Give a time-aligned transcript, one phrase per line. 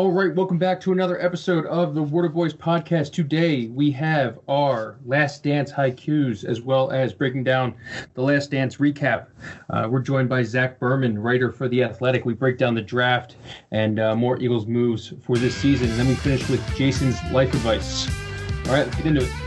[0.00, 3.12] All right, welcome back to another episode of the Water Boys podcast.
[3.12, 7.74] Today we have our Last Dance haikus as well as breaking down
[8.14, 9.26] the Last Dance recap.
[9.68, 12.24] Uh, we're joined by Zach Berman, writer for The Athletic.
[12.24, 13.36] We break down the draft
[13.72, 15.90] and uh, more Eagles moves for this season.
[15.90, 18.08] And then we finish with Jason's life advice.
[18.68, 19.39] All right, let's get into it.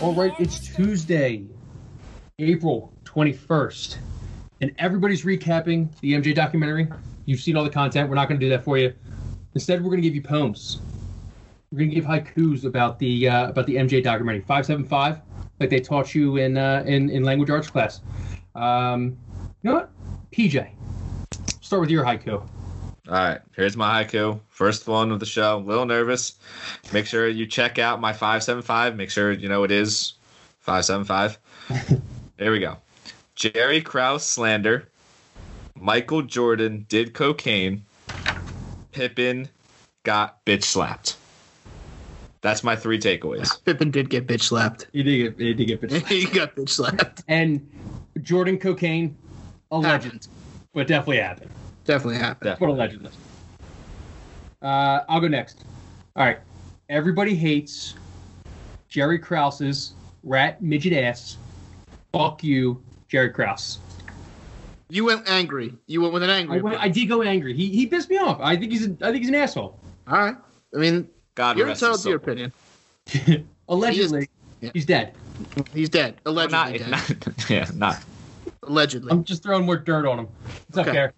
[0.00, 1.44] All right, it's Tuesday,
[2.38, 3.98] April 21st,
[4.60, 6.86] and everybody's recapping the MJ documentary.
[7.24, 8.08] You've seen all the content.
[8.08, 8.94] We're not going to do that for you.
[9.54, 10.78] Instead, we're going to give you poems.
[11.72, 15.20] We're going to give haikus about the uh, about the MJ documentary, 575,
[15.58, 18.00] like they taught you in uh, in in language arts class.
[18.54, 19.18] Um,
[19.62, 19.90] you know what,
[20.30, 20.70] PJ,
[21.60, 22.48] start with your haiku.
[23.08, 24.38] All right, here's my haiku.
[24.50, 25.56] First one of the show.
[25.56, 26.34] A little nervous.
[26.92, 28.96] Make sure you check out my 575.
[28.96, 30.12] Make sure you know it is
[30.60, 31.38] 575.
[32.36, 32.76] there we go.
[33.34, 34.88] Jerry Krause slander.
[35.74, 37.82] Michael Jordan did cocaine.
[38.92, 39.48] Pippen
[40.02, 41.16] got bitch slapped.
[42.42, 43.48] That's my three takeaways.
[43.64, 44.86] Pippen did get bitch slapped.
[44.92, 46.08] He did get he did get bitch slapped.
[46.08, 47.24] he got bitch slapped.
[47.26, 47.66] and
[48.20, 49.16] Jordan cocaine,
[49.70, 49.78] a ah.
[49.78, 50.28] legend,
[50.74, 51.50] but definitely happened.
[51.88, 52.54] Definitely happened.
[52.60, 53.10] But allegedly.
[54.60, 55.64] Uh, I'll go next.
[56.16, 56.38] All right.
[56.90, 57.94] Everybody hates
[58.90, 61.38] Jerry Krause's rat midget ass.
[62.12, 63.78] Fuck you, Jerry Krause.
[64.90, 65.72] You went angry.
[65.86, 66.58] You went with an angry.
[66.58, 67.54] I, went, I did go angry.
[67.54, 68.38] He he pissed me off.
[68.42, 69.80] I think he's a, I think he's an asshole.
[70.08, 70.36] All right.
[70.74, 72.52] I mean, God you're entitled to your opinion.
[73.70, 74.28] Allegedly,
[74.60, 74.72] yeah.
[74.74, 75.14] he's dead.
[75.72, 76.20] He's dead.
[76.26, 77.26] Allegedly Not, dead.
[77.26, 78.04] not, yeah, not.
[78.64, 79.10] Allegedly.
[79.10, 80.28] I'm just throwing more dirt on him.
[80.68, 80.94] It's not Okay.
[80.94, 81.14] fair.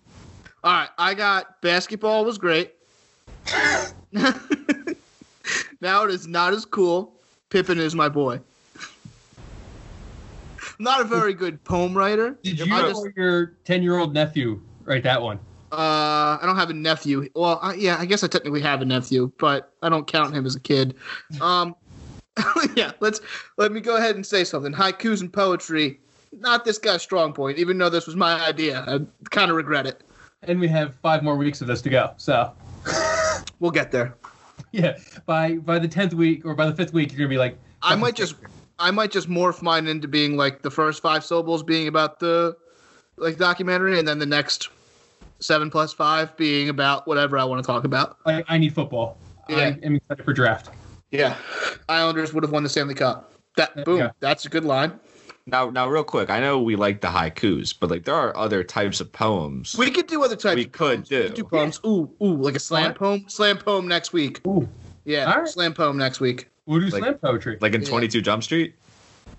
[0.63, 0.91] All right.
[0.99, 2.75] I got basketball was great.
[5.81, 7.15] now it is not as cool.
[7.49, 8.41] Pippen is my boy.
[10.79, 12.39] Not a very good poem writer.
[12.43, 15.39] Did you I or your ten year old nephew write that one?
[15.73, 17.29] Uh, I don't have a nephew.
[17.35, 20.47] Well, I, yeah, I guess I technically have a nephew, but I don't count him
[20.47, 20.97] as a kid.
[21.41, 21.75] Um,
[22.77, 23.21] yeah, let's
[23.57, 24.73] let me go ahead and say something.
[24.73, 26.01] Haikus and poetry,
[26.33, 27.59] not this guy's strong point.
[27.59, 29.01] Even though this was my idea, I
[29.31, 30.03] kind of regret it.
[30.43, 32.15] And we have five more weeks of this to go.
[32.17, 32.53] So
[33.61, 34.17] We'll get there.
[34.73, 34.97] yeah,
[35.27, 37.95] by by the tenth week or by the fifth week, you're gonna be like, I
[37.95, 38.35] might just,
[38.79, 42.57] I might just morph mine into being like the first five syllables being about the,
[43.17, 44.71] like documentary, and then the next
[45.41, 48.17] seven plus five being about whatever I want to talk about.
[48.27, 49.19] I, I need football.
[49.49, 49.57] Yeah.
[49.57, 50.71] I am excited for draft.
[51.11, 51.37] Yeah,
[51.89, 53.33] Islanders would have won the Stanley Cup.
[53.57, 54.11] That boom, go.
[54.21, 54.99] that's a good line.
[55.47, 56.31] Now, now, real quick.
[56.31, 59.77] I know we like the haikus, but like there are other types of poems.
[59.77, 60.57] We could do other types.
[60.57, 61.09] We of could poems.
[61.09, 61.17] do.
[61.21, 61.81] We could do poems.
[61.85, 62.97] Ooh, ooh, like a slam Alright.
[62.99, 63.25] poem.
[63.29, 64.41] Slam poem next week.
[64.47, 64.69] Ooh,
[65.05, 65.49] Yeah, Alright.
[65.49, 66.49] slam poem next week.
[66.67, 67.59] we'll do Like- slam poetry.
[67.61, 67.89] like in Yeah.
[67.89, 68.75] 22 Jump Street.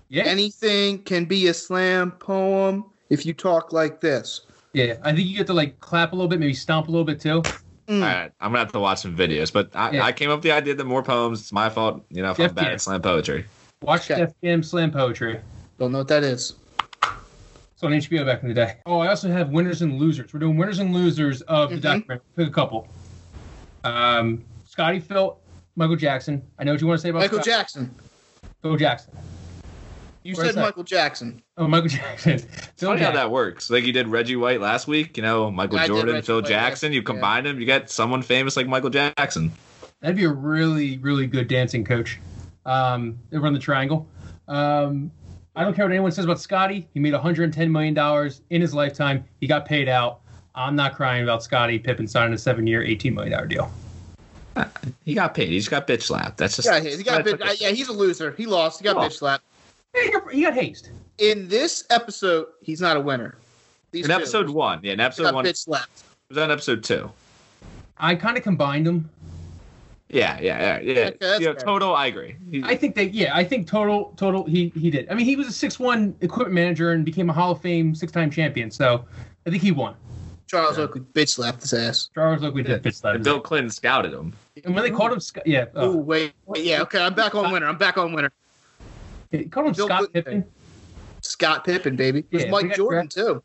[0.08, 4.42] yeah, Anything can be a slam poem if you talk like this.
[4.74, 4.96] yeah.
[5.02, 7.20] I think you get to like clap a little bit, maybe stomp a little bit
[7.20, 7.42] too.
[7.88, 7.94] Mm.
[7.96, 10.04] All right, I'm gonna have to watch some videos, but I, Yeah.
[10.04, 11.40] I came up with the idea that more poems.
[11.40, 12.74] It's my fault, you know, if Jeff I'm bad Gibbs.
[12.74, 13.44] at slam poetry.
[13.82, 14.20] Watch Okay.
[14.20, 15.40] Def Jam slam poetry.
[15.82, 16.54] Don't know what that is.
[17.72, 18.76] It's on HBO back in the day.
[18.86, 20.32] Oh, I also have winners and losers.
[20.32, 21.80] We're doing winners and losers of the Mhm.
[21.82, 22.20] documentary.
[22.36, 22.86] Pick a couple.
[23.82, 25.36] Um, Scotty Phil,
[25.74, 26.40] Michael Jackson.
[26.56, 27.92] I know what you want to say about Michael Scott- Jackson.
[28.62, 29.12] Phil Jackson.
[30.22, 30.60] You Where's said that?
[30.66, 31.42] Michael Jackson.
[31.56, 32.32] Oh, Michael Jackson.
[32.34, 32.44] It's
[32.76, 33.68] Phil funny how that works.
[33.68, 36.48] Like you did Reggie White last week, you know, Michael I Jordan, Phil White last
[36.48, 36.92] Jackson.
[36.92, 37.12] You week, yeah.
[37.14, 39.50] combine them, you get someone famous like Michael Jackson.
[40.00, 42.20] That'd be a really, really good dancing coach.
[42.64, 44.06] Um, they run the triangle.
[44.46, 45.10] Um,
[45.54, 46.88] I don't care what anyone says about Scotty.
[46.94, 49.24] He made 110 million dollars in his lifetime.
[49.40, 50.20] He got paid out.
[50.54, 53.70] I'm not crying about Scottie Pippen signing a seven-year, 18 million dollar deal.
[55.04, 55.48] He got paid.
[55.48, 56.36] He just got bitch slapped.
[56.38, 58.32] That's just Yeah, he he got a bit, uh, yeah, he's a loser.
[58.32, 58.80] He lost.
[58.80, 59.00] He got Oh.
[59.00, 59.44] bitch slapped.
[59.94, 60.90] He got, he got hazed.
[61.18, 63.36] In this episode, he's not a winner.
[63.92, 64.80] These in two, episode one.
[64.82, 65.46] Yeah, in he episode got one.
[65.46, 66.02] It bitch slapped.
[66.28, 67.10] was on episode two.
[67.98, 69.08] I kind of combined them.
[70.12, 71.00] Yeah, yeah, yeah, yeah.
[71.08, 71.96] Okay, that's you know, total.
[71.96, 72.36] I agree.
[72.50, 75.08] He- I think that yeah, I think total total he he did.
[75.10, 78.30] I mean, he was a six-one equipment manager and became a Hall of Fame six-time
[78.30, 78.70] champion.
[78.70, 79.06] So
[79.46, 79.94] I think he won.
[80.46, 82.10] Charles Oakley bitch slapped his ass.
[82.14, 83.14] Charles Oakley did pitch that.
[83.14, 84.34] and Bill Clinton scouted him.
[84.64, 87.34] And when they called him, Sc- yeah, Oh uh, wait, wait, yeah, okay, I'm back
[87.34, 87.66] on winner.
[87.66, 88.30] I'm back on winner.
[89.30, 90.22] they called him Bill Scott Clinton.
[90.42, 90.44] Pippen.
[91.22, 92.24] Scott Pippen, baby.
[92.30, 93.42] There's Yeah, Mike got Jordan too.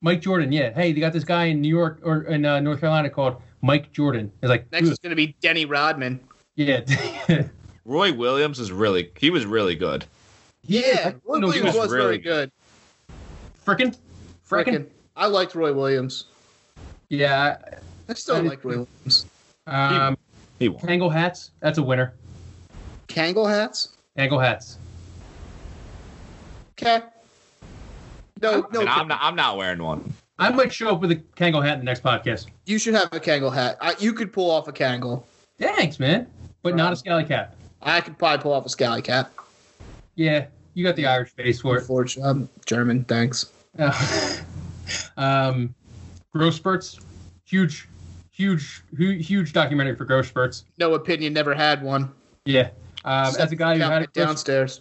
[0.00, 0.72] Mike Jordan, yeah.
[0.72, 3.92] Hey, they got this guy in New York or in uh, North Carolina called Mike
[3.92, 4.30] Jordan.
[4.42, 6.20] It's like, Next ugh, is gonna be Denny Rodman.
[6.56, 6.80] yeah,
[7.84, 9.10] Roy Williams is really.
[9.18, 10.04] He was really good.
[10.66, 12.52] Yeah, Roy no, he Williams was was, really very good.
[13.64, 13.96] frickin',
[14.48, 14.86] frickin', Frickin'.
[15.16, 16.26] I liked Roy Williams.
[17.08, 17.56] yeah.
[18.10, 19.26] I still That is like Roy Williams.
[19.66, 20.16] Um,
[20.58, 20.80] He won.
[20.86, 22.14] Tangle hats, that's a winner.
[23.08, 23.90] Kangle hats.
[24.16, 24.78] Kangol hats.
[26.80, 27.04] Okay.
[28.42, 28.80] No, no.
[28.86, 29.18] I'm not.
[29.22, 30.12] I'm not wearing one.
[30.38, 32.46] I might show up with a Kangol hat in the next podcast.
[32.64, 33.76] You should have a Kangol hat.
[33.80, 35.24] I, you could pull off a Kangol.
[35.58, 36.28] Thanks, man.
[36.62, 37.56] But not a scally cap.
[37.82, 39.32] I could probably pull off a Scally cap.
[40.14, 42.16] Yeah, you got the Irish face for it.
[42.22, 43.04] I'm German.
[43.04, 43.52] Thanks.
[43.78, 44.36] Uh,
[45.16, 45.74] um,
[46.32, 46.98] growth spurts,
[47.44, 47.88] huge,
[48.32, 50.64] huge, hu- huge documentary for growth spurts.
[50.78, 51.32] No opinion.
[51.32, 52.12] Never had one.
[52.44, 52.70] Yeah.
[53.04, 54.80] Um, as a guy who had a it downstairs.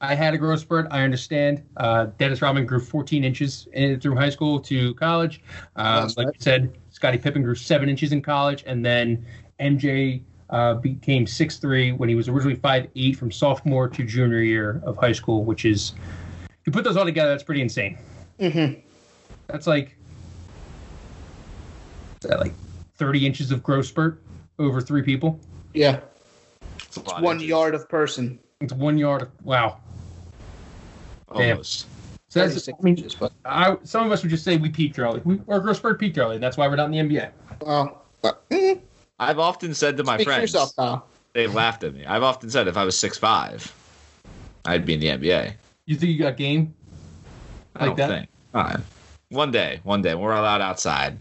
[0.00, 0.86] I had a growth spurt.
[0.90, 1.62] I understand.
[1.76, 5.42] Uh, Dennis Rodman grew 14 inches in, through high school to college.
[5.76, 6.34] Um, like right.
[6.34, 9.24] you said, Scottie Pippen grew seven inches in college, and then
[9.60, 14.96] MJ uh, became 6'3 when he was originally 5'8 from sophomore to junior year of
[14.96, 15.92] high school, which is,
[16.48, 17.98] if you put those all together, that's pretty insane.
[18.38, 18.80] Mm-hmm.
[19.48, 19.96] That's like,
[22.22, 22.54] is that like
[22.96, 24.22] 30 inches of growth spurt
[24.58, 25.38] over three people.
[25.74, 26.00] Yeah.
[26.78, 27.48] It's a lot of One inches.
[27.48, 28.38] yard of person.
[28.60, 29.22] It's one yard.
[29.22, 29.78] Of, wow.
[31.34, 31.50] Damn.
[31.50, 31.86] Almost.
[32.28, 34.68] So that's, 36 I mean, inches, but I, some of us would just say we
[34.68, 35.20] peaked early.
[35.24, 37.30] We, our growth spurt peaked early, and that's why we're not in the NBA.
[37.62, 38.80] well, but, mm,
[39.18, 42.06] I've often said to my speak friends, yourself, they've laughed at me.
[42.06, 43.74] I've often said if I was six five,
[44.64, 45.54] I'd be in the NBA.
[45.86, 46.72] You think you got game?
[47.74, 48.08] I don't that?
[48.08, 48.28] think.
[48.54, 48.80] All right.
[49.30, 51.18] One day, one day, when we're allowed outside.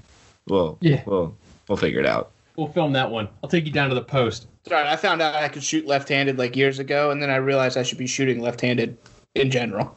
[0.48, 1.04] We'll Yeah.
[1.06, 1.36] we'll
[1.68, 2.32] we'll figure it out.
[2.56, 3.30] We'll film that one.
[3.44, 4.48] I'll take you down to the post.
[4.68, 7.78] Sorry, I found out I could shoot left-handed like years ago, and then I realized
[7.78, 8.98] I should be shooting left-handed
[9.36, 9.96] in general.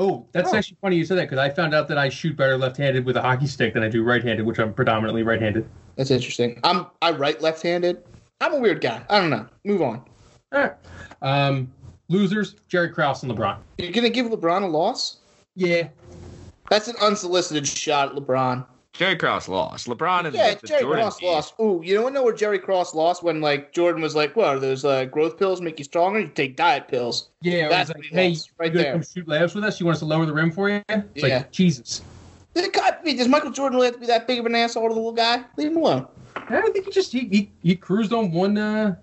[0.00, 0.56] Oh, that's Oh.
[0.56, 3.16] actually funny you said that because I found out that I shoot better left-handed with
[3.16, 5.68] a hockey stick than I do right-handed, which I'm predominantly right-handed.
[5.96, 6.60] That's interesting.
[6.62, 8.02] I'm I write left-handed.
[8.40, 9.02] I'm a weird guy.
[9.10, 9.46] I don't know.
[9.64, 10.04] Move on.
[10.52, 10.72] All right.
[11.20, 11.72] Um,
[12.08, 13.56] losers: Jerry Krause and LeBron.
[13.78, 15.16] You're gonna give LeBron a loss?
[15.56, 15.88] Yeah.
[16.70, 18.64] That's an unsolicited shot at LeBron.
[18.98, 19.86] Jerry Krause lost.
[19.86, 21.30] LeBron and Yeah, the Jerry Jordan Krause team.
[21.30, 21.54] lost.
[21.60, 24.58] Ooh, you don't know where Jerry Krause lost when like Jordan was like, "What are
[24.58, 26.18] those uh, growth pills make you stronger?
[26.18, 27.66] You take diet pills." Yeah.
[27.66, 28.92] I That's was like, he hey, right you there.
[28.94, 29.78] come shoot layups with us?
[29.78, 30.82] You want us to lower the rim for you?
[30.88, 31.38] It's Yeah.
[31.38, 32.02] like Jesus.
[32.56, 33.14] It got me.
[33.14, 35.12] Does Michael Jordan really have to be that big of an asshole to the little
[35.12, 35.44] guy?
[35.56, 36.08] Leave him alone.
[36.34, 38.96] I don't think he just he he, he cruised on one uh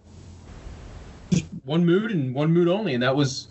[1.64, 3.48] one mood and one mood only, and that was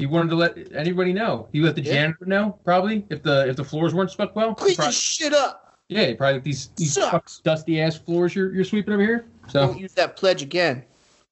[0.00, 1.46] he wanted to let anybody know.
[1.52, 1.92] He let the Yeah.
[1.92, 4.54] janitor know probably if the if the floors weren't swept well.
[4.54, 5.76] Clean prob- this shit up.
[5.88, 7.40] yeah, probably like these these Sucks.
[7.40, 9.26] dusty ass floors you're you're sweeping over here.
[9.48, 10.84] So Don't use that pledge again.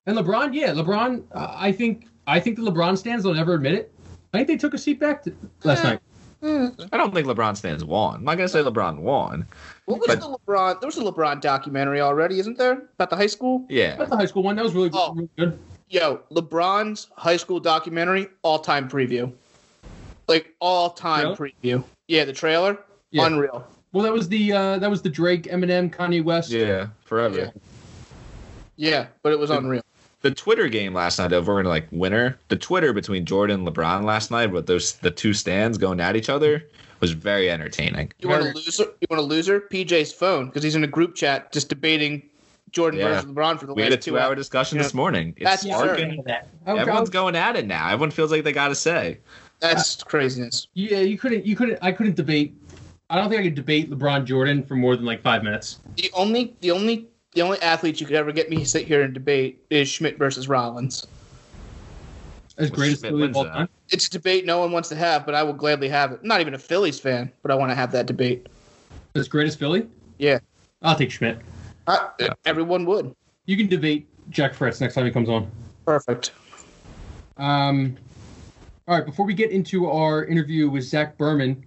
[0.06, 1.22] and LeBron, yeah, LeBron.
[1.32, 3.92] Uh, I think I think the LeBron stans will never admit it.
[4.34, 5.32] I think they took a seat back to,
[5.64, 5.88] last Eh.
[5.90, 6.00] night.
[6.42, 6.88] Mm.
[6.92, 8.16] I don't think LeBron stans won.
[8.16, 9.46] I'm not gonna say LeBron won.
[9.86, 10.80] What was But- the LeBron?
[10.80, 12.82] There was a LeBron documentary already, isn't there?
[12.94, 13.64] About the high school.
[13.68, 13.94] Yeah.
[13.94, 14.54] about the high school one.
[14.56, 15.14] That was really, Oh.
[15.14, 15.58] really good.
[15.90, 19.32] Yo, LeBron's high school documentary, all time preview.
[20.26, 21.82] Like all time preview.
[22.08, 22.78] Yeah, the trailer,
[23.10, 23.26] Yeah.
[23.26, 23.66] unreal.
[23.92, 26.50] Well, that was the uh, that was the Drake, Eminem, Kanye West.
[26.50, 26.88] Yeah.
[27.04, 27.38] Forever.
[27.38, 27.50] Yeah.
[28.76, 29.60] Yeah, but it was Dude.
[29.60, 29.82] unreal.
[30.20, 32.38] The Twitter game last night over in like winter.
[32.48, 36.16] The Twitter between Jordan and LeBron last night with those the two stans going at
[36.16, 36.64] each other
[37.00, 38.12] was very entertaining.
[38.18, 38.84] You want a Very- loser?
[39.00, 39.60] You want a loser?
[39.72, 42.27] PJ's phone because he's in a group chat just debating
[42.72, 43.08] Jordan Yeah.
[43.14, 44.82] versus LeBron for the We had a last two two hour discussion Yeah.
[44.84, 45.34] this morning.
[45.36, 46.22] It's That's sparking.
[46.26, 46.48] that.
[46.66, 47.86] I, I, Everyone's going at it now.
[47.88, 49.18] Everyone feels like they got to say.
[49.60, 50.68] That's craziness.
[50.74, 51.44] Yeah, you couldn't.
[51.44, 51.78] You couldn't.
[51.82, 52.54] I couldn't debate.
[53.10, 55.78] I don't think I could debate LeBron Jordan for more than like five minutes.
[55.96, 59.02] The only, the only, the only athlete you could ever get me to sit here
[59.02, 61.06] and debate is Schmidt versus Rollins.
[62.58, 63.68] As great as Philly of all time.
[63.90, 66.20] It's a debate no one wants to have, but I will gladly have it.
[66.22, 68.48] I'm not even a Phillies fan, but I want to have that debate.
[69.14, 69.86] As great as Philly.
[70.18, 70.38] Yeah.
[70.82, 71.38] I'll take Schmidt.
[71.88, 73.14] I, Everyone would.
[73.46, 75.50] You can debate Jack Fritz next time he comes on.
[75.86, 76.32] Perfect.
[77.36, 77.96] Um,
[78.86, 79.06] all right.
[79.06, 81.64] Before we get into our interview with Zach Berman,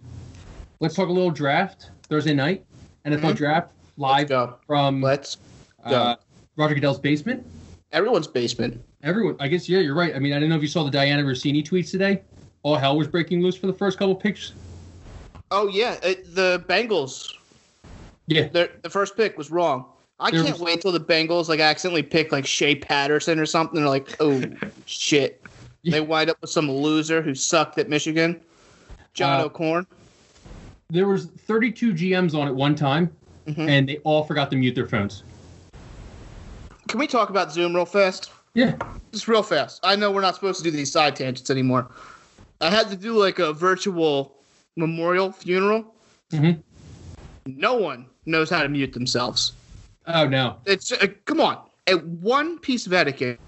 [0.79, 2.63] let's talk a little draft Thursday night.
[3.05, 3.35] NFL Mhm.
[3.35, 4.55] draft Let's live go.
[4.67, 5.37] from Let's
[5.83, 6.15] uh,
[6.55, 7.43] Roger Goodell's basement.
[7.91, 8.79] everyone's basement.
[9.03, 10.15] Everyone, I guess, yeah, you're right.
[10.15, 12.21] I mean, I don't know if you saw the Dianna Russini tweets today.
[12.61, 14.53] All hell was breaking loose for the first couple picks.
[15.49, 17.27] Oh yeah, it, the Bengals.
[18.27, 19.85] Yeah, Their, the first pick was wrong.
[20.21, 23.79] I can't wait till the Bengals like accidentally pick like Shea Patterson or something.
[23.79, 24.41] They're like, oh
[24.85, 25.43] shit.
[25.83, 28.39] They wind up with some loser who sucked at Michigan.
[29.15, 29.87] John Uh, O'Corn.
[30.91, 33.09] there was 32 GMs on at one time,
[33.47, 33.67] Mhm.
[33.67, 35.23] and they all forgot to mute their phones.
[36.87, 38.31] Can we talk about Zoom real fast?
[38.53, 38.75] Yeah,
[39.11, 39.79] Just real fast.
[39.83, 41.89] I know we're not supposed to do these side tangents anymore.
[42.61, 44.35] I had to do like a virtual
[44.75, 45.95] memorial funeral.
[46.31, 46.61] Mhm.
[47.47, 49.53] No one knows how to mute themselves.
[50.07, 50.57] Oh no.
[50.65, 51.59] It's uh, come on.
[51.87, 53.39] At one piece of etiquette,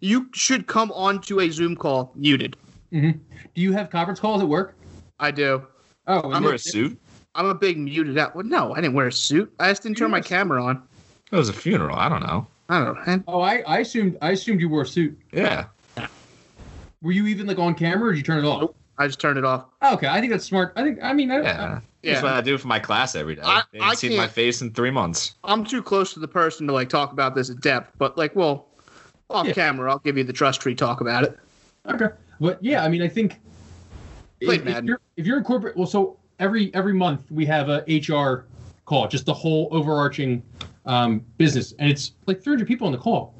[0.00, 2.56] you should come onto a Zoom call muted.
[2.90, 3.10] hmm
[3.54, 4.76] Do you have conference calls at work?
[5.20, 5.66] I do.
[6.06, 6.98] Oh, I'm and wear a suit?
[7.34, 8.34] I'm a big muted out.
[8.34, 9.52] Well, no, I didn't wear a suit.
[9.58, 10.82] I just didn't turn my camera on.
[11.30, 11.96] It was a funeral.
[11.96, 12.46] I don't know.
[12.68, 13.22] I don't know.
[13.28, 15.18] Oh, I, I assumed I assumed you wore a suit.
[15.32, 15.66] Yeah.
[17.02, 18.60] Were you even like on camera, or did you turn it off?
[18.62, 18.76] Nope.
[18.98, 19.64] I just turned it off.
[19.82, 20.72] Okay, I think that's smart.
[20.76, 20.98] I think.
[21.02, 21.80] I mean, I, Yeah.
[22.02, 22.12] Yeah.
[22.12, 23.42] That's what I do for my class every day.
[23.42, 25.34] I- they haven't I seen my can't- face in three months.
[25.42, 28.36] I'm too close to the person to like talk about this in depth, but like,
[28.36, 28.68] well,
[29.30, 29.54] off Yeah.
[29.54, 31.38] camera, I'll give you the trust tree talk about it.
[31.90, 32.08] Okay,
[32.40, 33.40] but yeah, I mean, I think
[34.42, 37.68] Played if, if you're if you're in corporate, well, so every every month we have
[37.70, 38.46] a HR
[38.84, 40.42] call, just the whole overarching
[40.86, 43.34] um, business, and it's like 300 people on the call.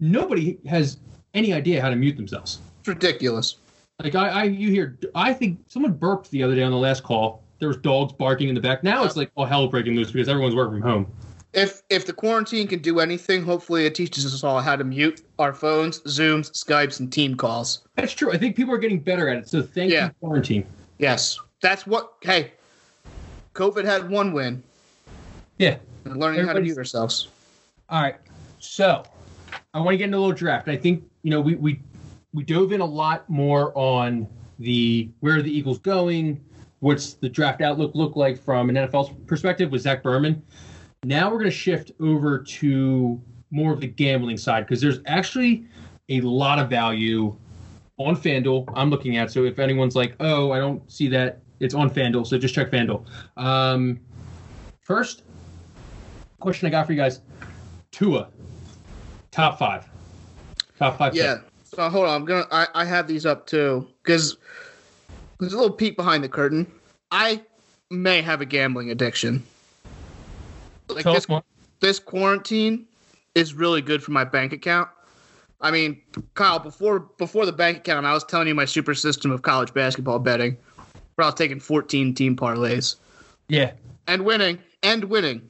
[0.00, 0.98] Nobody has
[1.32, 2.58] any idea how to mute themselves.
[2.80, 3.56] It's ridiculous.
[4.02, 7.02] Like I, I you hear, I think someone burped the other day on the last
[7.02, 7.42] call.
[7.58, 8.82] There was dogs barking in the back.
[8.82, 11.12] Now it's like all hell breaking loose because everyone's working from home.
[11.52, 15.22] If if the quarantine can do anything, hopefully it teaches us all how to mute
[15.38, 17.82] our phones, Zooms, Skypes, and team calls.
[17.94, 18.32] That's true.
[18.32, 19.48] I think people are getting better at it.
[19.48, 20.06] So thank Yeah.
[20.06, 20.64] you, quarantine.
[20.98, 22.14] Yes, that's what.
[22.22, 22.52] Hey,
[23.54, 24.62] COVID had one win.
[25.58, 25.76] Yeah.
[26.04, 27.28] And learning how to mute ourselves.
[27.88, 28.16] All right.
[28.58, 29.04] So
[29.74, 30.68] I want to get into a little draft.
[30.68, 31.80] I think, you know, we we
[32.32, 34.26] we dove in a lot more on
[34.58, 36.42] the where are the Eagles going,
[36.80, 40.42] what's the draft outlook look like from an NFL perspective with Zach Berman.
[41.04, 43.20] Now we're going to shift over to
[43.50, 45.66] more of the gambling side because there's actually
[46.08, 47.36] a lot of value
[47.98, 48.72] on FanDuel.
[48.74, 52.26] I'm looking at so if anyone's like, oh, I don't see that, it's on FanDuel.
[52.26, 53.04] So just check FanDuel.
[53.36, 54.00] Um,
[54.80, 55.22] first
[56.40, 57.20] question I got for you guys:
[57.92, 58.28] Tua,
[59.30, 59.88] top five,
[60.78, 61.14] top five.
[61.14, 61.38] Yeah.
[61.74, 62.46] So hold on, I'm gonna.
[62.50, 64.36] I, I have these up too because
[65.40, 66.70] there's a little peek behind the curtain.
[67.10, 67.42] I
[67.90, 69.42] may have a gambling addiction.
[70.88, 71.42] Like Tell this, us more.
[71.80, 72.86] this quarantine
[73.34, 74.88] is really good for my bank account.
[75.62, 76.02] I mean,
[76.34, 79.72] Kyle, before before the bank account, I was telling you my super system of college
[79.72, 80.56] basketball betting,
[81.14, 82.96] where I was taking 14 team parlays
[83.48, 83.72] Yeah.
[84.08, 85.48] and winning and winning.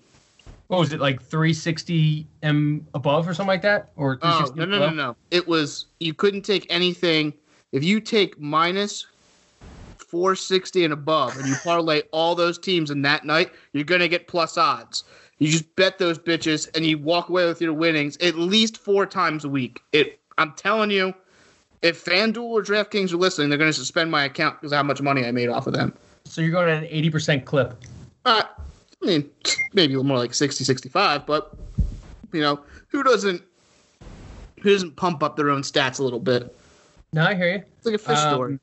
[0.73, 4.65] What was it like 360 m above or something like that, or Oh 360 no
[4.65, 5.17] no no no!
[5.31, 7.35] It was you couldn't take anything
[7.73, 9.07] if you take minus
[9.99, 14.29] 460 and above, and you parlay all those teams in that night, you're gonna get
[14.29, 15.05] plus odds.
[15.37, 19.05] You just bet those bitches, and you walk away with your winnings at least four
[19.05, 19.83] times a week.
[19.93, 20.21] It.
[20.39, 21.13] I'm telling you,
[21.83, 25.27] if FanDuel or DraftKings are listening, they're gonna suspend my account because how much money
[25.27, 25.93] I made off of them.
[26.25, 27.75] So you're going at an 80 percent clip.
[28.25, 28.45] Uh,
[29.03, 29.31] I mean,
[29.73, 31.57] maybe a little more like 60, 65, but
[32.33, 33.43] you know, who doesn't
[34.61, 36.55] who doesn't pump up their own stats a little bit?
[37.13, 37.63] No, I hear you.
[37.77, 38.59] It's like a fish Um, story.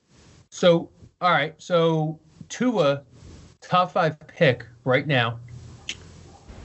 [0.50, 0.90] So,
[1.22, 1.54] all right.
[1.58, 2.18] So
[2.48, 3.02] Tua,
[3.62, 5.40] top five pick right now.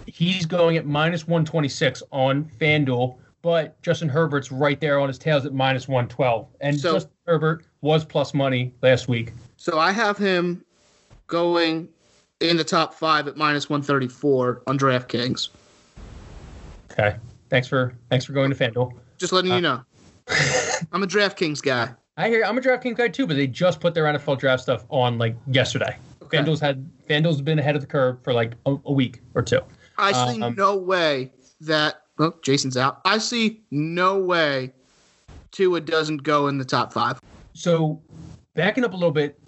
[0.07, 5.45] He's going at minus 126 on FanDuel, but Justin Herbert's right there on his tails
[5.47, 6.47] at minus 112.
[6.61, 9.33] And So- Justin Herbert was plus money last week.
[9.57, 10.65] So I have him
[11.27, 11.89] going
[12.51, 15.49] in the top five at minus 134 on DraftKings.
[16.93, 17.17] Okay.
[17.51, 18.93] Thanks for thanks for going to FanDuel.
[19.19, 19.83] Just letting you know.
[20.93, 21.91] I'm a DraftKings guy.
[22.17, 24.85] I hear I'm a DraftKings guy too, but they just put their NFL draft stuff
[24.91, 25.97] on like yesterday.
[26.23, 26.39] Okay.
[26.39, 29.61] FanDuel's had FanDuel's been ahead of the curve for like a, a week or two.
[29.99, 32.03] I see Um, no way that.
[32.17, 33.01] Well, Jason's out.
[33.05, 34.73] I see no way
[35.51, 37.21] Tua doesn't go in the top five.
[37.55, 38.01] So,
[38.55, 39.39] backing up a little bit,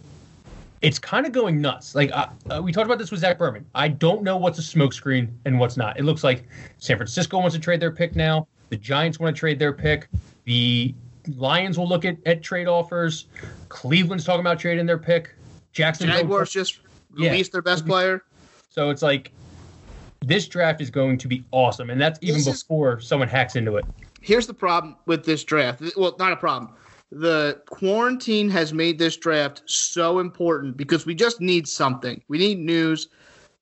[0.82, 1.94] it's kind of going nuts.
[1.94, 3.64] Like uh, uh, we talked about this with Zach Berman.
[3.74, 5.98] I don't know what's a smokescreen and what's not.
[5.98, 6.44] It looks like
[6.78, 8.46] San Francisco wants to trade their pick now.
[8.68, 10.08] The Giants want to trade their pick.
[10.44, 10.94] The
[11.36, 13.26] Lions will look at, at trade offers.
[13.68, 15.34] Cleveland's talking about trading their pick.
[15.72, 16.16] Jacksonville.
[16.18, 16.78] Jaguars just
[17.16, 17.30] Yeah.
[17.30, 18.22] released their best player.
[18.70, 19.32] So it's like
[20.24, 23.56] this draft is going to be awesome, and that's even This is- before someone hacks
[23.56, 23.84] into it.
[24.20, 25.80] Here's the problem with this draft.
[25.96, 26.72] Well, not a problem.
[27.12, 32.20] The quarantine has made this draft so important because we just need something.
[32.28, 33.08] We need news.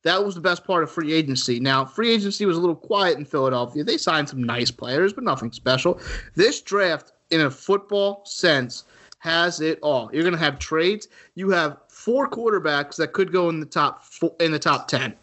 [0.02, 1.60] That was the best part of free agency.
[1.60, 3.84] Now, free agency was a little quiet in Philadelphia.
[3.84, 6.00] They signed some nice players, but nothing special.
[6.34, 8.84] This draft, in a football sense,
[9.18, 10.10] has it all.
[10.12, 11.08] You're going to have trades.
[11.34, 15.14] You have four quarterbacks that could go in the top four, in the top ten.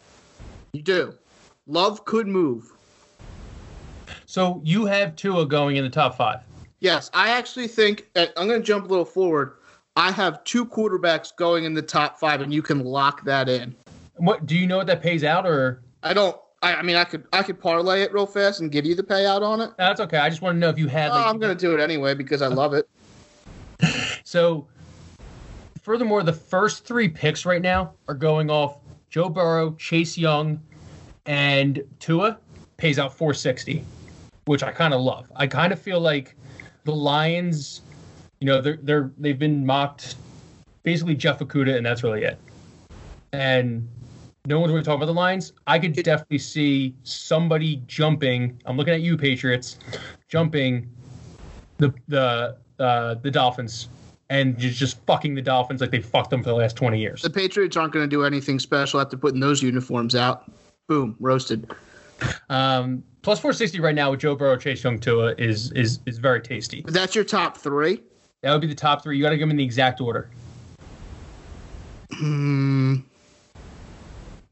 [0.72, 1.14] You do.
[1.66, 2.72] Love could move.
[4.26, 6.40] So you have Tua going in the top five.
[6.82, 9.58] Yes, I actually think uh, I'm going to jump a little forward.
[9.94, 13.76] I have two quarterbacks going in the top five, and you can lock that in.
[14.16, 16.36] What do you know what that pays out, or I don't.
[16.60, 19.02] I, I mean, I could I could parlay it real fast and give you the
[19.04, 19.66] payout on it.
[19.66, 20.16] No, that's okay.
[20.16, 21.12] I just want to know if you had.
[21.12, 22.88] Oh, I'm going to do it anyway because I love it.
[24.24, 24.66] So,
[25.82, 28.78] furthermore, the first three picks right now are going off
[29.10, 30.62] Joe Burrow, Chase Young,
[31.26, 32.38] and Tua
[32.78, 33.84] pays out 460,
[34.46, 35.30] which I kind of love.
[35.36, 36.36] I kind of feel like
[36.84, 37.82] the Lions,
[38.40, 40.16] you know, they're they're they've been mocked,
[40.82, 42.38] basically Jeff Okudah, and that's really it.
[43.32, 43.88] And
[44.46, 45.52] no one's really talking about the Lions.
[45.66, 48.60] I could definitely see somebody jumping.
[48.66, 49.78] I'm looking at you, Patriots,
[50.28, 50.90] jumping
[51.78, 53.88] the the uh, the Dolphins
[54.32, 57.20] and just, just fucking the Dolphins like they fucked them for the last 20 years.
[57.20, 60.50] The Patriots aren't going to do anything special after putting those uniforms out.
[60.88, 61.70] Boom, roasted.
[62.50, 66.40] Um, plus 460 right now with Joe Burrow, Chase Young, Tua is is is very
[66.40, 66.84] tasty.
[66.86, 68.02] That's your top three.
[68.42, 69.16] That would be the top three.
[69.16, 70.28] You got to give them in the exact order.
[72.14, 72.96] Hmm.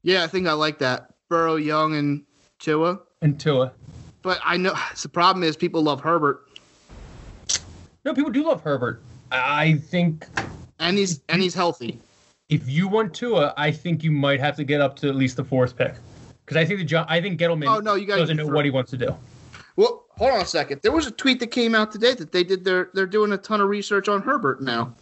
[0.02, 1.14] Yeah, I think I like that.
[1.28, 2.24] Burrow, Young, and
[2.58, 3.00] Tua.
[3.22, 3.72] And Tua.
[4.22, 6.46] But I know the problem is people love Herbert,
[8.04, 9.02] No, people do love Herbert.
[9.32, 10.26] I think
[10.78, 12.00] and he's and he's healthy.
[12.48, 15.36] if you want Tua, I think you might have to get up to at least
[15.36, 15.94] the fourth pick.
[16.50, 18.54] Because I think the Jo- I think Gettleman Oh, no, you gotta doesn't know three.
[18.56, 19.14] what he wants to do.
[19.76, 20.80] Well, hold on a second.
[20.82, 23.38] There was a tweet that came out today that they did their they're doing a
[23.38, 24.92] ton of research on Herbert now.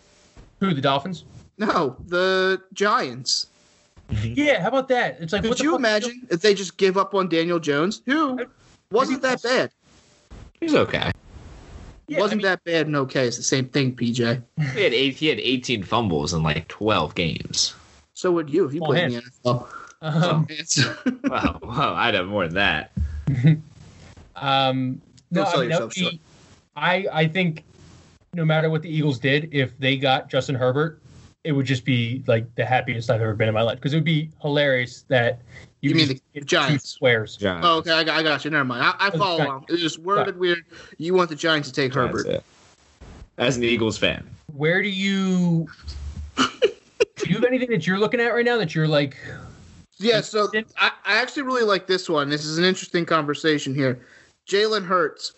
[0.61, 1.25] Who the Dolphins?
[1.57, 3.47] No, the Giants.
[4.11, 4.35] Mm-hmm.
[4.37, 5.17] Yeah, how about that?
[5.21, 8.03] It's like what Could the you imagine if they just give up on Daniel Jones,
[8.05, 8.39] who
[8.91, 9.71] wasn't that bad?
[10.61, 11.11] He's okay.
[12.09, 13.27] Yeah, wasn't mean- that bad and okay.
[13.27, 14.43] It's the same thing, PJ.
[14.75, 17.75] He had eight, he had 18 fumbles in like 12 games.
[18.13, 19.67] So would you if you Full played in the NFL.
[20.01, 20.47] Um,
[21.25, 22.93] Wow, wow, I'd have more than that.
[24.41, 25.01] Um,
[25.33, 26.15] no, sell I, mean, that would short.
[26.77, 27.65] I I think
[28.35, 31.01] no matter what the Eagles did, if they got Justin Herbert,
[31.43, 33.97] it would just be like the happiest I've ever been in my life because it
[33.97, 35.41] would be hilarious that
[35.81, 36.85] you, You mean the get Giants?
[36.85, 37.37] two squares.
[37.37, 37.67] Giants.
[37.67, 38.53] oh, okay, I got, I got you.
[38.53, 38.85] Never mind.
[38.85, 39.51] I, I follow Giants.
[39.51, 39.65] along.
[39.71, 40.65] It was worded weird.
[40.99, 42.27] You want the Giants to take That's Herbert.
[42.27, 42.45] it.
[43.39, 44.25] As an Eagles fan,
[44.55, 45.69] Where do you
[46.37, 49.17] do you have anything that you're looking at right now that you're like?
[49.99, 52.29] Yeah, so I, I actually really like this one.
[52.29, 53.99] This is an interesting conversation here.
[54.47, 55.33] Jalen Hurts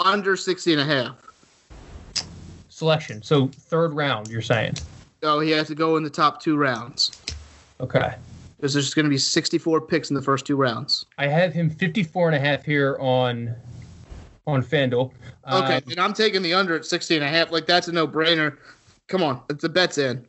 [0.00, 1.16] under 60 and a half.
[2.68, 3.22] Selection.
[3.22, 4.74] So third round, you're saying?
[5.22, 7.12] Oh, he has to go in the top two rounds.
[7.80, 8.14] Okay.
[8.56, 11.06] Because there's going to be 64 picks in the first two rounds.
[11.18, 13.54] I have him 54 and a half here on
[14.46, 15.12] on FanDuel.
[15.52, 17.52] Okay, Um, and I'm taking the under at 60 and a half.
[17.52, 18.56] Like, that's a no brainer.
[19.06, 20.24] Come on, the bet's in.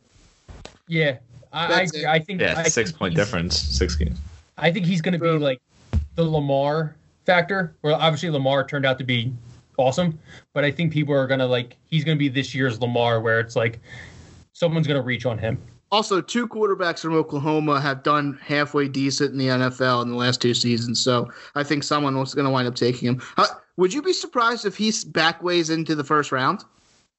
[0.88, 1.18] yeah.
[1.54, 2.06] I, I, That's agree.
[2.06, 4.18] I think yeah, I six think point difference, six games.
[4.58, 5.62] I think he's going to be like
[6.16, 7.74] the Lamar factor.
[7.80, 9.32] Where obviously Lamar turned out to be
[9.78, 10.18] awesome,
[10.52, 13.20] but I think people are going to like he's going to be this year's Lamar,
[13.20, 13.80] where it's like
[14.52, 15.58] someone's going to reach on him.
[15.92, 20.42] Also, two quarterbacks from Oklahoma have done halfway decent in the NFL in the last
[20.42, 21.00] two seasons.
[21.00, 23.22] So I think someone was going to wind up taking him.
[23.36, 26.64] Uh, would you be surprised if he's backways into the first round?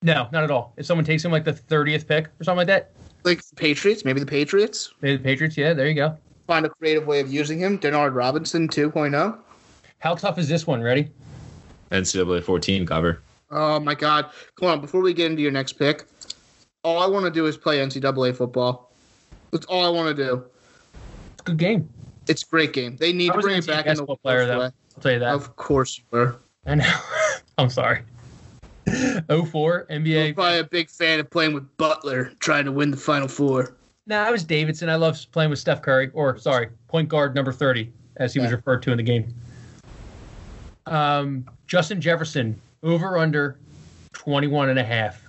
[0.01, 0.73] No, not at all.
[0.75, 2.91] If someone takes him like the 30th pick or something like that,
[3.25, 5.57] Like the Patriots, maybe the Patriots maybe the Patriots.
[5.57, 6.15] Yeah, there you go.
[6.45, 7.79] find a creative way of using him.
[7.79, 8.67] Denard Robinson oh.
[8.67, 9.39] 2.0.
[9.97, 10.81] How tough is this one?
[10.81, 11.09] Ready?
[11.91, 13.21] NCAA 14 cover.
[13.49, 14.29] Oh my God!
[14.59, 16.05] Come on, before we get into your next pick,
[16.83, 18.91] all I want to do is play NCAA football.
[19.51, 20.43] That's all I want to do.
[21.33, 21.89] It's a good game.
[22.27, 22.95] It's a great game.
[22.97, 24.59] They need to bring it back NCAA in the player, though.
[24.59, 24.65] way.
[24.65, 25.33] I'll tell you that.
[25.33, 26.35] Of course you were.
[26.65, 26.93] I know.
[27.57, 28.01] I'm sorry.
[28.85, 30.35] 04 You're NBA.
[30.35, 33.75] probably a big fan of playing with Butler, trying to win the Final Four.
[34.07, 34.89] Nah, I was Davidson.
[34.89, 38.51] I love playing with Steph Curry, or sorry, point guard number 30, as he was
[38.51, 39.33] referred to in the game.
[40.85, 43.57] Um, Justin Jefferson, over under
[44.13, 45.21] 21 and a half.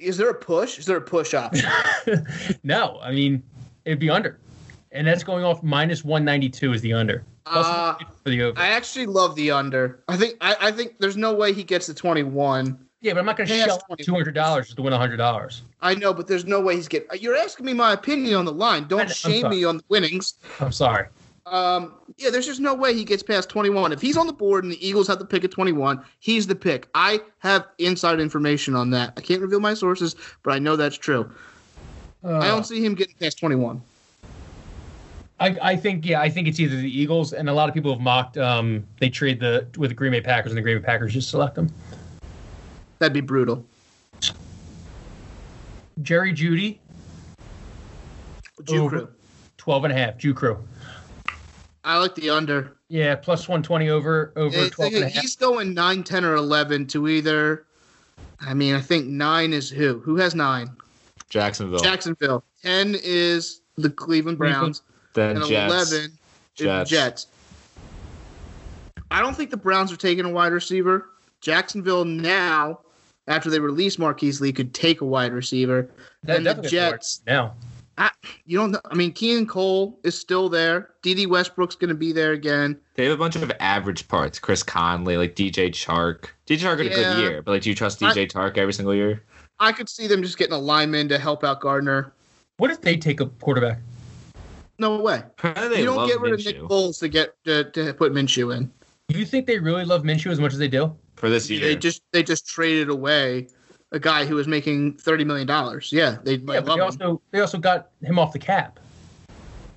[0.00, 0.78] Is there a push?
[0.78, 1.70] Is there a push option?
[2.64, 3.42] no, I mean,
[3.84, 4.38] it'd be under.
[4.90, 7.24] And that's going off minus 192 is the under.
[7.44, 8.58] Plus Uh, the over.
[8.58, 10.00] I actually love the under.
[10.08, 12.78] I think I, I think there's no way he gets to 21.
[13.00, 15.60] yeah, but I'm not going to he shell $200 just to win $100.
[15.80, 17.08] I know, but there's no way he's getting.
[17.20, 18.86] You're asking me my opinion on the line.
[18.86, 20.34] Don't I'm shame me on the winnings.
[20.60, 21.08] I'm sorry.
[21.44, 23.90] Um, yeah, there's just no way he gets past 21.
[23.92, 26.54] If he's on the board and the Eagles have the pick at 21, he's the
[26.54, 26.88] pick.
[26.94, 29.12] I have inside information on that.
[29.16, 31.28] I can't reveal my sources, but I know that's true.
[32.24, 33.82] I Uh, don't see him getting past 21.
[35.42, 37.92] I, I think yeah, I think it's either the Eagles and a lot of people
[37.92, 38.38] have mocked.
[38.38, 41.30] Um, they trade the with the Green Bay Packers and the Green Bay Packers just
[41.30, 41.68] select them.
[43.00, 43.64] That'd be brutal.
[46.02, 46.78] Jerry Jeudy,
[48.64, 48.98] Jew Over.
[49.00, 49.08] crew.
[49.58, 50.16] 12 and a half.
[50.16, 50.58] Jew Crew.
[51.84, 52.76] I like the under.
[52.88, 55.22] Yeah, plus 120 over over It's- 12 and a half.
[55.22, 57.66] he's going 9, 10, or 11 to either.
[58.40, 59.98] I mean, I think 9 is who?
[60.00, 60.70] Who has 9?
[61.28, 61.80] Jacksonville.
[61.80, 62.44] Jacksonville.
[62.62, 64.82] 10 is the Cleveland Browns.
[65.14, 65.92] Then and Jets.
[65.92, 66.18] 11
[66.54, 66.90] Jets.
[66.90, 67.26] Jets.
[69.10, 71.10] I don't think the Browns are taking a wide receiver.
[71.40, 72.80] Jacksonville now,
[73.26, 75.90] after they release Marquise Lee, could take a wide receiver.
[76.22, 77.54] That and the Jets, now.
[78.46, 78.76] you don't.
[78.90, 80.90] I mean, Keelan Cole is still there.
[81.02, 82.78] Dede Westbrook's going to be there again.
[82.94, 84.38] They have a bunch of average parts.
[84.38, 86.28] Chris Conley, like DJ Chark.
[86.46, 88.94] DJ Chark had a good year, but like, do you trust DJ Chark every single
[88.94, 89.22] year?
[89.60, 92.14] I could see them just getting a lineman to help out Gardner.
[92.56, 93.78] What if they take a quarterback?
[94.82, 95.22] No way.
[95.44, 96.38] You don't get rid Minshew.
[96.40, 98.68] of Nick Foles to get to, to put Minshew in.
[99.08, 100.92] You think they really love Minshew as much as they do?
[101.14, 101.60] for this year.
[101.60, 103.46] They just they just traded away
[103.92, 105.90] a guy who was making thirty million dollars.
[105.92, 107.06] Yeah, they Yeah, might but love they him.
[107.10, 108.80] also they also got him off the cap.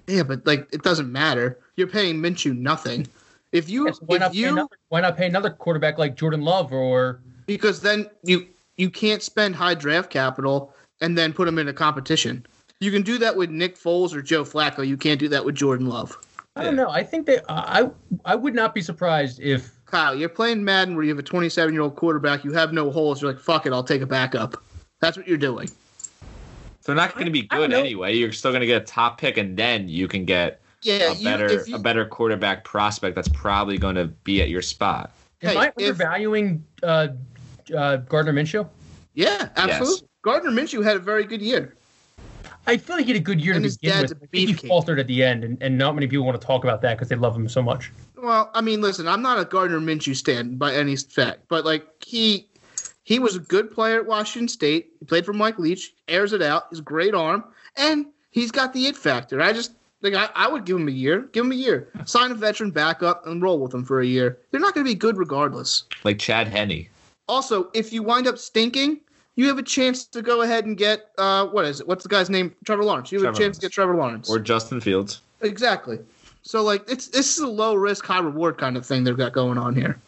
[0.07, 1.59] Yeah, but like it doesn't matter.
[1.75, 3.07] You're paying Minshew nothing.
[3.51, 5.99] If you Yeah, so why if not pay you another, why not pay another quarterback
[5.99, 11.31] like Jordan Love or because then you you can't spend high draft capital and then
[11.31, 12.43] put him in a competition.
[12.79, 14.85] You can do that with Nick Foles or Joe Flacco.
[14.85, 16.17] You can't do that with Jordan Love.
[16.57, 16.89] I don't know.
[16.89, 17.89] I think that I
[18.23, 21.73] I would not be surprised if Kyle, you're playing Madden where you have a 27
[21.73, 22.43] year old quarterback.
[22.43, 23.21] You have no holes.
[23.21, 24.61] You're like, fuck it, I'll take a backup.
[25.01, 25.69] That's what you're doing.
[26.83, 28.15] They're not going to be good anyway.
[28.15, 31.23] You're still going to get a top pick, and then you can get Yeah, a
[31.23, 35.11] better if you- a better quarterback prospect that's probably going to be at your spot.
[35.41, 35.99] am Hey, I if-
[36.83, 37.07] uh,
[37.75, 38.67] uh, Gardner Minshew?
[39.15, 40.07] yeah, absolutely.
[40.21, 41.75] Gardner Minshew had a very good year.
[42.67, 44.23] I feel like he had a good year And to his begin dad's with.
[44.23, 46.45] a I think he faltered at the end, and, and not many people want to
[46.45, 47.91] talk about that because they love him so much.
[48.17, 51.85] Well, I mean, listen, I'm not a Gardner Minshew stan by any fact, but like
[52.05, 52.47] he
[53.03, 54.89] he was a good player at Washington State.
[54.99, 56.63] He played for Mike Leach, airs it out.
[56.71, 57.43] his great arm,
[57.77, 59.41] and he's got the it factor.
[59.41, 61.21] I just like I, I would give him a year.
[61.33, 61.89] Give him a year.
[62.05, 64.39] Sign a veteran backup and roll with him for a year.
[64.51, 65.83] They're not going to be good regardless.
[66.03, 66.87] Like Chad Henne.
[67.27, 69.01] Also, if you wind up stinking,
[69.35, 71.87] you have a chance to go ahead and get uh what is it?
[71.87, 72.55] What's the guy's name?
[72.65, 73.11] Trevor Lawrence.
[73.11, 74.29] You have Trevor a chance to get Trevor Lawrence.
[74.29, 75.21] or Justin Fields.
[75.41, 75.99] exactly.
[76.41, 79.33] So like it's this is a low risk, high reward kind of thing they've got
[79.33, 79.99] going on here.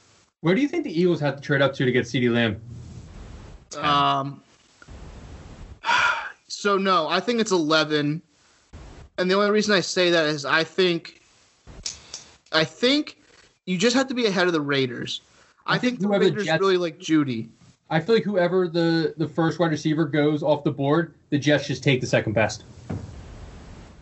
[0.42, 2.62] Where do you think the Eagles have to trade up to to get CeeDee Lamb?
[3.84, 4.42] Um.
[6.48, 8.22] So no, I think it's eleven,
[9.18, 11.22] and the only reason I say that is I think,
[12.52, 13.18] I think
[13.66, 15.22] you just have to be ahead of the Raiders.
[15.66, 17.48] I, I think think, the whoever Raiders Jets- really like Jeudy.
[17.90, 21.68] I feel like whoever the, the first wide receiver goes off the board, the Jets
[21.68, 22.64] just take the second best.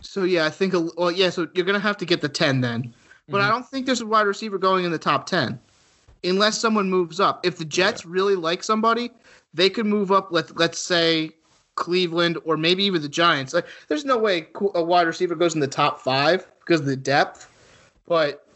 [0.00, 0.74] So yeah, I think.
[0.74, 1.30] a- Well, yeah.
[1.30, 2.94] So you're gonna have to get the ten then,
[3.28, 3.52] but I mm-hmm.
[3.52, 5.58] don't think there's a wide receiver going in the top ten,
[6.24, 7.44] unless someone moves up.
[7.44, 9.10] If the Jets really like somebody,
[9.54, 10.28] they could move up.
[10.30, 11.32] Let Let's say
[11.74, 13.52] Cleveland or maybe even the Giants.
[13.52, 16.96] Like, there's no way a wide receiver goes in the top five because of the
[16.96, 17.50] depth.
[18.06, 18.46] But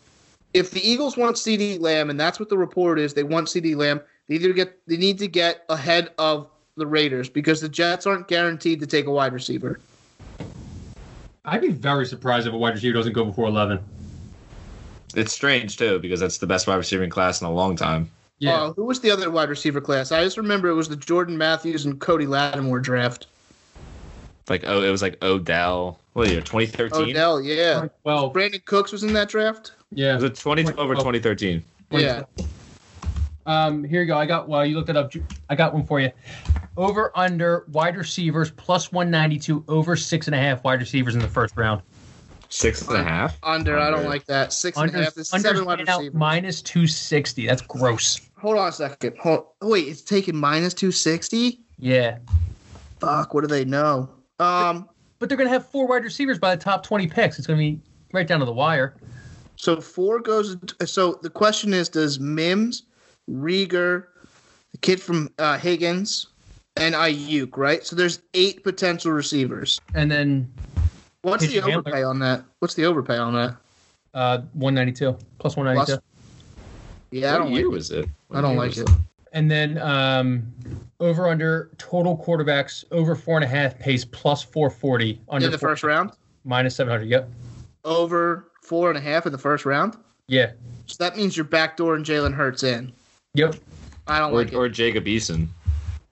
[0.55, 3.77] if the Eagles want CeeDee Lamb, and that's what the report is, they want CeeDee
[3.77, 4.01] Lamb.
[4.31, 8.29] They either get they need to get ahead of the Raiders because the Jets aren't
[8.29, 9.81] guaranteed to take a wide receiver.
[11.45, 13.81] I'd be very surprised if a wide receiver doesn't go before 11.
[15.17, 18.09] It's strange too because that's the best wide receiving class in a long time.
[18.39, 18.53] Yeah.
[18.53, 20.13] Uh, who was the other wide receiver class?
[20.13, 23.27] I just remember it was the Jordan Matthews and Cody Latimer draft.
[24.49, 25.99] Like oh, it was like Odell.
[26.13, 26.41] What year?
[26.41, 27.11] 2013.
[27.11, 27.89] Odell, yeah.
[28.05, 29.73] well, Brandin Cooks was in that draft.
[29.91, 30.15] yeah.
[30.15, 31.65] Was it 2012 or 2013?
[31.91, 32.23] Yeah.
[33.51, 34.17] Um, here you go.
[34.17, 34.65] I got well.
[34.65, 35.13] You looked it up.
[35.49, 36.13] I got one for you.
[36.77, 39.65] Over under wide receivers plus one ninety two.
[39.67, 41.83] Over six and a half wide receivers in the first round.
[42.49, 43.39] Six and a half.
[43.43, 44.53] Under, I don't like that.
[44.53, 45.15] Six and a half.
[45.15, 46.15] There's under seven wide receivers.
[46.15, 47.45] minus two sixty.
[47.45, 48.21] That's gross.
[48.39, 49.17] Hold on a second.
[49.19, 49.47] Hold.
[49.61, 51.61] Oh, wait, it's taking minus two sixty.
[51.77, 52.19] Yeah,
[53.01, 53.35] Fuck.
[53.35, 54.11] What do they know?
[54.39, 54.89] Um.
[55.19, 57.37] but they're gonna have four wide receivers by the top twenty picks.
[57.37, 57.81] It's gonna be
[58.13, 58.95] right down to the wire.
[59.57, 60.57] So four goes.
[60.85, 62.85] So the question is, does Mims,
[63.31, 64.07] Reagor,
[64.73, 66.27] the kid from uh, Higgins,
[66.77, 67.85] and Aiyuk, right?
[67.85, 69.81] So there's eight potential receivers.
[69.95, 70.53] And then
[71.23, 71.81] What's the Pitch Handler.
[71.81, 72.45] overpay on that?
[72.61, 73.57] What's the overpay on that?
[74.13, 75.93] uh, one ninety two plus one ninety two.
[75.93, 76.01] Plus-
[77.13, 77.73] Yeah, I don't year like.
[77.75, 78.09] was it?
[78.29, 78.91] What I don't like was it.
[79.33, 80.53] And then um,
[80.99, 85.53] over under total quarterbacks over four and a half pays plus four forty under In
[85.53, 86.11] the four- first round,
[86.45, 87.09] minus seven hundred.
[87.09, 87.29] Yep.
[87.85, 89.97] over four and a half in the first round.
[90.27, 90.53] Yeah.
[90.87, 92.93] So that means you're backdoor and Jalen Hurts in.
[93.35, 93.57] Yep.
[94.07, 94.55] I don't Or, like it.
[94.57, 95.49] or Jacob Eason.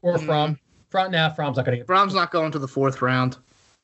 [0.02, 0.26] Or Mm.
[0.26, 0.58] from
[0.90, 1.86] from now From's not gonna get.
[1.86, 3.36] Brom's not going to the fourth round.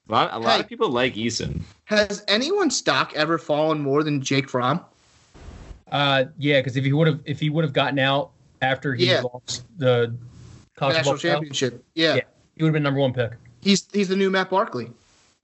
[0.09, 0.61] A lot, a lot Hey.
[0.61, 1.63] of people like Eason.
[1.85, 4.81] Has anyone's stock ever fallen more than Jake Fromm?
[5.91, 8.31] Uh, yeah, because if he would have if he would have gotten out
[8.63, 9.21] after he Yeah.
[9.23, 10.15] lost the
[10.77, 11.85] college National football playoff, championship.
[11.95, 12.15] Yeah.
[12.17, 12.21] Yeah.
[12.57, 13.33] he would have been number one pick.
[13.61, 14.91] He's he's the new Matt Barkley.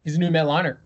[0.05, 0.79] He's the new Matt Leinart.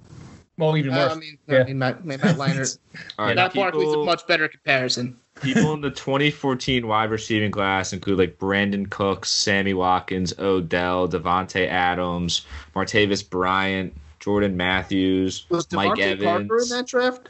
[0.57, 1.13] Well, even Uh, worse.
[1.13, 1.59] I mean, Yeah.
[1.61, 2.79] I mean Matt, Matt Leinart.
[3.19, 5.17] All right, Matt Barkley's a much better comparison.
[5.43, 11.67] People in the 2014 wide receiving class include like Brandin Cooks, Sammy Watkins, Odell, Davante
[11.67, 16.49] Adams, Martavis Bryant, Jordan Matthews, Was Mike Devontae Evans.
[16.49, 17.29] Parker in that draft?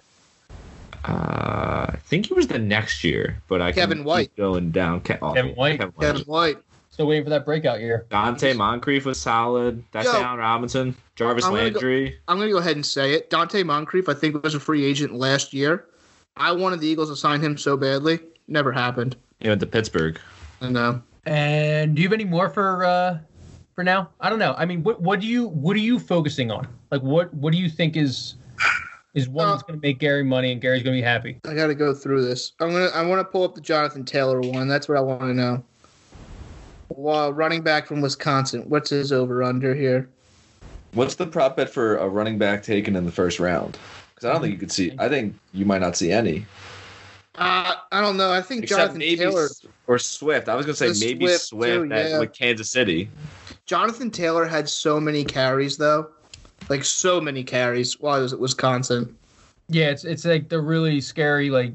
[1.06, 4.28] Uh, I think he was the next year, but I Kevin can White.
[4.30, 5.00] keep going down.
[5.00, 5.80] Ke- oh, Kevin White.
[6.00, 6.58] Kevin White.
[6.90, 8.06] Still waiting for that breakout year.
[8.10, 9.82] Donte Moncrief was solid.
[9.90, 10.12] That's Yo.
[10.22, 12.18] Allen Robinson, Jarvis I'm gonna go- Landry.
[12.28, 13.28] I'm going to go ahead and say it.
[13.30, 15.86] Donte Moncrief, I think, was a free agent last year.
[16.36, 18.20] I wanted the Eagles to sign him so badly.
[18.48, 19.16] Never happened.
[19.40, 20.18] He went to Pittsburgh.
[20.60, 21.02] I know.
[21.26, 23.18] And do you have any more for uh
[23.74, 24.10] for now?
[24.20, 24.54] I don't know.
[24.58, 26.66] I mean, what what do you what are you focusing on?
[26.90, 28.34] Like, what what do you think is
[29.14, 31.38] is one Uh, that's going to make Gary money, and Gary's going to be happy.
[31.46, 32.52] I got to go through this.
[32.60, 32.86] I'm gonna.
[32.86, 34.68] I want to pull up the Jonathan Taylor one.
[34.68, 35.64] That's what I want to know.
[36.88, 38.62] Well, running back from Wisconsin.
[38.68, 40.08] What's his over under here?
[40.92, 43.78] What's the prop bet for a running back taken in the first round?
[44.24, 44.92] Because I don't think you could see.
[44.98, 46.46] I think you might not see any.
[47.34, 48.32] Uh, I don't know.
[48.32, 49.44] I think Except Jonathan maybe Taylor.
[49.44, 50.48] S- or Swift.
[50.48, 52.18] I was gonna say The maybe Swift, Swift, too, at- yeah.
[52.20, 53.10] with Kansas City.
[53.66, 56.08] Jonathan Taylor had so many carries though,
[56.70, 59.14] like so many carries while he was at Wisconsin.
[59.68, 61.72] Yeah, it's it's like the really scary like.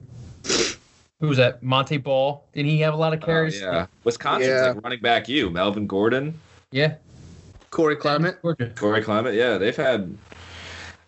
[1.20, 1.62] Who was that?
[1.62, 2.46] Montee Ball.
[2.54, 3.60] Didn't he have a lot of Oh, carries?
[3.62, 4.72] yeah, Wisconsin's Yeah.
[4.72, 5.28] like running back.
[5.30, 6.34] You Melvin Gordon,
[6.72, 6.96] Yeah.
[7.70, 8.38] Corey Clement.
[8.42, 8.72] Georgia.
[8.76, 9.36] Corey Clement.
[9.36, 10.18] Yeah, they've had.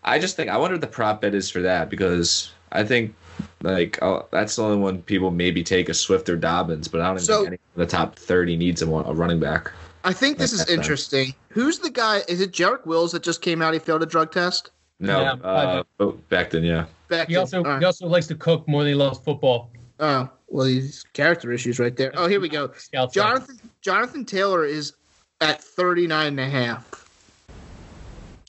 [0.04, 3.14] I just think I wonder what the prop bet is for that because I think
[3.62, 7.06] like oh, that's the only one people maybe take a Swift or Dobbins, but I
[7.06, 9.70] don't even So- think any of the top thirty needs a, a running back.
[10.04, 10.80] I think this is That's fine.
[10.80, 11.34] interesting.
[11.50, 12.22] Who's the guy?
[12.28, 13.72] Is it Jarek Wills that just came out?
[13.72, 14.70] He failed a drug test.
[14.98, 16.86] No, Yeah, uh, oh, Becton, yeah.
[17.08, 17.78] Back He also all right.
[17.78, 19.70] he also likes to cook more than he loves football.
[20.00, 22.10] Oh, well, these character issues right there.
[22.14, 22.72] Oh, here we go.
[23.12, 24.94] Jonathan Jonathan Taylor is
[25.40, 27.01] at 39 and a half.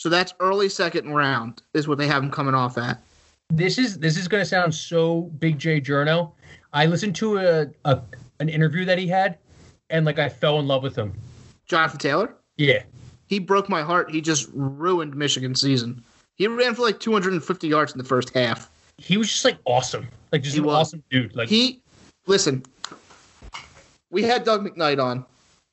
[0.04, 3.02] So that's early second round is what they have him coming off at.
[3.50, 6.34] this is this is going to sound so big J Journo.
[6.74, 8.02] I listened to a, a
[8.42, 9.38] an interview that he had,
[9.90, 11.14] and like I fell in love with him.
[11.68, 12.84] Jonathan Taylor, Yeah,
[13.28, 14.12] he broke my heart.
[14.12, 16.04] He just ruined Michigan season.
[16.36, 18.70] He ran for like 250 yards in the first half.
[18.98, 20.76] he was just like awesome, like just He an was.
[20.76, 21.34] awesome dude.
[21.34, 21.82] Like He
[22.28, 22.62] listen.
[24.12, 25.26] We had Doug McKnight on,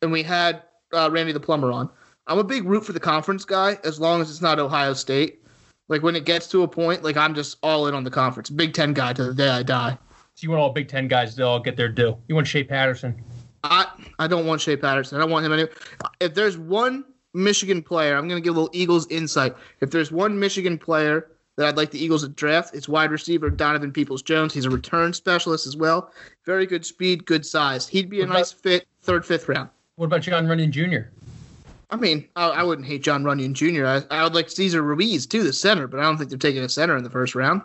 [0.03, 0.63] and we had
[0.93, 1.91] uh, Randy the Plumber on.
[2.31, 5.45] I'm a big root for the conference guy as long as it's not Ohio State.
[5.89, 8.49] Like when it gets to a point, like I'm just all in on the conference.
[8.49, 9.99] Big Ten guy to the day I die.
[10.35, 12.17] so you want all Big Ten guys to all get their due.
[12.29, 13.21] You want Shea Patterson.
[13.65, 13.87] I
[14.21, 15.19] I don't want Shea Patterson.
[15.19, 15.71] I don't want him anyway.
[16.21, 19.57] If there's one Michigan player, I'm going to give a little Eagles insight.
[19.81, 23.51] If there's one Michigan player that I'd like the Eagles to draft, it's wide receiver
[23.51, 24.55] Donovan Peoples Jones.
[24.55, 26.13] He's a return specialist as well.
[26.47, 27.89] Very good speed, good size.
[27.89, 29.69] He'd be a What nice fit third, fifth round.
[29.97, 31.11] What about Jon Runyan Jr.?
[31.91, 33.87] I mean, I, I wouldn't hate Jon Runyan Jr.
[33.87, 36.63] I, I would like Cesar Ruiz too, the center, but I don't think they're taking
[36.63, 37.63] a center in the first round.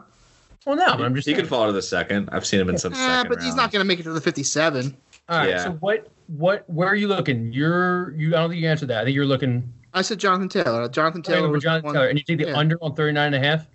[0.66, 1.44] Well, no, I'm just he saying.
[1.44, 2.30] could fall to the second.
[2.32, 4.22] I've seen him in some second but he's not going to make it to the
[4.22, 4.98] 57.
[5.30, 5.50] All right.
[5.50, 5.64] Yeah.
[5.64, 7.54] So what what where are you looking?
[7.54, 8.30] You're you.
[8.30, 9.02] I don't think you answered that.
[9.02, 10.90] I think you're looking I said Jonathan Taylor.
[10.90, 12.58] Jonathan Taylor Taylor, was John one- Taylor, and you take the yeah.
[12.58, 13.68] under on 39 and a half.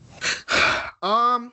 [1.03, 1.53] Um,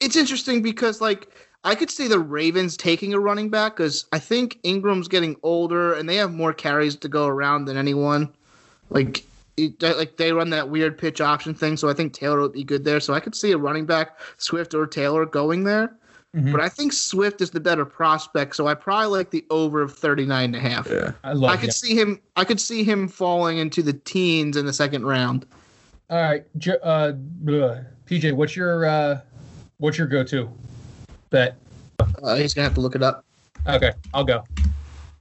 [0.00, 1.30] it's interesting because like
[1.64, 5.94] I could see the Ravens taking a running back because I think Ingram's getting older
[5.94, 8.32] and they have more carries to go around than anyone.
[8.90, 9.24] Like,
[9.56, 12.64] it, like they run that weird pitch option thing, so I think Taylor would be
[12.64, 13.00] good there.
[13.00, 15.94] So I could see a running back, Swift or Taylor, going there.
[16.36, 16.52] Mhm.
[16.52, 19.94] But I think Swift is the better prospect, so I probably like the over of
[19.94, 20.86] 39 and a half.
[20.88, 21.12] Yeah.
[21.24, 21.60] I love I it.
[21.60, 22.20] could see him.
[22.36, 25.46] I could see him falling into the teens in the second round.
[26.10, 26.44] All right,
[26.82, 27.12] uh.
[28.06, 29.20] PJ, what's your uh,
[29.78, 30.50] what's your go-to
[31.30, 31.56] bet?
[32.22, 33.24] Uh, he's gonna have to look it up.
[33.66, 34.44] Okay, I'll go.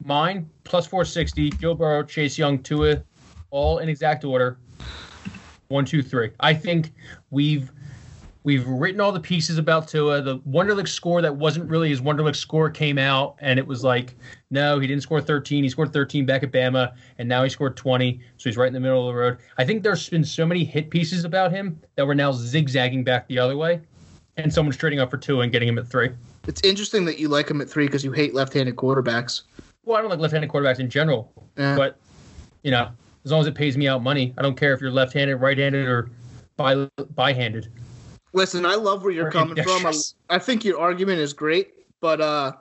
[0.04, 1.52] Mine plus 460.
[1.52, 3.02] Joe Burrow, Chase Young, Tua,
[3.50, 4.58] all in exact order.
[5.70, 6.32] One, two, three.
[6.40, 6.94] I think
[7.30, 7.72] we've
[8.48, 10.22] we've written all the pieces about Tua.
[10.22, 14.16] The Wonderlic score that wasn't really his Wonderlic score came out, and it was like,
[14.50, 15.66] no, he didn't score 13.
[15.66, 18.22] He scored 13 back at Bama, and now he scored 20.
[18.38, 19.40] So he's right in the middle of the road.
[19.58, 23.28] I think there's been so many hit pieces about him that we're now zigzagging back
[23.28, 23.82] the other way,
[24.38, 26.10] and someone's trading up for two and getting him at three.
[26.48, 29.42] It's interesting that you like him at three because you hate left-handed quarterbacks.
[29.84, 31.76] Well, I don't like left-handed quarterbacks in general, Yeah.
[31.76, 31.98] but
[32.64, 32.90] you know,
[33.26, 35.88] as long as it pays me out money, I don't care if you're left-handed, right-handed,
[35.88, 36.10] or
[36.56, 37.70] by by-handed.
[38.34, 39.86] Listen, I love where you're Or coming from.
[39.86, 39.94] I.
[40.30, 42.54] I think your argument is great, but uh,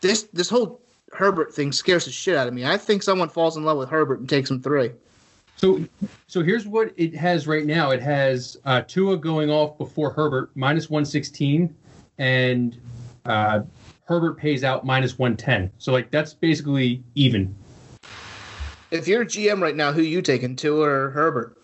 [0.00, 0.80] this this whole
[1.12, 2.66] Herbert thing scares the shit out of me.
[2.66, 4.90] I think someone falls in love with Herbert and takes him three.
[5.58, 5.84] So,
[6.28, 7.90] so here's what it has right now.
[7.90, 11.74] It has uh, Tua going off before Herbert minus 116,
[12.18, 12.80] and
[13.26, 13.62] uh,
[14.04, 15.70] Herbert pays out minus 110.
[15.78, 17.54] So like that's basically even.
[18.92, 21.58] If you're a GM right now, who you taking, Tua or Herbert?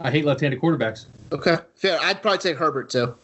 [0.00, 1.06] I hate left-handed quarterbacks.
[1.30, 1.98] Okay, fair.
[2.02, 3.14] I'd probably take Herbert too.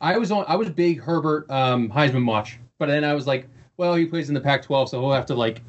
[0.00, 0.44] I was on.
[0.46, 3.48] I was big Herbert um, Heisman watch, but then I was like,
[3.78, 5.62] well, he plays in the Pac-12, so he'll have to like,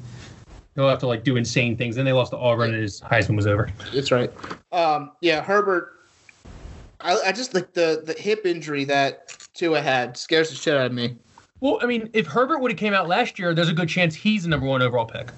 [0.76, 1.96] he'll have to like do insane things.
[1.96, 3.68] Then they lost to Auburn, and his Heisman was over.
[3.92, 4.30] That's right.
[4.70, 5.94] Um, yeah, Herbert.
[7.00, 10.86] I, I just like the the hip injury that Tua had scares the shit out
[10.86, 11.16] of me.
[11.60, 14.14] Well, I mean, if Herbert would have came out last year, there's a good chance
[14.14, 15.30] he's the number one overall pick.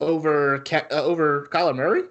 [0.00, 2.04] Over Ca- uh, over Kyler Murray.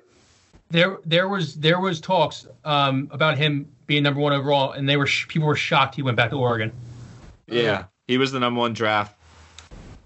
[0.71, 4.97] There, there was there was talks um, about him being number one overall, and they
[4.97, 6.71] were sh- people were shocked he went back to Oregon.
[7.47, 7.85] Yeah.
[8.07, 9.15] He was the number one draft.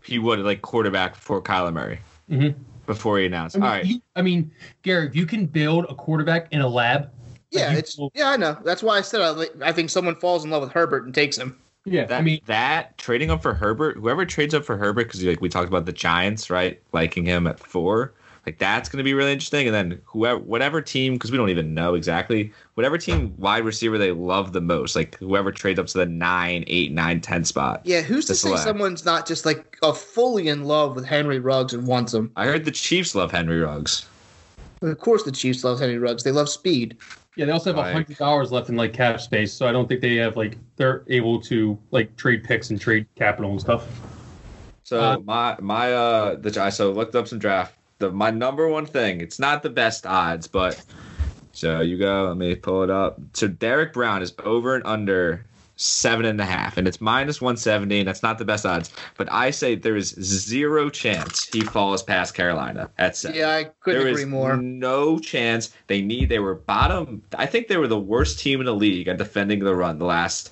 [0.06, 2.00] He would like quarterback for Kyler Murray.
[2.34, 2.56] Mhm.
[2.86, 3.56] Before he announced.
[3.56, 3.86] I mean, All right.
[3.86, 7.10] you- I mean, Gary, if you can build a quarterback in a lab,
[7.52, 8.58] Yeah, you it's will- yeah, I know.
[8.66, 11.38] That's why I said I, I think someone falls in love with Herbert and takes
[11.38, 11.56] him.
[11.86, 12.06] yeah.
[12.06, 15.40] That, I mean, that trading up for Herbert, whoever trades up for Herbert, because like
[15.42, 18.14] we talked about the Giants, right, liking him at four,
[18.46, 19.68] like that's going to be really interesting.
[19.68, 23.98] And then whoever, whatever team, because we don't even know exactly, whatever team wide receiver
[23.98, 27.82] they love the most, like whoever trades up to the nine, eight, nine, ten spot.
[27.86, 31.40] Yeah, who's to To say someone's not just like a fully in love with Henry
[31.40, 32.32] Ruggs and wants him?
[32.36, 34.06] I heard the Chiefs love Henry Ruggs.
[34.82, 36.24] Of course, the Chiefs love Henry Ruggs.
[36.24, 36.98] They love speed.
[37.38, 39.88] yeah, they also have a hundred dollars left in like cap space, so I don't
[39.88, 43.88] think they have like they're able to like trade picks and trade capital and stuff.
[44.84, 47.76] So Uh, my my uh the I so looked up some draft.
[48.00, 49.22] The my number one thing.
[49.22, 50.82] It's not the best odds, but
[51.52, 52.26] so you go.
[52.28, 53.20] Let me pull it up.
[53.34, 57.58] So Derrick Brown is over and under seven and a half, and it's minus one
[57.58, 58.00] seventy.
[58.00, 62.04] And that's not the best odds, but I say there is zero chance he falls
[62.04, 63.38] past Carolina at seven.
[63.38, 64.58] Yeah, I couldn't There agree is more.
[64.58, 65.72] no chance.
[65.88, 66.30] They need.
[66.30, 67.24] They were bottom.
[67.38, 70.06] I think they were the worst team in the league at defending the run the
[70.06, 70.52] last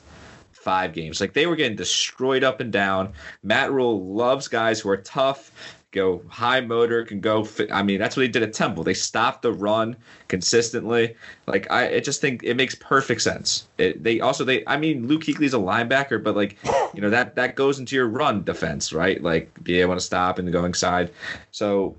[0.51, 1.19] five games.
[1.19, 3.13] Like they were getting destroyed up and down.
[3.41, 5.51] Matt Rhule loves guys who are tough,
[5.91, 7.43] go high motor, can go.
[7.43, 7.71] Fit.
[7.71, 8.84] I mean, that's what they did at Temple.
[8.84, 9.95] They stopped the run
[10.27, 11.15] consistently.
[11.47, 13.67] Like I, I just think it makes perfect sense.
[13.77, 14.63] It, they also they.
[14.67, 16.58] I mean, Luke Kuechly's a linebacker, but like
[16.93, 19.21] you know that that goes into your run defense, right?
[19.21, 21.12] Like be able to stop and go inside.
[21.51, 21.95] So.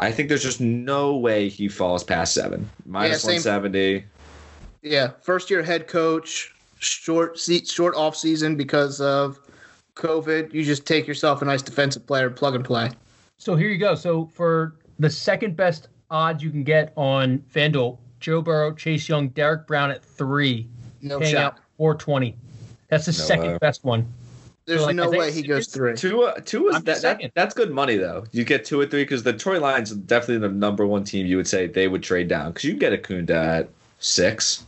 [0.00, 2.68] I think there's just no way he falls past seven.
[2.84, 3.36] Minus same.
[3.36, 4.04] 170.
[4.82, 9.38] Yeah, first year head coach, short seat, short off season because of
[9.94, 10.52] COVID.
[10.52, 12.90] You just take yourself a nice defensive player, plug and play.
[13.38, 13.94] So here you go.
[13.94, 19.28] So for the second best odds you can get on FanDuel, Joe Burrow, Chase Young,
[19.30, 20.68] Derrick Brown at three,
[21.02, 21.44] No paying shot.
[21.54, 22.36] out four twenty.
[22.88, 23.58] That's the No second way.
[23.58, 24.06] best one.
[24.66, 25.94] There's like, no way he goes three.
[25.94, 28.24] Two, Tua's I'm that, that, that's good money though.
[28.32, 31.26] You get two or three because the Detroit Lions are definitely the number one team.
[31.26, 33.68] You would say they would trade down because you can get Okudah at
[33.98, 34.64] six.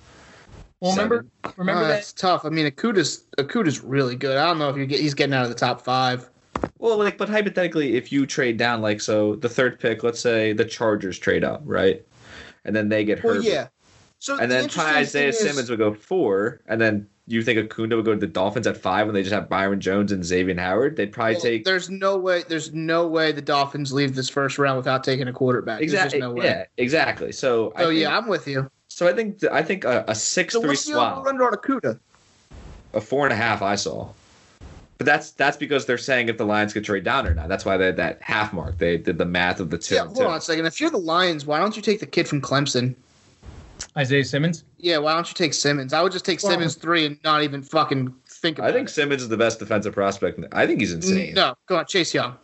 [0.81, 1.55] Well, remember, seven.
[1.57, 2.45] remember Uh, that tough.
[2.45, 4.37] I mean, Okudah's Okudah's really good.
[4.37, 6.29] I don't know if you get he's getting out of the top five.
[6.79, 10.53] Well, like, but hypothetically, if you trade down, like, so the third pick, let's say
[10.53, 12.05] the Chargers trade up, right,
[12.65, 13.69] and then they get Well, hurt, yeah.
[14.19, 17.97] So and the then Isaiah is- Simmons would go four, and then you think Okudah
[17.97, 20.55] would go to the Dolphins at five when they just have Byron Jones and Xavier
[20.59, 20.95] Howard?
[20.97, 22.45] They'd probably well, take There's no way.
[22.49, 25.81] There's no way the Dolphins leave this first round without taking a quarterback.
[25.83, 26.21] Exactly.
[26.21, 26.45] no way.
[26.47, 27.33] Yeah, exactly.
[27.33, 28.71] So, I So yeah, I'm with you.
[28.89, 31.27] so I think I think a, a six So three what's the swap.
[31.27, 31.99] under on Okudah?
[32.95, 34.09] a four and a half I saw.
[34.99, 37.49] But that's that's because they're saying if the Lions could trade down or not.
[37.49, 38.79] That's why they had that half mark.
[38.79, 39.95] They did the math of the two.
[39.95, 40.25] Yeah, hold two.
[40.25, 40.65] on a second.
[40.65, 42.95] If you're the Lions, why don't you take the kid from Clemson?
[43.97, 44.65] Isaiah Simmons.
[44.79, 45.93] Yeah, why don't you take Simmons?
[45.93, 48.89] I would just take Well- Simmons three and not even fucking think about I think
[48.89, 48.93] it.
[48.93, 50.41] Simmons is the best defensive prospect.
[50.53, 51.35] I think he's insane.
[51.35, 52.37] No, go on, Chase Young.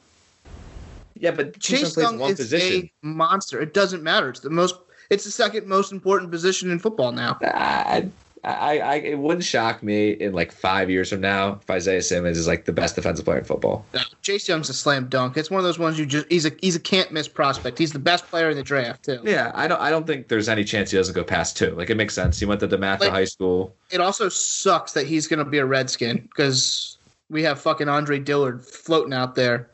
[1.14, 2.90] Yeah, but Chase Young one is position.
[3.02, 3.60] a monster.
[3.60, 4.28] It doesn't matter.
[4.28, 4.74] It's the most.
[5.08, 7.38] It's the second most important position in football now.
[7.42, 8.08] I,
[8.44, 12.36] I, I, it wouldn't shock me in like five years from now if Isaiah Simmons
[12.36, 13.84] is like the best defensive player in football.
[13.94, 15.36] No, Chase Young's a slam dunk.
[15.36, 16.26] It's one of those ones you just.
[16.28, 17.78] He's a he's a can't miss prospect.
[17.78, 19.20] He's the best player in the draft too.
[19.22, 19.80] Yeah, I don't.
[19.80, 21.70] I don't think there's any chance he doesn't go past two.
[21.76, 22.40] Like it makes sense.
[22.40, 23.76] He went to DeMatha Like- High School.
[23.90, 26.98] It also sucks that he's going to be a Redskin because
[27.30, 29.68] we have fucking Andre Dillard floating out there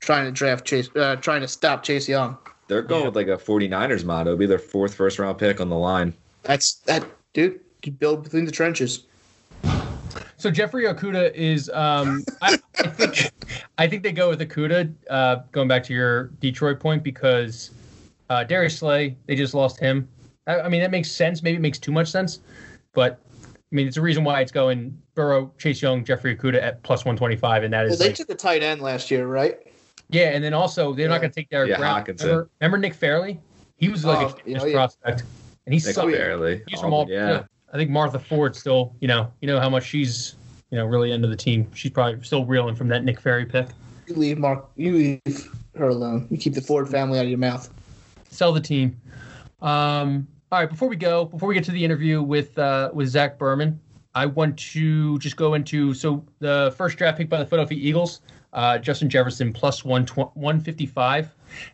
[0.00, 2.36] trying to draft Chase, uh, trying to stop Chase Young.
[2.66, 3.06] They're going Yeah.
[3.08, 4.30] with like a 49ers motto.
[4.30, 6.12] It'll be their fourth first round pick on the line.
[6.42, 7.60] That's that dude.
[7.84, 9.04] You build between the trenches.
[10.36, 11.68] So Jeffrey Okudah is.
[11.70, 13.30] Um, I, I think
[13.78, 14.92] I think they go with Okudah.
[15.08, 17.70] Uh, going back to your Detroit point, because
[18.30, 20.08] uh, Darius Slay, they just lost him.
[20.46, 21.42] I, I mean, that makes sense.
[21.42, 22.40] Maybe it makes too much sense,
[22.94, 26.82] but I mean, it's a reason why it's going Burrow, Chase Young, Jeffrey Okudah at
[26.82, 29.10] plus one twenty five, and that Well, is they like, took the tight end last
[29.10, 29.58] year, right?
[30.08, 30.30] yeah.
[30.30, 32.04] And then also they're not going to take Derrick Yeah, Brown.
[32.04, 33.40] Remember, remember Nick Fairley?
[33.76, 34.72] He was like Oh, a yeah, famous yeah.
[34.72, 35.22] prospect,
[35.66, 36.12] and he's Nick sucked.
[36.12, 36.62] barely.
[36.66, 37.06] He's from all.
[37.08, 37.44] yeah.
[37.72, 40.34] I think Martha Ford still, you know, you know how much she's,
[40.70, 41.70] you know, really into the team.
[41.74, 43.68] She's probably still reeling from that Nick Fairley pick.
[44.08, 44.68] You leave Mark.
[44.76, 46.26] You leave her alone.
[46.30, 47.68] You keep the Ford family out of your mouth.
[48.28, 49.00] Sell the team.
[49.62, 53.08] Um, all right, before we go, before we get to the interview with uh, with
[53.08, 53.78] Zach Berman,
[54.14, 58.20] I want to just go into so the first draft pick by the Philadelphia Eagles,
[58.52, 61.32] uh, Justin Jefferson plus one one fifty five,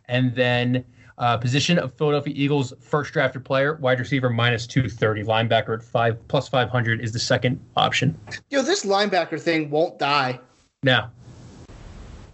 [0.08, 0.84] and then
[1.18, 5.82] uh, position of Philadelphia Eagles first drafted player, wide receiver minus two thirty, linebacker at
[5.82, 8.18] five plus five hundred is the second option.
[8.50, 10.38] Yo, this linebacker thing won't die.
[10.82, 11.10] Now,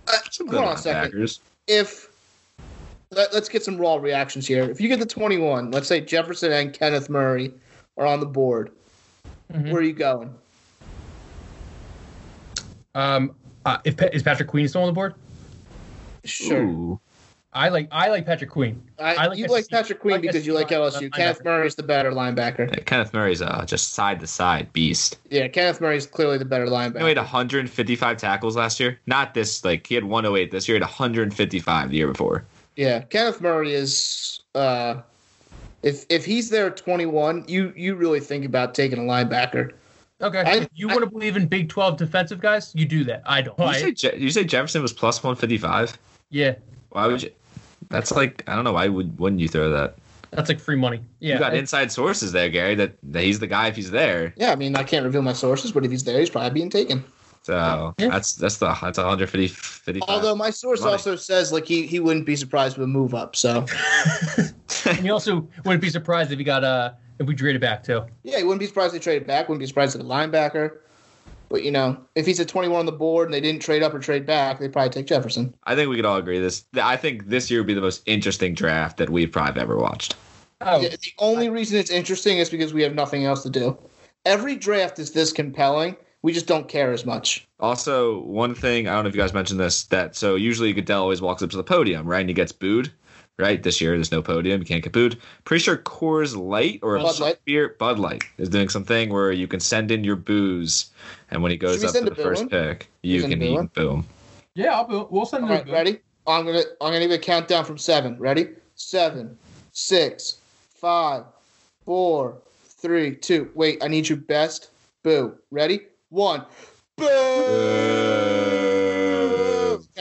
[0.09, 0.13] Uh,
[0.51, 1.39] hold on a second.
[1.69, 2.09] If
[3.13, 4.65] let, us get some raw reactions here.
[4.65, 7.53] If you get the 21, let's say Jefferson and Kenneth Murray
[7.99, 8.73] are on the board,
[9.53, 9.71] Mhm.
[9.71, 10.35] where are you going?
[12.95, 15.15] Um, uh, if is Patrick Queen still on the board?
[16.25, 16.63] Sure.
[16.63, 17.01] Ooh.
[17.55, 18.83] I like I like Patrick Queen.
[18.99, 21.11] I, I like you SEC like Patrick Queen like because you like LSU.
[21.11, 21.13] linebacker.
[21.13, 22.71] Kenneth Murray is the better linebacker.
[22.71, 25.19] Yeah, Kenneth Murray's uh, just side to side beast.
[25.29, 26.95] Yeah, Kenneth Murray is clearly the better linebacker.
[27.01, 28.99] know, he had 155 tackles last year.
[29.07, 30.77] Not this, like he had 108 this year.
[30.77, 32.45] He had 155 the year before.
[32.77, 34.41] Yeah, Kenneth Murray is.
[34.55, 35.03] Uh,
[35.83, 39.73] if if he's there at 21, you you really think about taking a linebacker.
[40.23, 40.41] Okay.
[40.41, 43.23] I- if you want to believe in Big 12 defensive guys, you do that.
[43.27, 43.59] I don't.
[43.59, 45.99] You I- say, Je- you say Jefferson was plus 155?
[46.31, 46.55] yeah.
[46.91, 47.31] Why would you?
[47.93, 48.73] That's like I don't know.
[48.73, 49.95] Why would wouldn't you throw that?
[50.33, 51.03] That's like free money.
[51.21, 51.35] Yeah.
[51.35, 52.75] you got inside sources there, Gary.
[52.75, 54.33] That, that he's the guy if he's there.
[54.37, 56.71] Yeah, I mean I can't reveal my sources, but if he's there, he's probably being
[56.71, 57.05] taken.
[57.43, 58.09] So Yeah.
[58.09, 60.09] that's that's the that's 150 55.
[60.09, 60.93] Although my source Money.
[60.93, 63.37] also says like he he wouldn't be surprised with a move up.
[63.37, 63.67] So
[64.87, 68.03] and you also wouldn't be surprised if he got uh if we traded back too.
[68.23, 69.49] yeah, he wouldn't be surprised if they traded back.
[69.49, 70.79] Wouldn't be surprised if a linebacker.
[71.53, 73.93] But you know, if he's at 21 on the board and they didn't trade up
[73.93, 75.53] or trade back, they'd probably take Jefferson.
[75.65, 76.65] I think we could all agree this.
[76.83, 80.17] I think this year would be the most interesting draft that we've probably ever watched.
[80.63, 83.77] Oh, Yeah, The only reason it's interesting is because we have nothing else to do.
[84.25, 85.97] Every draft is this compelling.
[86.23, 87.47] We just don't care as much.
[87.61, 91.03] Also, one thing I don't know if you guys mentioned this that so usually Goodell
[91.03, 92.91] always walks up to the podium, right, and he gets booed.
[93.39, 94.61] Right this year, there's no podium.
[94.61, 94.93] You can't get.
[95.45, 97.39] Pretty sure Coors Light or Bud Light.
[97.45, 100.91] beer Bud Light is doing something where you can send in your booze,
[101.31, 102.49] and when he goes Should up to the first in?
[102.51, 103.67] pick, you can boo eat in?
[103.75, 104.07] boom.
[104.55, 105.99] yeah, I'll, be- we'll send All him right, ready?
[106.27, 108.19] I'm gonna I'm gonna give a countdown from seven.
[108.19, 108.49] Ready?
[108.75, 109.37] Seven,
[109.73, 110.39] six,
[110.75, 111.25] five,
[111.85, 113.51] four, three, two.
[113.55, 114.71] Wait, I need you best.
[115.03, 115.37] Boo.
[115.51, 115.81] Ready?
[116.11, 116.45] One.
[116.99, 117.07] Boo.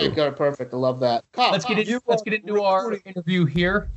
[0.05, 0.73] Okay, got it perfect.
[0.73, 1.23] I love that.
[1.31, 3.89] Kyle, Let's get Kyle, in, let's get into our interview here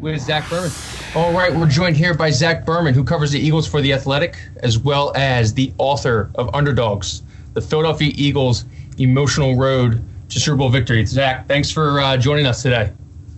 [0.00, 0.70] with Zach Berman.
[1.14, 4.36] All right, we're joined here by Zach Berman, who covers the Eagles for the Athletic,
[4.58, 7.22] as well as the author of Underdogs,
[7.54, 8.64] the Philadelphia Eagles'
[8.98, 11.04] emotional road to Super Bowl victory.
[11.06, 12.92] Zach, thanks for uh, joining us today.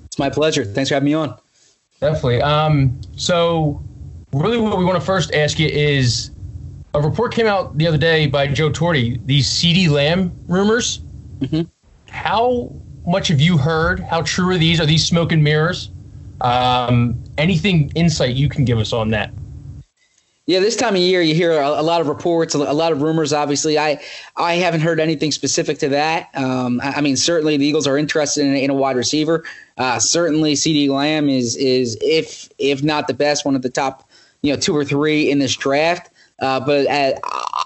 [0.07, 0.64] It's my pleasure.
[0.64, 1.37] Thanks for having me on.
[2.01, 2.41] Definitely.
[2.41, 3.83] Um, so,
[4.33, 6.31] really, what we want to first ask you is
[6.95, 11.01] a report came out the other day by Joe Torty, these CeeDee Lamb rumors.
[11.41, 11.68] Mhm.
[12.15, 12.73] How
[13.07, 13.99] much have you heard?
[13.99, 14.81] How true are these?
[14.81, 15.91] Are these smoke and mirrors?
[16.41, 19.33] Um, anything insight you can give us on that?
[20.47, 23.03] Yeah, this time of year you hear a, lot of reports, a, a lot of
[23.03, 23.33] rumors.
[23.33, 24.01] Obviously, I
[24.37, 26.31] I haven't heard anything specific to that.
[26.35, 29.45] Um, I, I mean, certainly the Eagles are interested in, in a wide receiver.
[29.77, 34.09] Uh, certainly, CeeDee Lamb is is if if not the best, one of the top,
[34.43, 36.11] you know, two or three in this draft.
[36.39, 37.19] Uh, but as,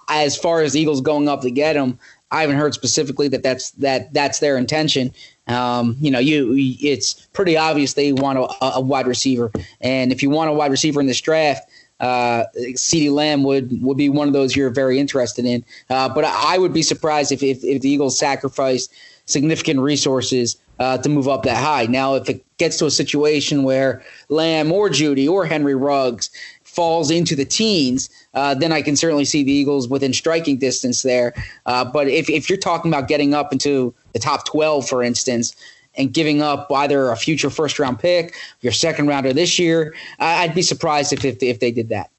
[0.09, 1.99] as far as Eagles going up to get him,
[2.30, 5.12] I haven't heard specifically that that's that that's their intention.
[5.46, 9.50] Um, you know, you it's pretty obvious they want a, a wide receiver,
[9.80, 11.68] and if you want a wide receiver in this draft,
[12.00, 15.64] uh, CeeDee Lamb would would be one of those you're very interested in.
[15.88, 18.92] Uh, but I would be surprised if, if, if the Eagles sacrificed
[19.24, 21.86] significant resources uh, to move up that high.
[21.86, 26.30] Now, if it gets to a situation where Lamb or Jeudy or Henry Ruggs
[26.78, 31.02] falls into the teens, uh, then I can certainly see the Eagles within striking distance
[31.02, 31.34] there.
[31.66, 35.56] Uh, but if, if you're talking about getting up into the top 12, for instance,
[35.96, 40.54] and giving up either a future first round pick, your second rounder this year, I'd
[40.54, 42.12] be surprised if, if, if they did that.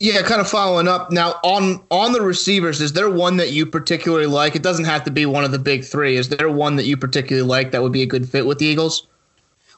[0.00, 2.80] Yeah, kind of following up now on on the receivers.
[2.80, 4.56] Is there one that you particularly like?
[4.56, 6.16] It doesn't have to be one of the big three.
[6.16, 8.66] Is there one that you particularly like that would be a good fit with the
[8.66, 9.06] Eagles?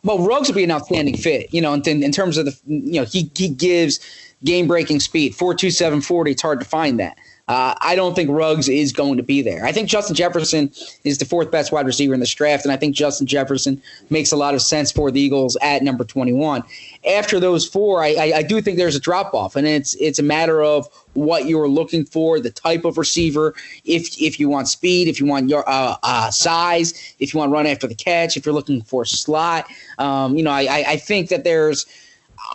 [0.06, 1.52] Well, Ruggs would be an outstanding fit.
[1.52, 3.98] You know, in, in terms of the, you know, he he gives
[4.44, 5.34] game breaking speed.
[5.34, 6.30] Four two seven forty.
[6.30, 7.18] It's hard to find that.
[7.48, 9.64] Uh, I don't think Ruggs is going to be there.
[9.64, 10.72] I think Justin Jefferson
[11.04, 13.80] is the fourth best wide receiver in this draft, and I think Justin Jefferson
[14.10, 16.64] makes a lot of sense for the Eagles at number 21.
[17.08, 20.18] After those four, I, I, I do think there's a drop off, and it's it's
[20.18, 23.54] a matter of what you're looking for, the type of receiver.
[23.84, 27.50] If if you want speed, if you want your uh, uh, size, if you want
[27.50, 29.66] to run after the catch, if you're looking for slot,
[29.98, 31.86] um, you know, I, I think that there's.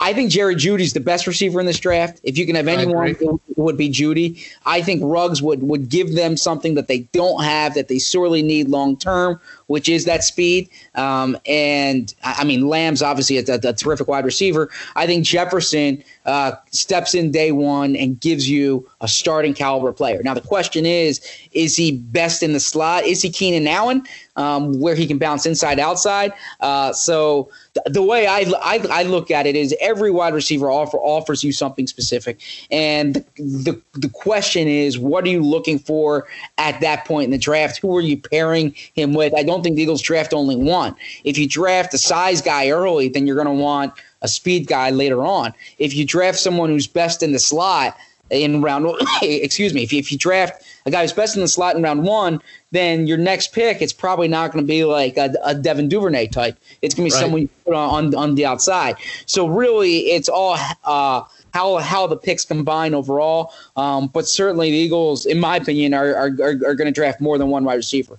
[0.02, 2.20] I think Jerry Jeudy's the best receiver in this draft.
[2.24, 4.43] If you can have anyone, it would be Jeudy.
[4.66, 8.41] I think Ruggs would would give them something that they don't have that they sorely
[8.41, 9.39] need long term,
[9.72, 10.69] which is that speed.
[10.95, 14.69] Um, and I mean, Lamb's obviously a, a, a terrific wide receiver.
[14.95, 20.22] I think Jefferson uh, steps in day one and gives you a starting caliber player.
[20.24, 21.22] Now the question is,
[21.53, 23.05] is he best in the slot?
[23.05, 24.03] Is he Keenan Allen,
[24.36, 26.34] um, where he can bounce inside outside?
[26.59, 30.69] Uh, so th- the way I, I I look at it is every wide receiver
[30.69, 35.80] offer offers you something specific, and the, the the question is, what are you looking
[35.80, 37.80] for at that point in the draft?
[37.80, 39.34] Who are you pairing him with?
[39.34, 40.95] I don't think the Eagles draft only one.
[41.24, 44.89] If you draft a size guy early, then you're going to want a speed guy
[44.89, 45.53] later on.
[45.78, 47.97] If you draft someone who's best in the slot,
[48.32, 48.88] in round.
[49.22, 49.84] excuse me.
[49.84, 52.41] If you, if you draft a guy who's best in the slot in round one,
[52.72, 56.28] then your next pick it's probably not going to be like a, a, Devin Duvernay
[56.28, 56.57] type.
[56.82, 57.22] It's going to be right.
[57.22, 58.95] someone you put on, on, on the outside.
[59.26, 60.57] So really, it's all.
[60.84, 63.53] Uh, how how the picks combine overall.
[63.76, 67.20] Um, but certainly the Eagles, in my opinion, are are, are, are going to draft
[67.20, 68.18] more than one wide receiver.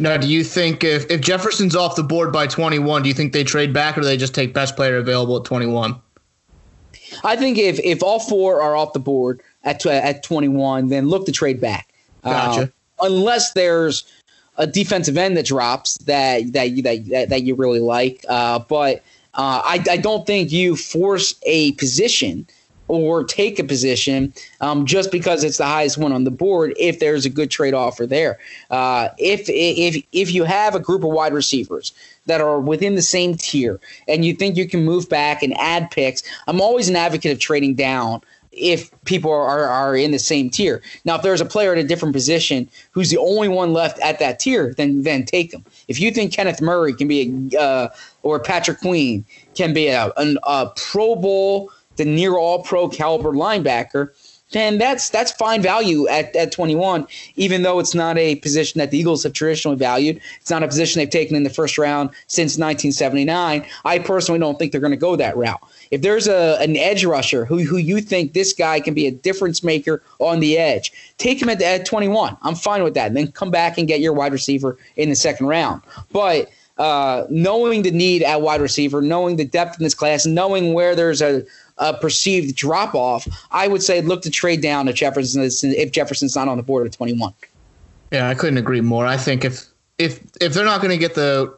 [0.00, 3.34] Now, do you think if, if Jefferson's off the board by 21, do you think
[3.34, 5.94] they trade back or do they just take best player available at 21?
[7.22, 11.26] I think if if all four are off the board at at 21, then look
[11.26, 11.92] to trade back.
[12.24, 12.62] Gotcha.
[12.62, 14.04] Um, unless there's
[14.56, 19.02] a defensive end that drops that that you, that, that you really like, uh, but
[19.34, 22.46] uh, I, I don't think you force a position
[22.90, 26.98] or take a position um, just because it's the highest one on the board if
[26.98, 28.38] there's a good trade offer there.
[28.70, 31.92] Uh, if if if you have a group of wide receivers
[32.26, 33.78] that are within the same tier
[34.08, 37.38] and you think you can move back and add picks, I'm always an advocate of
[37.38, 38.22] trading down
[38.52, 40.82] if people are, are in the same tier.
[41.04, 44.18] Now, if there's a player at a different position who's the only one left at
[44.18, 45.64] that tier, then then take them.
[45.86, 47.88] If you think Kenneth Murray can be a uh,
[48.22, 49.24] or Patrick Queen
[49.54, 51.70] can be a, a, a Pro Bowl
[52.00, 54.08] the near all pro caliber linebacker,
[54.52, 58.90] then that's that's fine value at, at 21, even though it's not a position that
[58.90, 60.18] the Eagles have traditionally valued.
[60.40, 63.66] It's not a position they've taken in the first round since 1979.
[63.84, 65.60] I personally don't think they're going to go that route.
[65.90, 69.10] If there's a an edge rusher who, who you think this guy can be a
[69.12, 72.34] difference maker on the edge, take him at, at 21.
[72.40, 73.08] I'm fine with that.
[73.08, 75.82] And then come back and get your wide receiver in the second round.
[76.12, 80.72] But uh, knowing the need at wide receiver, knowing the depth in this class, knowing
[80.72, 81.44] where there's a,
[81.80, 86.36] a perceived drop off, I would say look to trade down if Jefferson if Jefferson's
[86.36, 87.32] not on the board at 21.
[88.12, 89.06] Yeah, I couldn't agree more.
[89.06, 89.66] I think if
[89.98, 91.56] if if they're not going to get the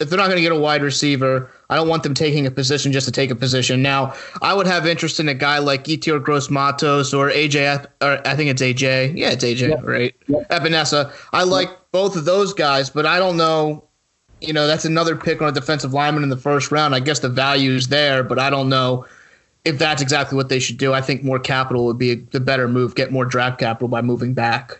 [0.00, 2.50] if they're not going to get a wide receiver, I don't want them taking a
[2.50, 3.80] position just to take a position.
[3.80, 4.12] Now,
[4.42, 8.34] I would have interest in a guy like Yetur Gross Matos or AJ, or I
[8.34, 9.16] think it's AJ.
[9.16, 10.14] Yeah, it's AJ, right?
[10.50, 11.12] Epenesa.
[11.32, 13.84] I like both of those guys, but I don't know.
[14.40, 16.94] You know, that's another pick on a defensive lineman in the first round.
[16.94, 19.06] I guess the value is there, but I don't know
[19.64, 22.68] if that's exactly what they should do, I think more capital would be the better
[22.68, 22.94] move.
[22.94, 24.78] Get more draft capital by moving back.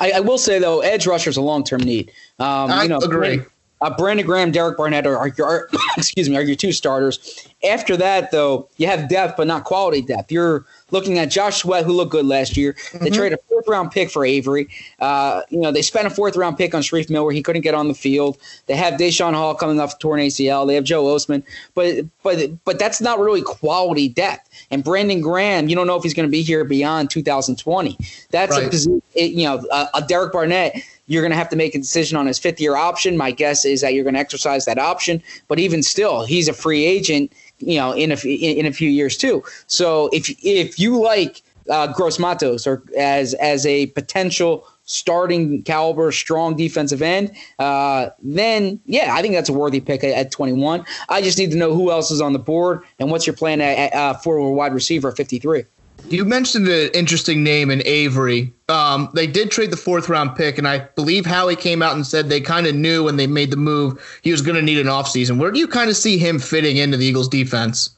[0.00, 2.10] I, I will say though, edge rusher is a long term need.
[2.38, 3.42] Um, I you know, agree.
[3.82, 7.46] Uh, Brandon Graham, Derek Barnett are, are, are excuse me, are your two starters.
[7.68, 10.32] After that, though, you have depth, but not quality depth.
[10.32, 12.76] You're looking at Josh Sweat, who looked good last year.
[12.92, 13.14] They mm-hmm.
[13.14, 14.68] traded a fourth round pick for Avery.
[14.98, 17.30] Uh, you know, they spent a fourth round pick on Shareef Miller.
[17.30, 18.38] He couldn't get on the field.
[18.66, 20.66] They have Daeshon Hall coming off torn ACL.
[20.66, 21.42] They have Joe Ostman,
[21.74, 24.48] but but but that's not really quality depth.
[24.70, 27.96] And Brandon Graham, you don't know if he's going to be here beyond 2020.
[28.30, 28.66] That's right.
[28.66, 29.02] a position.
[29.14, 32.26] You know, a, a Derek Barnett you're going to have to make a decision on
[32.26, 33.16] his fifth year option.
[33.16, 35.22] My guess is that you're going to exercise that option.
[35.48, 39.16] But even still, he's a free agent, you know, in a, in a few years
[39.16, 39.42] too.
[39.66, 46.12] So if if you like uh, Gross Matos or as as a potential starting caliber,
[46.12, 50.84] strong defensive end, uh, then yeah, I think that's a worthy pick at, at, 21.
[51.08, 53.60] I just need to know who else is on the board and what's your plan
[53.60, 55.64] at, at uh, for a wide receiver at 53.
[56.08, 58.52] You mentioned an interesting name in Avery.
[58.68, 62.06] Um, they did trade the fourth round pick, and I believe Howie came out and
[62.06, 64.78] said they kind of knew when they made the move he was going to need
[64.78, 65.38] an offseason.
[65.38, 67.90] Where do you kind of see him fitting into the Eagles defense?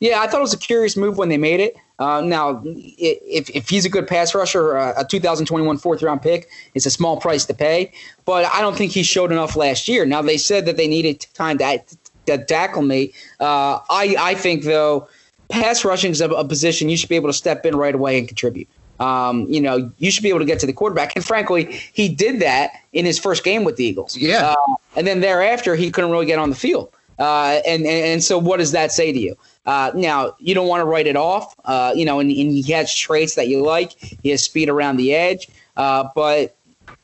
[0.00, 1.76] Yeah, I thought it was a curious move when they made it.
[1.98, 6.48] Uh, now, if, if he's a good pass rusher, uh, a 2021 fourth round pick
[6.74, 7.90] is a small price to pay,
[8.26, 10.04] but I don't think he showed enough last year.
[10.04, 11.80] Now, they said that they needed time to,
[12.26, 13.14] to tackle me.
[13.40, 15.08] Uh, I, I think, though,
[15.48, 18.18] pass rushing is a, a, position you should be able to step in right away
[18.18, 18.68] and contribute.
[18.98, 21.14] Um, you know, you should be able to get to the quarterback.
[21.16, 24.16] And frankly, he did that in his first game with the Eagles.
[24.16, 24.54] Yeah.
[24.58, 26.90] Uh, and then thereafter, he couldn't really get on the field.
[27.18, 29.36] Uh, and, and, and so, what does that say to you?
[29.64, 31.54] Uh, now, you don't want to write it off.
[31.64, 33.92] Uh, you know, and, and, he has traits that you like.
[34.22, 35.48] He has speed around the edge.
[35.76, 36.56] Uh, but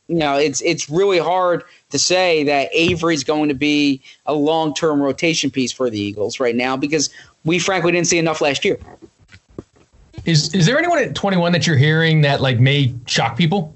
[0.08, 4.74] you know, it's it's really hard to say that Avery's going to be a long
[4.74, 7.08] term rotation piece for the Eagles right now because
[7.44, 8.78] we frankly didn't see enough last year.
[10.24, 13.74] Is is there anyone at 21 that you're hearing that like may shock people?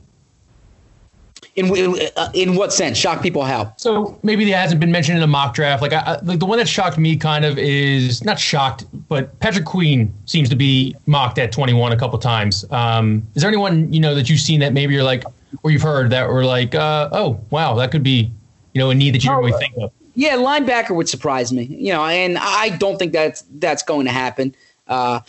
[1.56, 1.72] In
[2.16, 2.98] uh, in what sense?
[2.98, 3.72] Shock people how?
[3.78, 5.80] So maybe he hasn't been mentioned in a mock draft.
[5.80, 9.64] Like, I, like the one that shocked me kind of is not shocked, but Patrick
[9.64, 12.70] Queen seems to be mocked at 21 a couple times.
[12.70, 15.24] Um, is there anyone you know that you've seen that maybe you're like,
[15.62, 18.30] or you've heard that were like, uh, oh wow, that could be
[18.74, 19.90] you know a need that you didn't really think of?
[20.16, 21.64] Yeah, linebacker would surprise me.
[21.64, 24.54] You know, and I don't think that's that's going to happen.
[24.88, 25.20] Uh,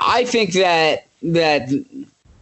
[0.00, 1.68] I think that that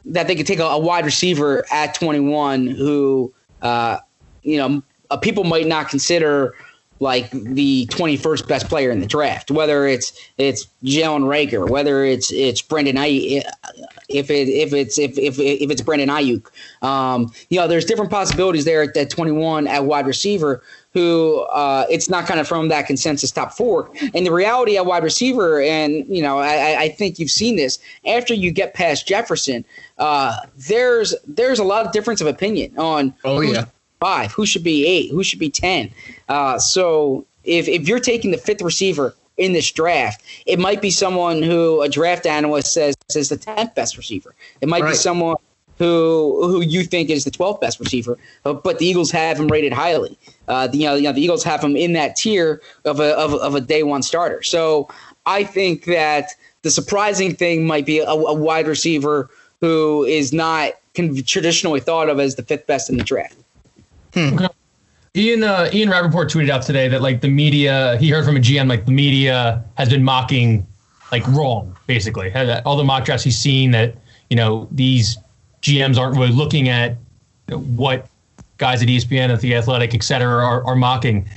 [0.04, 3.32] that they could take a, a wide receiver at 21 who,
[3.62, 3.98] uh,
[4.42, 6.54] you know, uh, people might not consider
[7.00, 12.32] like the 21st best player in the draft, whether it's it's Jalen Reagor, whether it's
[12.32, 13.42] it's Brendan Aiyuk,
[14.08, 16.46] if it if it's if if, if it's Brendan Aiyuk,
[16.82, 20.62] um, you know, there's different possibilities there at, at 21 at wide receiver.
[20.94, 24.86] Who uh, it's not kind of from that consensus top four, and the reality at
[24.86, 29.06] wide receiver, and you know, I, I think you've seen this after you get past
[29.06, 29.64] Jefferson.
[29.98, 33.66] Uh, there's there's a lot of difference of opinion on Oh yeah.
[34.00, 35.90] Five, who should be eight, who should be ten.
[36.28, 40.90] Uh, so if if you're taking the fifth receiver in this draft, it might be
[40.90, 44.34] someone who a draft analyst says is the tenth best receiver.
[44.60, 44.90] It might Right.
[44.90, 45.36] be someone
[45.78, 49.48] who who you think is the twelfth best receiver, uh, but the Eagles have him
[49.48, 50.18] rated highly.
[50.48, 53.16] Uh, the, you, know, you know, the Eagles have him in that tier of a
[53.16, 54.42] of, of a day one starter.
[54.42, 54.88] So
[55.26, 56.30] I think that
[56.62, 59.30] the surprising thing might be a, a wide receiver
[59.60, 63.36] who is not con- traditionally thought of as the fifth best in the draft.
[64.16, 68.40] Ian uh, Ian Rapoport tweeted out today that like the media he heard from a
[68.40, 70.66] GM like the media has been mocking
[71.10, 73.94] like wrong basically Had- all the mock drafts he's seen that
[74.30, 75.18] you know these
[75.62, 76.96] GMs aren't really looking at
[77.50, 78.06] what
[78.58, 81.28] guys at ESPN at the Athletic et cetera are, are mocking.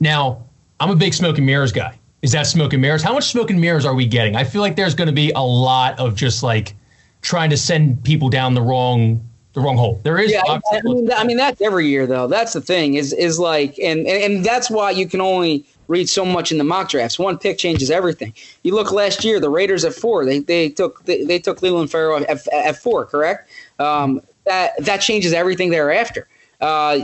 [0.00, 0.44] Now
[0.80, 1.98] I'm a big smoke and mirrors guy.
[2.22, 3.02] Is that smoke and mirrors?
[3.02, 4.36] How much smoke and mirrors are we getting?
[4.36, 6.74] I feel like there's going to be a lot of just like
[7.22, 9.27] trying to send people down the wrong
[9.58, 10.00] the wrong hole.
[10.02, 12.26] There is Yeah, I, mean, I mean that's every year though.
[12.26, 16.08] That's the thing is is like, and, and and that's why you can only read
[16.08, 17.18] so much in the mock drafts.
[17.18, 18.32] One pick changes everything.
[18.62, 21.90] You look last year, the Raiders at four, they they took they, they took Clelin
[21.90, 23.50] Ferrell at, at four, correct?
[23.78, 26.28] Um, that that changes everything thereafter.
[26.60, 27.00] Uh,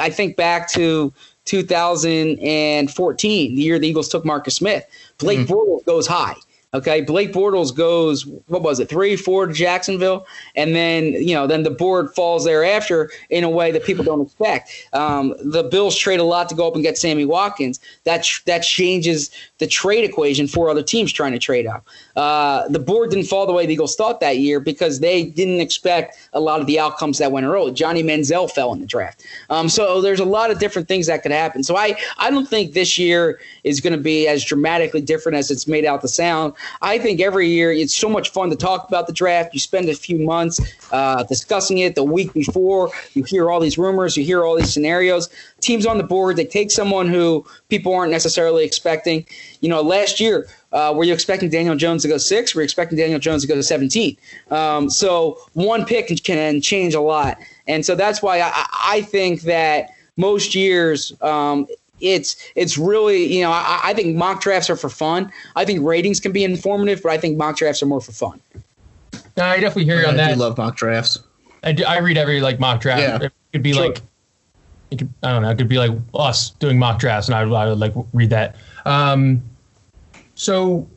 [0.00, 1.12] I think back to
[1.46, 4.84] 2014, the year the Eagles took Marcus Smith.
[5.18, 6.36] Blake Bortles goes high.
[6.72, 11.48] Okay, Blake Bortles goes what was it three, four to Jacksonville, and then you know
[11.48, 14.70] then the board falls thereafter in a way that people don't expect.
[14.92, 17.80] Um, the Bills trade a lot to go up and get Sammy Watkins.
[18.04, 21.84] That that changes the trade equation for other teams trying to trade up.
[22.14, 25.60] Uh, the board didn't fall the way the Eagles thought that year because they didn't
[25.60, 27.72] expect a lot of the outcomes that went early.
[27.72, 29.24] Johnny Manziel fell in the draft.
[29.48, 31.64] Um, so there's a lot of different things that could happen.
[31.64, 35.50] So I, I don't think this year is going to be as dramatically different as
[35.50, 36.54] it's made out to sound.
[36.82, 39.54] I think every year it's so much fun to talk about the draft.
[39.54, 40.60] You spend a few months
[40.92, 42.90] uh, discussing it the week before.
[43.14, 45.28] You hear all these rumors, you hear all these scenarios.
[45.60, 49.26] Teams on the board, they take someone who people aren't necessarily expecting.
[49.60, 52.54] You know, last year, uh, were you expecting Daniel Jones to go six?
[52.54, 54.16] Were you expecting Daniel Jones to go to 17?
[54.50, 57.38] Um, so one pick can, change a lot.
[57.66, 61.66] And so that's why I, I think that most years um,
[62.00, 65.30] it's it's really you know I, I think mock drafts are for fun.
[65.56, 68.40] I think ratings can be informative, but I think mock drafts are more for fun.
[69.36, 70.24] No, I definitely hear you on that.
[70.24, 70.34] I that.
[70.34, 71.18] do love mock drafts.
[71.62, 73.00] I, do, I read every like mock draft.
[73.00, 73.26] Yeah.
[73.26, 73.88] It could be Sure.
[73.88, 74.00] like,
[74.90, 75.50] it could, I don't know.
[75.50, 78.30] It could be like us doing mock drafts, and I, would- I would like read
[78.30, 78.56] that.
[78.86, 79.42] Um,
[80.34, 80.88] so,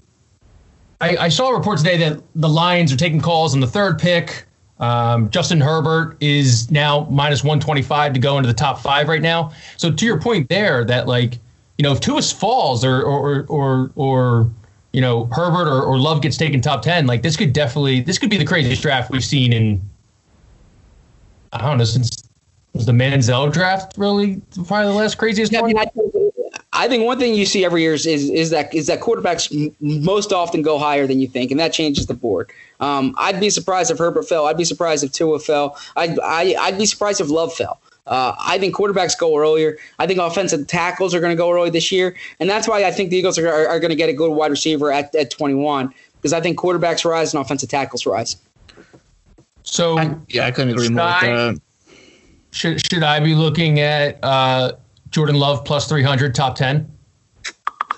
[1.02, 4.00] I, I saw a report today that the Lions are taking calls on the third
[4.00, 4.46] pick.
[4.84, 9.08] Um, Justin Herbert is now minus one twenty five to go into the top five
[9.08, 9.54] right now.
[9.78, 11.40] So to your point there, that like
[11.78, 14.50] you know if Tuas falls or or or or
[14.92, 18.18] you know Herbert or, or Love gets taken top ten, like this could definitely this
[18.18, 19.82] could be the craziest draft we've seen in
[21.54, 22.22] I don't know since
[22.74, 25.70] was the Manziel draft really probably the last craziest Yeah, I one.
[25.70, 26.14] mean, I think,
[26.74, 29.56] I think one thing you see every year is, is is that is that quarterbacks
[29.56, 32.52] m- most often go higher than you think, and that changes the board.
[32.84, 34.46] Um, I'd be surprised if Herbert fell.
[34.46, 35.78] I'd be surprised if Tua fell.
[35.96, 37.80] I'd I, I'd be surprised if Love fell.
[38.06, 39.78] Uh, I think quarterbacks go earlier.
[40.00, 42.92] I think offensive tackles are going to go early this year, and that's why I
[42.92, 45.32] think the Eagles are, are, are going to get a good wide receiver at, at
[45.32, 48.36] 21 because I think quarterbacks rise and offensive tackles rise.
[49.64, 51.62] so I, yeah, I couldn't agree more with Sky- that.
[52.52, 54.74] should should I be looking at uh,
[55.10, 56.93] Jordan Love plus three hundred top ten?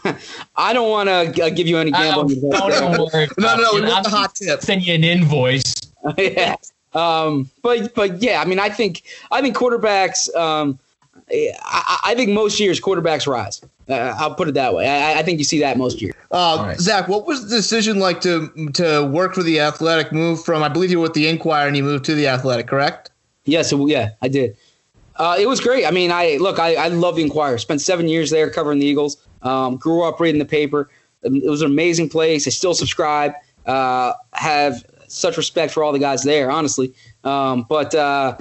[0.56, 2.42] I don't want to uh, give you any I gambling.
[2.42, 3.28] don't, don't worry.
[3.38, 3.92] No, no, no, we about it.
[3.92, 4.62] want the hot tip.
[4.62, 5.76] Send you an invoice.
[6.18, 6.56] yeah.
[6.94, 10.34] Um, but but yeah, I mean, I think I think quarterbacks.
[10.36, 10.80] Um,
[11.30, 13.62] I, I think most years quarterbacks rise.
[13.88, 14.88] Uh, I'll put it that way.
[14.88, 16.16] I, I think you see that most years.
[16.32, 16.82] Uh, Nice.
[16.82, 20.12] Zach, what was the decision like to to work for the Athletic?
[20.12, 22.68] Move from I believe you were with the Inquirer and you moved to the Athletic,
[22.68, 23.12] correct?
[23.46, 24.58] Yeah, so yeah, I did.
[25.18, 25.86] Uh, it was great.
[25.86, 27.58] I mean, I look, I, I love the Inquirer.
[27.58, 29.18] Spent seven years there covering the Eagles.
[29.42, 30.90] Um, grew up reading the paper.
[31.26, 32.48] Um, It was an amazing place.
[32.48, 33.34] I still subscribe.
[33.66, 36.94] Uh, have such respect for all the guys there, honestly.
[37.24, 38.36] Um, but uh,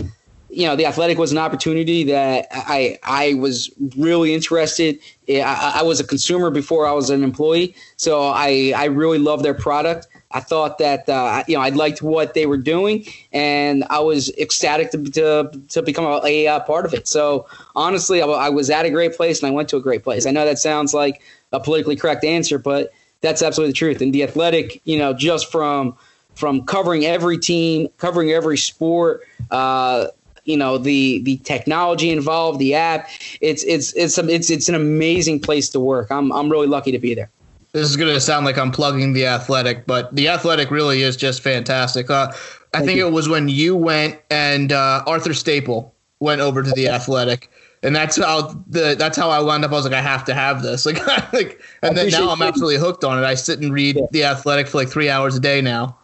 [0.51, 4.99] you know, the Athletic was an opportunity that I I was really interested.
[5.29, 9.43] I, I was a consumer before I was an employee, so I I really love
[9.43, 10.09] their product.
[10.35, 14.31] I thought that uh, you know I liked what they were doing, and I was
[14.37, 17.07] ecstatic to to, to become a, a, a part of it.
[17.07, 20.03] So honestly, I, I was at a great place, and I went to a great
[20.03, 20.27] place.
[20.27, 21.23] I know that sounds like
[21.53, 24.03] a politically correct answer, but that's absolutely the truth.
[24.03, 25.97] And the athletic, you know, just from
[26.35, 29.23] from covering every team, covering every sport,
[29.53, 30.09] uh,
[30.45, 33.09] you know, the the technology involved, the app,
[33.41, 36.11] it's it's it's it's it's an amazing place to work.
[36.11, 37.31] I'm I'm really lucky to be there
[37.75, 41.17] this is going to sound like I'm plugging the athletic, but the athletic really is
[41.17, 42.09] just fantastic.
[42.09, 42.33] Uh,
[42.73, 43.07] I think you.
[43.09, 47.51] it was when you went and uh, Arthur Staple went over to the athletic.
[47.83, 49.73] And that's how the that's how I wound up.
[49.73, 50.87] I was like, I have to have this.
[50.95, 53.27] Like, like and then now I'm absolutely hooked on it.
[53.27, 54.07] I sit and read yeah.
[54.13, 55.99] the Athletic for like three hours a day now.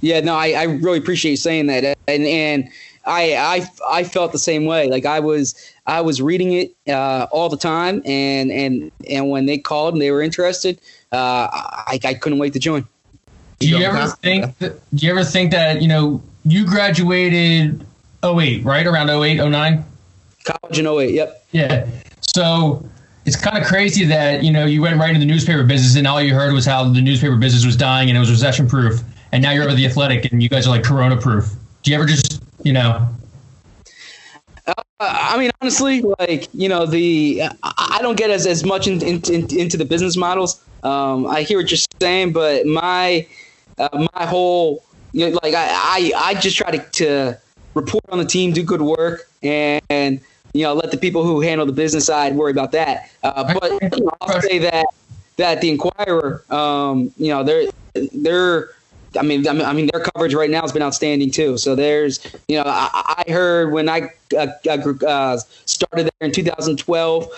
[0.00, 2.68] Yeah, no, I, I really appreciate you saying that, and and
[3.06, 4.88] I I I felt the same way.
[4.88, 5.54] Like I was
[5.86, 10.02] I was reading it uh, all the time, and and and when they called and
[10.02, 10.80] they were interested,
[11.12, 12.86] uh, I, I couldn't wait to join.
[13.58, 14.58] Do you ever think?
[14.58, 17.84] That, do you ever think that you know you graduated
[18.24, 19.84] 08, right around 08, 09?
[20.44, 21.44] College in 08, Yep.
[21.52, 21.86] Yeah.
[22.20, 22.84] So
[23.24, 26.06] it's kind of crazy that you know you went right into the newspaper business, and
[26.06, 29.00] all you heard was how the newspaper business was dying and it was recession proof,
[29.32, 31.52] and now you're over the athletic, and you guys are like corona proof.
[31.82, 33.08] Do you ever just you know
[34.66, 39.00] uh, I mean, honestly, like you know, the I don't get as, as much in,
[39.02, 40.60] in, in, into the business models.
[40.82, 43.26] Um, I hear what you're saying, but my
[43.78, 47.38] uh, my whole you know, like I, I, I just try to, to
[47.74, 50.20] report on the team, do good work, and, and
[50.52, 53.10] you know let the people who handle the business side worry about that.
[53.22, 54.86] Uh, but you know, I'll say that
[55.36, 57.68] that the Inquirer, um, you know, they're
[58.14, 58.70] they're
[59.18, 61.58] I mean, I mean, their coverage right now has been outstanding too.
[61.58, 67.28] So there's, you know, I, I heard when I uh, uh, started there in 2012,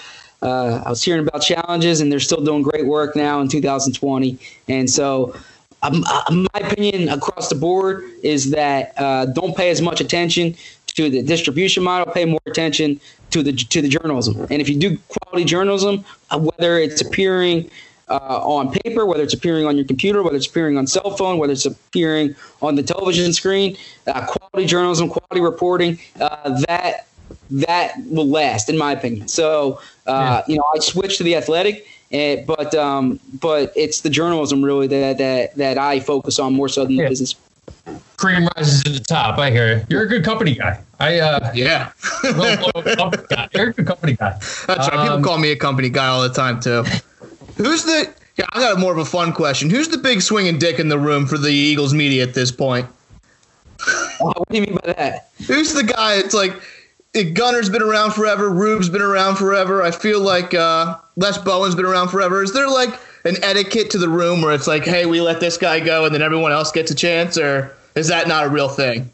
[0.41, 4.39] uh, I was hearing about challenges, and they're still doing great work now in 2020.
[4.69, 5.35] And so,
[5.83, 10.55] um, uh, my opinion across the board is that uh, don't pay as much attention
[10.89, 12.13] to the distribution model.
[12.13, 13.01] Pay more attention
[13.31, 14.47] to the to the journalism.
[14.51, 17.71] And if you do quality journalism, uh, whether it's appearing
[18.11, 21.39] uh, on paper, whether it's appearing on your computer, whether it's appearing on cell phone,
[21.39, 27.07] whether it's appearing on the television screen, uh, quality journalism, quality reporting, uh, that
[27.51, 29.29] that will last, in my opinion.
[29.29, 30.53] So, uh, yeah.
[30.53, 34.65] you know, I switched to the athletic, and, eh, but um, but it's the journalism
[34.65, 37.05] really that that that I focus on more so than yeah.
[37.05, 37.35] the business.
[38.17, 39.39] Cream rises to the top.
[39.39, 39.87] I hear you.
[39.89, 40.81] You're a good company guy.
[40.99, 41.93] I uh, yeah,
[42.23, 43.49] guy.
[43.55, 44.33] You're a good company guy.
[44.67, 44.91] That's right.
[44.91, 46.85] People um, call me a company guy all the time too.
[47.59, 48.13] Who's the?
[48.37, 49.69] Yeah, I got more of a fun question.
[49.69, 52.87] Who's the big swinging dick in the room for the Eagles media at this point?
[54.21, 55.31] what do you mean by that?
[55.47, 56.15] Who's the guy?
[56.15, 56.55] It's like
[57.35, 58.49] Gunner's been around forever.
[58.49, 59.83] Rube's been around forever.
[59.83, 62.43] I feel like uh, Les Bowen's been around forever.
[62.43, 62.91] Is there like
[63.25, 66.15] an etiquette to the room where it's like, hey, we let this guy go and
[66.15, 69.11] then everyone else gets a chance, or is that not a real thing?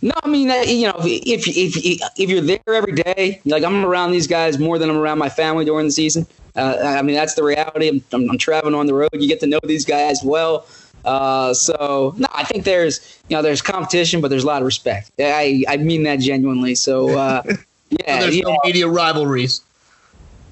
[0.00, 3.84] No, I mean you know if if if, if you're there every day, like I'm
[3.84, 6.26] around these guys more than I'm around my family during the season.
[6.56, 7.88] Uh, I mean, that's the reality.
[7.88, 9.10] I'm, I'm, I'm, traveling on the road.
[9.12, 10.66] You get to know these guys well.
[11.04, 14.66] Uh, so no, I think there's you know there's competition, but there's a lot of
[14.66, 15.12] respect.
[15.20, 16.74] I I mean that genuinely.
[16.74, 17.42] So uh,
[17.90, 19.60] yeah, so there's no media rivalries.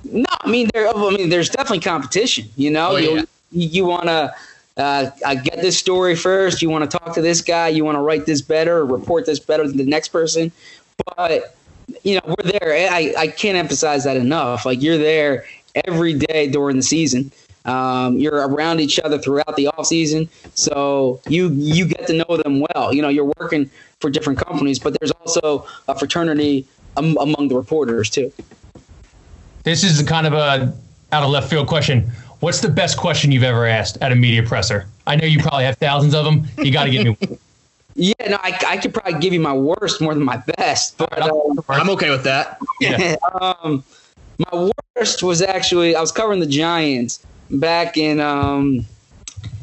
[0.04, 0.88] No, I mean there.
[0.88, 2.48] I mean there's definitely competition.
[2.56, 3.24] You know, oh, yeah.
[3.50, 4.32] you you want to.
[4.76, 6.60] Uh, I get this story first.
[6.60, 7.68] You want to talk to this guy.
[7.68, 10.50] You want to write this better or report this better than the next person.
[11.16, 11.56] But
[12.02, 12.88] you know, we're there.
[12.90, 14.64] I, I can't emphasize that enough.
[14.64, 15.44] Like you're there
[15.86, 17.30] every day during the season.
[17.64, 22.36] Um, you're around each other throughout the off season, so you you get to know
[22.36, 22.92] them well.
[22.92, 23.70] You know, you're working
[24.00, 26.66] for different companies, but there's also a fraternity
[26.98, 28.30] um, among the reporters too.
[29.62, 30.76] This is kind of a
[31.12, 32.10] out of left field question.
[32.40, 34.86] What's the best question you've ever asked at a media presser?
[35.06, 36.46] I know you probably have thousands of them.
[36.58, 37.38] You got to get me.
[37.96, 41.16] Yeah, no, I, I could probably give you my worst more than my best, but
[41.16, 41.30] uh,
[41.68, 42.58] I'm okay with that.
[42.80, 43.14] Yeah.
[43.40, 43.84] um,
[44.38, 48.86] my worst was actually I was covering the Giants back in um,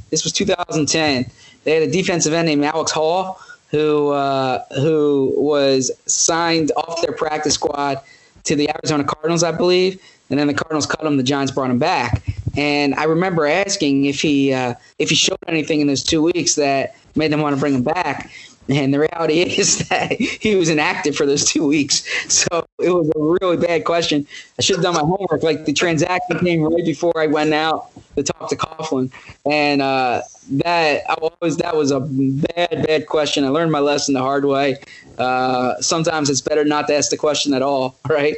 [0.09, 1.25] this was 2010.
[1.63, 7.13] They had a defensive end named Alex Hall who uh, who was signed off their
[7.13, 7.99] practice squad
[8.43, 10.01] to the Arizona Cardinals, I believe.
[10.29, 11.17] And then the Cardinals cut him.
[11.17, 12.23] The Giants brought him back.
[12.55, 16.55] And I remember asking if he uh, if he showed anything in those two weeks
[16.55, 18.31] that made them want to bring him back.
[18.69, 22.03] And the reality is that he was inactive for those two weeks.
[22.31, 24.27] So it was a really bad question.
[24.59, 25.43] I should have done my homework.
[25.43, 29.11] Like the transaction came right before I went out to talk to Coughlin.
[29.49, 33.43] And uh, that I was that was a bad, bad question.
[33.43, 34.77] I learned my lesson the hard way.
[35.17, 38.35] Uh, sometimes it's better not to ask the question at all, right?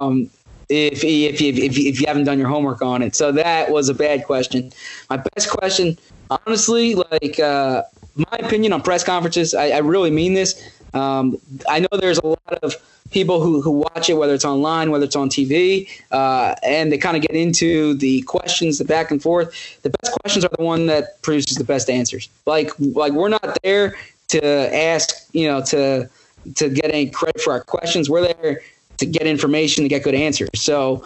[0.00, 0.30] Um,
[0.68, 3.16] if, if, if, if, if you haven't done your homework on it.
[3.16, 4.72] So that was a bad question.
[5.08, 5.98] My best question
[6.30, 7.82] honestly, like uh,
[8.30, 10.62] my opinion on press conferences, I, I really mean this.
[10.94, 12.74] Um, I know there's a lot of
[13.10, 16.98] people who, who watch it, whether it's online, whether it's on TV, uh, and they
[16.98, 19.78] kind of get into the questions, the back and forth.
[19.82, 22.28] The best questions are the one that produces the best answers.
[22.46, 23.96] Like like we're not there
[24.28, 26.08] to ask, you know, to
[26.56, 28.08] to get any credit for our questions.
[28.08, 28.60] We're there
[28.98, 30.50] to get information to get good answers.
[30.54, 31.04] So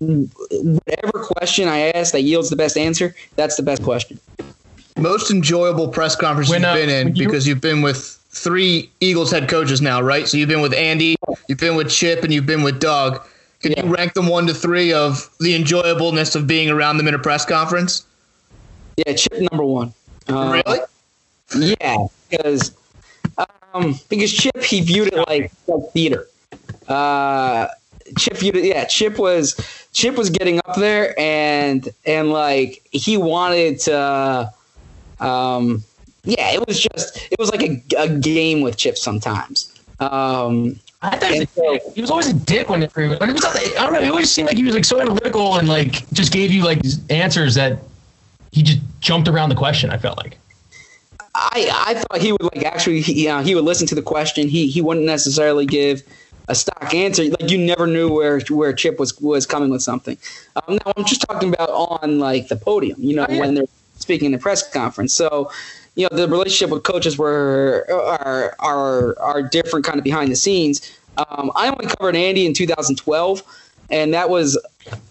[0.00, 4.18] whatever question I ask that yields the best answer, that's the best question.
[4.98, 8.90] Most enjoyable press conference When, you've uh, been in you- because you've been with three
[9.00, 10.28] Eagles head coaches now, right?
[10.28, 11.16] So you've been with Andy,
[11.48, 13.22] you've been with Chip, and you've been with Doug.
[13.60, 13.84] Can Yeah.
[13.86, 17.18] you rank them one to three of the enjoyableness of being around them in a
[17.18, 18.04] press conference?
[18.96, 19.94] Yeah, chip number one.
[20.28, 21.74] Uh, really?
[21.80, 22.72] Yeah, because
[23.74, 26.26] um, because Chip he viewed it like, like theater.
[26.88, 27.68] Uh,
[28.18, 28.64] Chip viewed it.
[28.64, 29.56] Yeah, Chip was
[29.92, 34.52] Chip was getting up there and and like he wanted to.
[35.20, 35.82] Um,
[36.24, 39.72] yeah, it was just it was like a, a game with Chip sometimes.
[40.00, 42.96] Um, I thought And so- he was always a dick when it.
[42.96, 44.00] Like, it was, I don't know.
[44.00, 46.80] It always seemed like he was like so analytical and like just gave you like
[47.10, 47.78] answers that
[48.52, 49.90] he just jumped around the question.
[49.90, 50.38] I felt like.
[51.34, 54.02] I I thought he would like actually he, you know, he would listen to the
[54.02, 54.48] question.
[54.48, 56.02] He he wouldn't necessarily give
[56.48, 57.24] a stock answer.
[57.24, 60.18] Like you never knew where where Chip was was coming with something.
[60.56, 63.00] Um, now I'm just talking about on like the podium.
[63.00, 63.40] You know Oh, yeah.
[63.40, 63.64] when they're
[64.02, 65.14] speaking in the press conference.
[65.14, 65.50] So
[65.94, 70.36] you know the relationship with coaches were are are are different kind of behind the
[70.36, 70.90] scenes.
[71.16, 73.42] Um, I only covered Andy in 2012,
[73.90, 74.58] and that was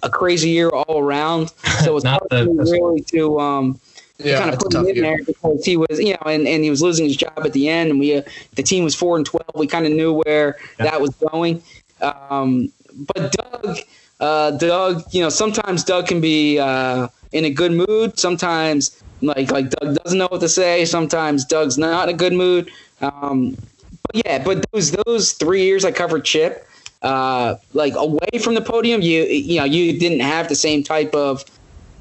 [0.03, 1.49] a crazy year all around.
[1.83, 3.79] So it's Not hard the- really to um,
[4.17, 5.03] Yeah, kind of put tough him in year.
[5.03, 7.69] there because he was, you know, and, and he was losing his job at the
[7.69, 8.21] end, and we uh,
[8.55, 9.49] the team was four and twelve.
[9.55, 10.85] We kind of knew where Yeah.
[10.91, 11.61] that was going.
[12.01, 12.71] Um,
[13.13, 13.77] but Doug,
[14.19, 18.17] uh, Doug, you know, sometimes Doug can be uh, in a good mood.
[18.19, 20.85] Sometimes, like like Doug doesn't know what to say.
[20.85, 22.69] Sometimes Doug's not in a good mood.
[23.01, 23.57] Um,
[24.03, 26.67] but yeah, but those those three years I covered Chip,
[27.01, 31.13] uh, like away from the podium, you you know you didn't have the same type
[31.13, 31.43] of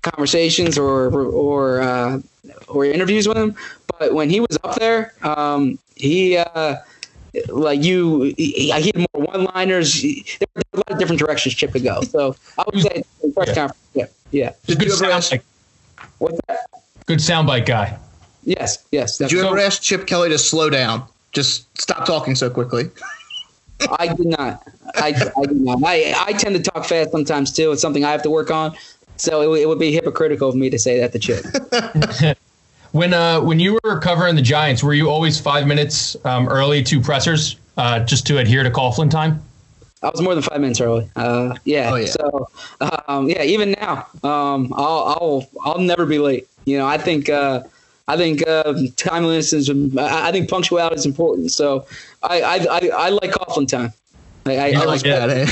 [0.02, 2.20] conversations or or uh,
[2.68, 3.54] or interviews with him.
[3.98, 6.76] But when he was up there, um, he uh,
[7.48, 8.34] like you,
[8.72, 10.02] I hear more one-liners.
[10.02, 12.00] There were a lot of different directions Chip could go.
[12.02, 13.54] So I would say the press Yeah.
[13.54, 13.80] conference.
[13.94, 14.48] Yeah, yeah.
[14.50, 15.44] Just Did good you sound, ask- like,
[16.18, 16.60] What's that?
[17.06, 17.96] good soundbite guy.
[18.44, 19.18] Yes, yes.
[19.18, 21.04] Did you So- ever ask Chip Kelly to slow down?
[21.32, 22.90] Just stop talking so quickly.
[23.98, 24.62] I did not.
[24.96, 25.78] I, I did not.
[25.84, 27.70] I, I tend to talk fast sometimes too.
[27.72, 28.74] It's something I have to work on.
[29.16, 31.44] So it, it would be hypocritical of me to say that to Chip.
[32.92, 36.82] When uh when you were covering the Giants, were you always five minutes um, early
[36.84, 39.42] to pressers uh, just to adhere to Coughlin time?
[40.02, 41.10] I was more than five minutes early.
[41.14, 41.90] Uh, yeah.
[41.92, 42.06] Oh, yeah.
[42.06, 42.48] So,
[43.06, 46.48] um, yeah, even now, um, I'll, I'll, I'll never be late.
[46.64, 47.64] You know, I think, uh,
[48.08, 49.68] I think uh, timeliness is.
[49.70, 51.52] I I think punctuality is important.
[51.52, 51.86] So,
[52.22, 53.92] I, I, I, I like Coughlin time.
[54.46, 55.46] I, I, I like like that, eh?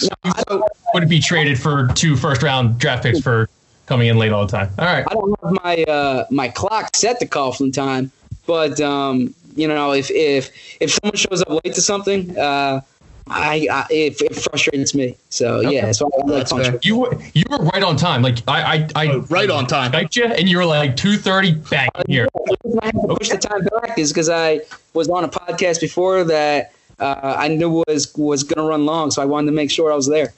[0.00, 0.62] You
[0.94, 3.50] would it be traded for two first round draft picks for
[3.90, 4.70] coming in late all the time.
[4.78, 5.04] All right.
[5.06, 8.12] I don't have my uh, my clock set to Coughlin time,
[8.46, 12.80] but um, you know, if if if someone shows up late to something, uh,
[13.26, 15.16] I, I it, it frustrates me.
[15.28, 16.78] So yeah, so I like That's fair.
[16.82, 18.22] You were you were right on time.
[18.22, 19.90] Like I I, I Oh, right on time.
[19.90, 21.52] Skyped you, and you were like two thirty.
[21.52, 22.28] Bang here.
[22.32, 24.60] The reason I had to push the time back is because I
[24.94, 29.10] was on a podcast before that uh, I knew was was going to run long,
[29.10, 30.32] so I wanted to make sure I was there.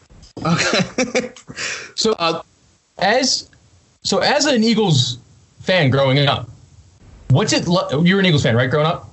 [0.45, 1.33] Okay.
[1.95, 2.41] So Uh,
[3.03, 3.51] as
[4.03, 5.19] so as an Eagles
[5.61, 6.49] fan growing up,
[7.31, 7.67] what's it?
[7.67, 8.71] Lo- You're an Eagles fan, right?
[8.71, 9.11] Growing up.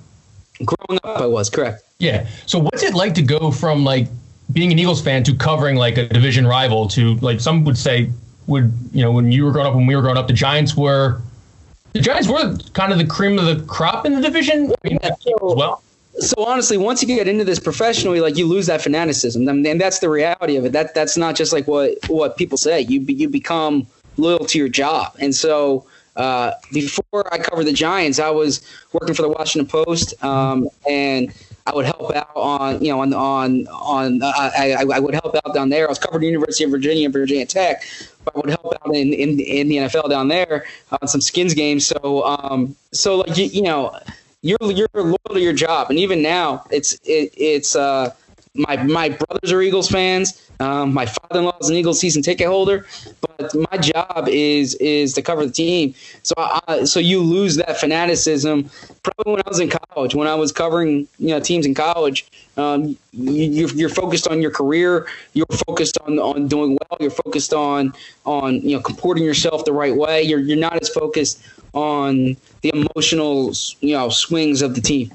[0.64, 1.82] Growing up, I was correct.
[1.98, 2.26] Yeah.
[2.46, 4.08] So what's it like to go from like
[4.52, 8.10] being an Eagles fan to covering like a division rival to like some would say
[8.46, 10.76] would you know when you were growing up when we were growing up the Giants
[10.76, 11.20] were
[11.92, 14.98] the Giants were kind of the cream of the crop in the division I mean,
[15.02, 15.10] Yeah,
[15.40, 15.82] well.
[16.20, 19.80] So honestly, once you get into this professionally, like you lose that fanaticism, and, and
[19.80, 20.72] that's the reality of it.
[20.72, 22.82] That that's not just like what what people say.
[22.82, 25.86] You be- you become loyal to your job, and so.
[26.16, 28.60] Uh, before I covered the Giants, I was
[28.92, 31.32] working for the Washington Post, um, and
[31.66, 34.22] I would help out on, you know, on on on.
[34.22, 35.86] Uh, I, I I would help out down there.
[35.86, 37.84] I was covering the University of Virginia and Virginia Tech,
[38.24, 40.64] but I would help out in, in in the NFL down there
[41.00, 41.86] on some skins games.
[41.86, 43.96] So um, so like you, you know,
[44.42, 48.14] you're you're loyal to your job, and even now, it's it, it's uh,
[48.54, 50.46] my my brothers are Eagles fans.
[50.60, 52.86] Um, my father-in-law is an Eagles season ticket holder,
[53.20, 55.94] but my job is is to cover the team.
[56.22, 58.70] So I, so you lose that fanaticism.
[59.02, 62.26] Probably when I was in college, when I was covering you know teams in college,
[62.56, 65.06] um, you, are you're focused on your career.
[65.32, 66.98] You're focused on on doing well.
[66.98, 70.22] You're focused on on you know comporting yourself the right way.
[70.22, 75.10] You're you're not as focused on the emotional you know swings of the team.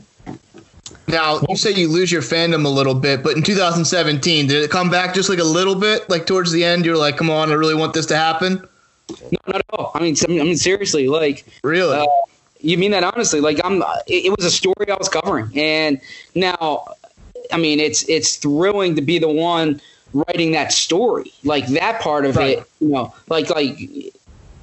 [1.07, 4.71] Now you say you lose your fandom a little bit, but in 2017, did it
[4.71, 6.09] come back just like a little bit?
[6.09, 8.67] Like towards the end, you're like, "Come on, I really want this to happen."
[9.31, 9.91] No, not at all.
[9.93, 11.97] I mean, I mean, seriously, like, really?
[11.97, 12.07] Uh,
[12.59, 13.39] you mean that honestly?
[13.39, 13.83] Like, I'm.
[14.07, 16.01] It, it was a story I was covering, and
[16.33, 16.85] now,
[17.51, 19.81] I mean, it's it's thrilling to be the one
[20.13, 22.59] writing that story, like that part of right.
[22.59, 22.69] it.
[22.79, 23.77] You know, like like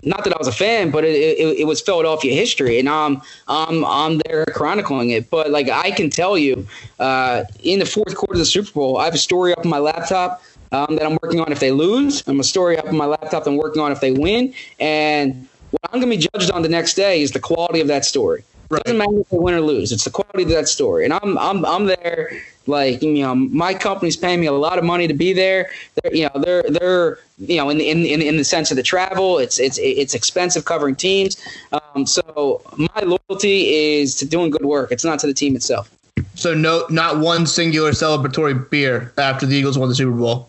[0.02, 3.22] not that I was a fan, but it, it, it was Philadelphia history, and I'm
[3.48, 5.30] I'm I'm there chronicling it.
[5.30, 6.66] But like I can tell you,
[6.98, 9.68] uh, in the fourth quarter of the Super Bowl, I have a story up on
[9.68, 10.42] my laptop
[10.72, 12.26] um, that I'm working on if they lose.
[12.26, 15.48] I'm a story up on my laptop that I'm working on if they win, and
[15.70, 18.04] what I'm going to be judged on the next day is the quality of that
[18.04, 18.44] story.
[18.72, 18.80] Right.
[18.80, 21.12] It doesn't matter if they win or lose; it's the quality of that story, and
[21.12, 25.06] I'm I'm I'm there like you know, my company's paying me a lot of money
[25.08, 25.70] to be there.
[26.02, 28.82] They're, you know, they're they're you know in in in, in the sense of the
[28.82, 31.36] travel, it's it's it's expensive covering teams.
[31.72, 34.90] Um, so my loyalty is to doing good work.
[34.90, 35.90] It's not to the team itself.
[36.34, 40.48] So no, not one singular celebratory beer after the Eagles won the Super Bowl.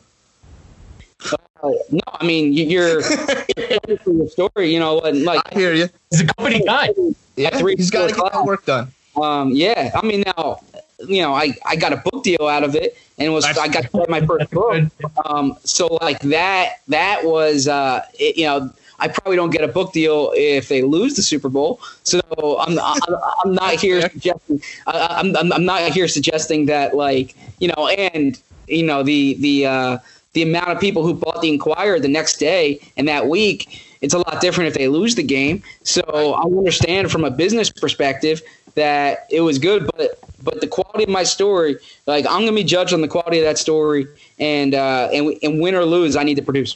[1.63, 3.01] Uh, no, I mean you're,
[3.57, 4.73] you're your story.
[4.73, 5.89] You know, like I hear you.
[6.09, 6.89] He's a company guy.
[7.35, 8.91] Yeah, he's got to get that work done.
[9.21, 10.61] Um, yeah, I mean now
[11.07, 13.57] you know, I, I got a book deal out of it, and it was That's
[13.57, 14.85] I got to write my first book.
[15.25, 18.71] Um, so like that that was uh, it, you know.
[18.99, 21.81] I probably don't get a book deal if they lose the Super Bowl.
[22.03, 22.21] So
[22.59, 23.01] I'm, I'm,
[23.43, 28.39] I'm not here suggesting I'm, I'm, I'm not here suggesting that like you know and
[28.67, 29.97] you know the the uh,
[30.33, 34.13] the amount of people who bought the Inquirer the next day and that week it's
[34.13, 35.63] a lot different if they lose the game.
[35.83, 38.41] So I understand from a business perspective
[38.75, 42.65] that it was good, but but the quality of my story, like I'm gonna be
[42.65, 44.07] judged on the quality of that story,
[44.39, 46.75] and uh, and and win or lose, I need to produce.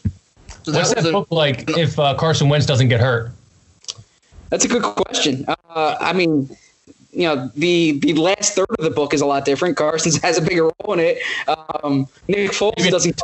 [0.63, 3.31] So What's that book like if uh, Carson Wentz doesn't get hurt?
[4.49, 5.45] That's a good question.
[5.47, 6.49] Uh, I mean,
[7.11, 9.75] you know, the the last third of the book is a lot different.
[9.75, 11.17] Carson has a bigger role in it.
[11.49, 13.21] Um, Nick Foles doesn't.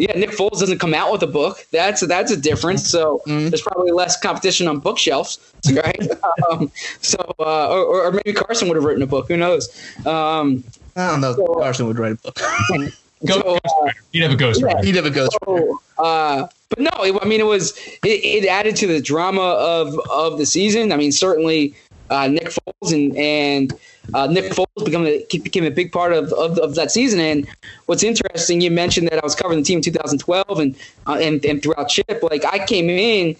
[0.00, 1.66] Yeah, Nick Foles doesn't come out with a book.
[1.72, 2.88] That's that's a difference.
[2.88, 3.50] So mm-hmm.
[3.50, 5.38] there's probably less competition on bookshelves,
[5.70, 6.08] right?
[6.50, 6.72] um,
[7.02, 9.28] so uh, or, or, maybe Carson would have written a book.
[9.28, 9.68] Who knows?
[10.06, 10.64] Um,
[10.96, 11.34] I don't know.
[11.34, 12.38] So, Carson would write a book.
[13.26, 14.62] Go, so, uh, he'd have a ghost.
[14.62, 15.36] Yeah, he'd have a ghost.
[15.44, 19.42] So, uh, but no, it, I mean it was it, it, added to the drama
[19.42, 20.92] of of the season.
[20.92, 21.74] I mean certainly
[22.10, 23.72] uh, Nick Foles and and
[24.14, 27.20] uh, Nick Foles became a, became a big part of, of, of, that season.
[27.20, 27.48] And
[27.86, 31.44] what's interesting, you mentioned that I was covering the team in 2012 and uh, and,
[31.44, 32.22] and throughout Chip.
[32.22, 33.36] Like I came in,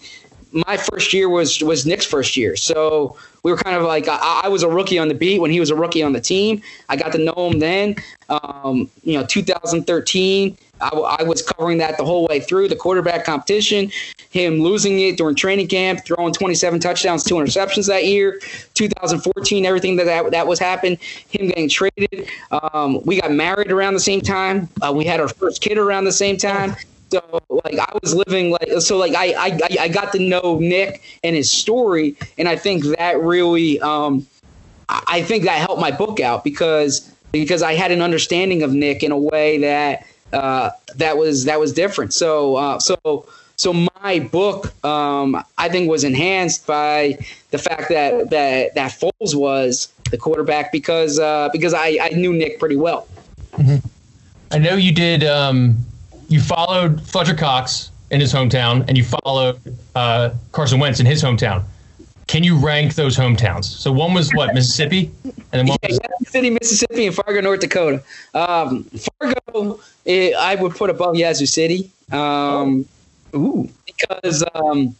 [0.53, 4.41] my first year was was Nick's first year, so we were kind of like I,
[4.45, 6.61] I, was a rookie on the beat when he was a rookie on the team.
[6.89, 7.95] I got to know him then.
[8.29, 10.57] Um, you know, 2013.
[10.81, 13.91] I, I, was covering that the whole way through the quarterback competition,
[14.29, 18.39] him losing it during training camp, throwing 27 touchdowns, two interceptions that year.
[18.73, 20.97] 2014, everything that that, that was happened,
[21.29, 22.27] him getting traded.
[22.51, 24.69] Um, we got married around the same time.
[24.81, 26.75] Uh, we had our first kid around the same time.
[27.11, 31.01] So like I was living like so like I I I got to know Nick
[31.23, 34.25] and his story, and I think that really um,
[34.87, 39.03] I think that helped my book out because because I had an understanding of Nick
[39.03, 42.13] in a way that uh, that was that was different.
[42.13, 43.25] So uh, so
[43.55, 47.17] so my book um, I think was enhanced by
[47.51, 52.33] the fact that that that Foles was the quarterback because uh, because I, I knew
[52.33, 53.07] Nick pretty well.
[53.53, 53.85] Mm-hmm.
[54.51, 55.23] I know you did.
[55.23, 55.77] Um,
[56.27, 59.59] you followed Fletcher Cox in his hometown, and you followed
[59.95, 61.63] uh, Carson Wentz in his hometown.
[62.31, 63.65] Can you rank those hometowns?
[63.65, 67.59] So one was what Mississippi, and then one yeah, was- City, Mississippi, and Fargo, North
[67.59, 68.01] Dakota.
[68.33, 71.91] Um, Fargo, it, I would put above Yazoo City.
[72.09, 72.85] Um,
[73.35, 74.95] Ooh, because um,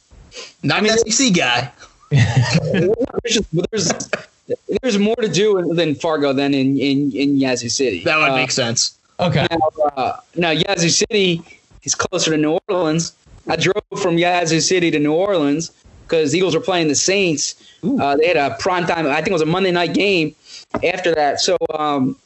[0.62, 1.72] not I mean, an SEC guy.
[2.10, 3.40] there's,
[3.72, 3.94] there's,
[4.82, 8.04] there's more to do than Fargo than in in, in Yazoo City.
[8.04, 9.00] That would uh, make sense.
[9.22, 9.48] Okay.
[9.50, 11.42] Now, uh, now, Yazoo City
[11.84, 13.14] is closer to New Orleans.
[13.48, 15.72] I drove from Yazoo City to New Orleans
[16.12, 17.56] because Eagles were playing the Saints.
[17.84, 19.08] Uh, they had a prime time.
[19.08, 20.36] I think it was a Monday night game.
[20.84, 22.18] After that, so um,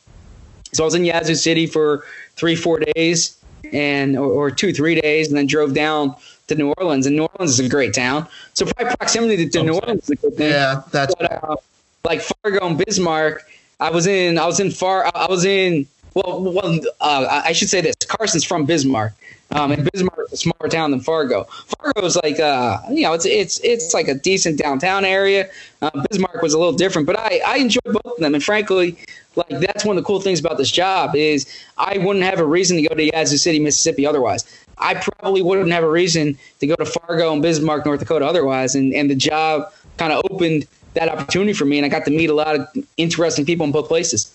[0.71, 2.03] so I was in Yazoo City for
[2.35, 3.37] three, four days,
[3.73, 6.15] and or, or, two, three days, and then drove down
[6.47, 7.07] to New Orleans.
[7.07, 8.27] And New Orleans is a great town.
[8.53, 10.51] So probably proximity to, to New Orleans is a good thing.
[10.51, 11.55] Yeah, that's but, uh,
[12.03, 13.47] like Fargo and Bismarck.
[13.79, 14.37] I was in.
[14.37, 15.09] I was in far.
[15.15, 19.13] I was in Well, well, uh, I should say this: Carson's from Bismarck,
[19.51, 21.43] um, and Bismarck is a smaller town than Fargo.
[21.43, 25.49] Fargo is like, uh, you know, it's it's it's like a decent downtown area.
[25.81, 28.97] Uh, Bismarck was a little different, but I I enjoyed both of them, and frankly,
[29.35, 31.45] like that's one of the cool things about this job is
[31.77, 34.45] I wouldn't have a reason to go to Yazoo City, Mississippi, otherwise.
[34.77, 38.75] I probably wouldn't have a reason to go to Fargo and Bismarck, North Dakota, otherwise,
[38.75, 42.11] and and the job kind of opened that opportunity for me, and I got to
[42.11, 42.67] meet a lot of
[42.97, 44.33] interesting people in both places.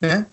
[0.00, 0.24] Yeah.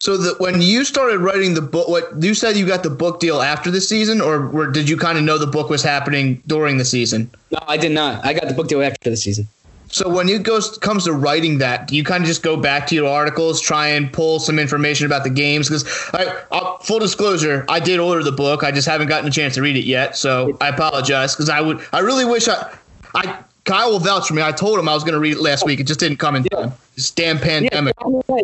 [0.00, 3.18] So that when you started writing the book, what you said you got the book
[3.18, 6.40] deal after the season, or were, did you kind of know the book was happening
[6.46, 7.28] during the season?
[7.50, 8.24] No, I did not.
[8.24, 9.48] I got the book deal after the season.
[9.90, 12.86] So when it goes comes to writing that, do you kind of just go back
[12.88, 15.68] to your articles, try and pull some information about the games?
[15.68, 18.62] Because I, full disclosure, I did order the book.
[18.62, 21.34] I just haven't gotten a chance to read it yet, so I apologize.
[21.34, 22.72] Because I would, I really wish I,
[23.14, 24.42] I Kyle will vouch for me.
[24.42, 25.66] I told him I was going to read it last oh.
[25.66, 25.80] week.
[25.80, 26.72] It just didn't come in time.
[26.94, 27.94] This damn pandemic.
[28.00, 28.42] Yeah,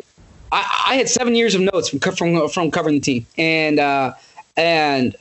[0.54, 4.14] I, I, had seven years of notes from from from covering the team, and uh,
[4.56, 5.16] and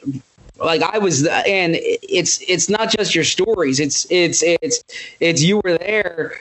[0.59, 3.79] like I was, and it's it's not just your stories.
[3.79, 4.83] It's it's it's
[5.19, 6.35] it's you were there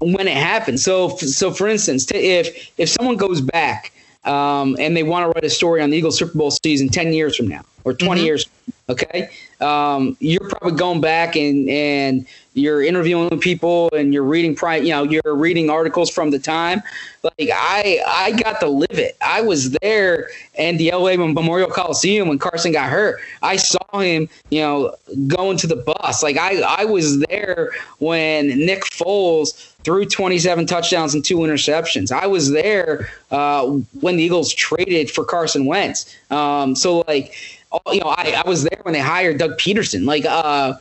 [0.00, 0.78] when it happened.
[0.78, 3.92] So so for instance, if if someone goes back
[4.24, 7.12] um, and they want to write a story on the Eagles Super Bowl season ten
[7.12, 8.26] years from now or 20 mm-hmm.
[8.26, 8.46] years,
[8.88, 9.30] okay,
[9.60, 15.02] um, you're probably going back and and you're interviewing people and you're reading you know
[15.04, 16.82] you're reading articles from the time.
[17.22, 19.16] Like i i got to live it.
[19.20, 23.20] I was there in the la memorial coliseum when carson got hurt.
[23.42, 24.94] I saw him you know
[25.26, 26.22] going to the bus.
[26.22, 32.12] Like i i was there when nick foles threw 27 touchdowns and two interceptions.
[32.12, 33.64] I was there uh,
[34.00, 36.14] when the eagles traded for carson wentz.
[36.30, 37.34] Um, so like
[37.92, 40.04] you know I, I was there when they hired doug Pederson.
[40.06, 40.74] like uh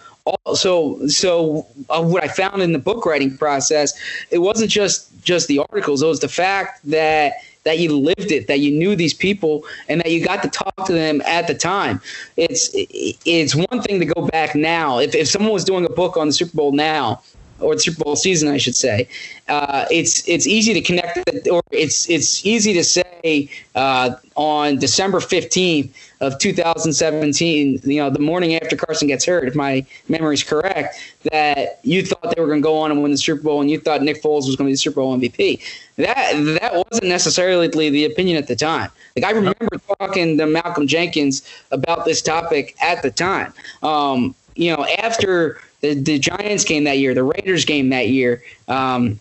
[0.56, 3.98] so so uh, what I found in the book writing process,
[4.32, 6.02] it wasn't just just the articles.
[6.02, 7.34] It was the fact that
[7.64, 10.86] that you lived it, that you knew these people, and that you got to talk
[10.86, 12.02] to them at the time.
[12.38, 15.00] It's it's one thing to go back now.
[15.00, 17.22] If if someone was doing a book on the Super Bowl now,
[17.60, 19.08] or the Super Bowl season, I should say.
[19.48, 25.20] Uh, it's it's easy to connect, or it's it's easy to say uh, on December
[25.20, 30.44] fifteenth of 2017, you know, the morning after Carson gets hurt, if my memory is
[30.44, 31.00] correct,
[31.32, 33.70] that you thought they were going to go on and win the Super Bowl, and
[33.70, 35.62] you thought Nick Foles was going to be the Super Bowl MVP.
[35.98, 38.90] That that wasn't necessarily the opinion at the time.
[39.16, 43.54] Like I remember talking to Malcolm Jenkins about this topic at the time.
[43.84, 48.44] Um, you know, after the, the Giants game that year, the Raiders game that year,
[48.68, 49.20] um,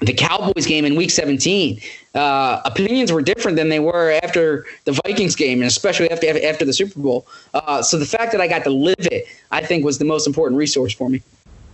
[0.00, 1.80] the Cowboys game in Week 17.
[2.14, 6.64] Uh, opinions were different than they were after the Vikings game, and especially after after
[6.64, 7.26] the Super Bowl.
[7.54, 10.26] Uh, so the fact that I got to live it, I think, was the most
[10.26, 11.22] important resource for me.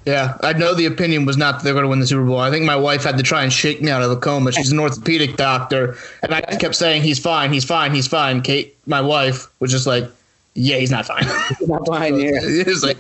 [0.05, 2.39] Yeah, I know the opinion was not that they're going to win the Super Bowl.
[2.39, 4.53] I think my wife had to try and shake me out of the coma.
[4.53, 8.41] She's an orthopedic doctor, and I kept saying he's fine, he's fine, he's fine.
[8.41, 10.09] Kate, my wife, was just like,
[10.55, 11.25] "Yeah, he's not fine.
[11.59, 12.15] He's not fine.
[12.21, 12.99] Yeah, it's like,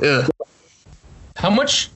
[0.00, 0.28] yeah.
[1.36, 1.90] How much?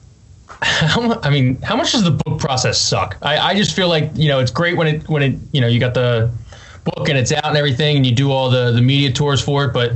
[0.62, 3.16] How I mean, how much does the book process suck?
[3.22, 5.66] I, I just feel like you know it's great when it when it you know
[5.66, 6.30] you got the
[6.84, 9.64] book and it's out and everything, and you do all the the media tours for
[9.64, 9.92] it, but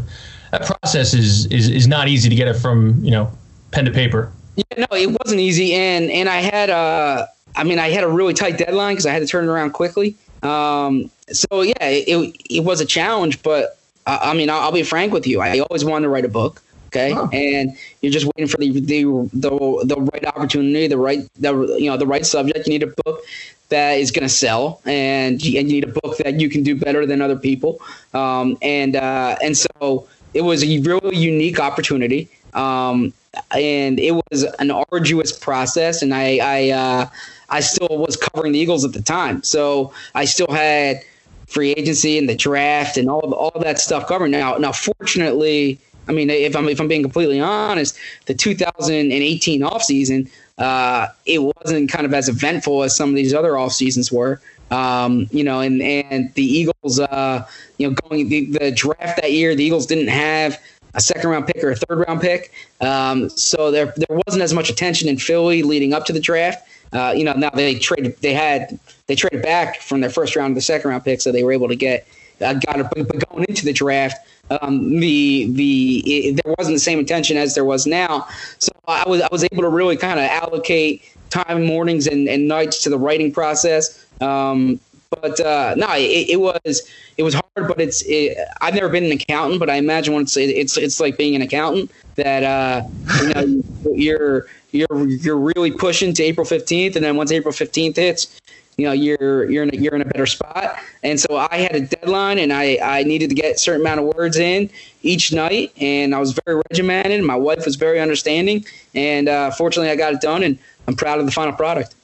[0.51, 3.31] that process is is is not easy to get it from you know
[3.71, 4.31] pen to paper.
[4.57, 7.27] Yeah, no, it wasn't easy, and and I had uh,
[7.57, 9.73] I mean, I had a really tight deadline because I had to turn it around
[9.73, 10.17] quickly.
[10.43, 14.83] Um, so yeah, it it was a challenge, but uh, I mean, I'll, I'll be
[14.83, 15.41] frank with you.
[15.41, 16.63] I always wanted to write a book.
[16.93, 17.31] Okay, oh.
[17.33, 21.91] and you're just waiting for the, the the the right opportunity, the right the you
[21.91, 22.67] know the right subject.
[22.67, 23.23] You need a book
[23.71, 26.63] that is going to sell, and you, and you need a book that you can
[26.63, 27.81] do better than other people.
[28.13, 32.29] Um, and uh, and so it was a really unique opportunity.
[32.53, 33.15] Um,
[33.53, 37.07] and it was an arduous process, and I I uh,
[37.49, 41.03] I still was covering the Eagles at the time, so I still had
[41.47, 44.31] free agency and the draft and all of, all of that stuff covered.
[44.31, 45.79] Now now fortunately
[46.09, 47.97] I mean, if I'm if I'm being completely honest,
[48.27, 53.57] the 2018 offseason, uh, it wasn't kind of as eventful as some of these other
[53.57, 54.41] off seasons were.
[54.71, 57.47] Um, you know, and and the Eagles, uh,
[57.79, 60.59] you know, going the, the, draft that year, the Eagles didn't have
[60.95, 64.55] a second round pick or a third round pick, um, so there there wasn't as
[64.55, 66.67] much attention in Philly leading up to the draft.
[66.93, 70.53] Uh, you know, now they traded, they had they traded back from their first round
[70.53, 72.07] to the second round pick, so they were able to get
[72.43, 72.87] uh, got it.
[72.95, 77.55] But going into the draft, um, the the it, there wasn't the same attention as
[77.55, 78.27] there was now.
[78.59, 82.47] So I was I was able to really kind of allocate time mornings and, and
[82.47, 84.05] nights to the writing process.
[84.21, 84.79] Um,
[85.21, 86.83] but uh, no, it, it, was
[87.17, 87.69] it was hard.
[87.69, 91.01] But it's it, I've never been an accountant, but I imagine once it, it's it's
[91.01, 92.83] like being an accountant that uh,
[93.21, 93.63] you know
[93.95, 98.41] you're you're you're really pushing to April fifteenth, and then once April fifteenth hits,
[98.77, 100.77] you know you're you're in a, you're in a better spot.
[101.03, 104.01] And so I had a deadline, and I I needed to get a certain amount
[104.01, 104.71] of words in
[105.03, 107.23] each night, and I was very regimented.
[107.25, 110.59] My wife was very understanding, and uh, fortunately I got it done, and
[110.89, 111.95] I'm proud of the final product.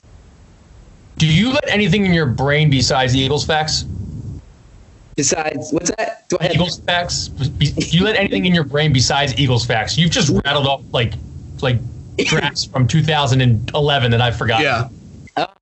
[1.17, 3.85] Do you let anything in your brain besides the Eagles facts?
[5.17, 6.29] Besides, what's that?
[6.29, 6.55] Go ahead.
[6.55, 7.27] Eagles facts.
[7.27, 9.99] Do you let anything in your brain besides Eagles facts?
[9.99, 11.15] You've just rattled off like
[11.61, 11.79] like
[12.19, 14.61] drafts from 2011 that I forgot.
[14.61, 14.89] Yeah.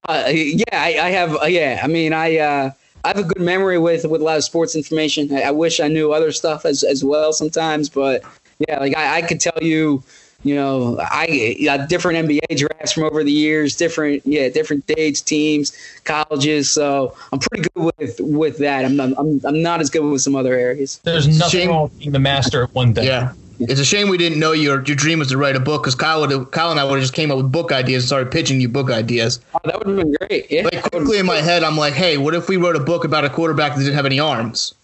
[0.08, 1.36] Uh, yeah, I, I have.
[1.42, 2.70] Uh, yeah, I mean, I uh,
[3.04, 5.32] I have a good memory with with a lot of sports information.
[5.34, 8.22] I, I wish I knew other stuff as as well sometimes, but
[8.66, 10.02] yeah, like I, I could tell you,
[10.44, 15.20] you know, I uh, different NBA drafts from over the years, different yeah, different dates,
[15.20, 16.70] teams, colleges.
[16.70, 18.84] So I'm pretty good with with that.
[18.84, 21.00] I'm I'm I'm not as good with some other areas.
[21.04, 21.70] There's nothing Shame.
[21.70, 23.04] wrong with being the master of one thing.
[23.04, 23.32] Yeah.
[23.60, 25.94] It's a shame we didn't know your your dream was to write a book because
[25.94, 28.30] Kyle would Kyle and I would have just came up with book ideas and started
[28.30, 29.40] pitching you book ideas.
[29.54, 30.50] Oh, that would have been great.
[30.50, 33.04] Yeah, Like quickly in my head, I'm like, hey, what if we wrote a book
[33.04, 34.74] about a quarterback that didn't have any arms?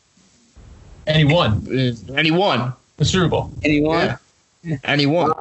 [1.06, 2.72] And he won Uh, And he won.
[2.96, 3.50] the Super Bowl.
[3.64, 4.16] anyone?
[4.64, 4.76] Yeah.
[4.84, 5.32] And he won.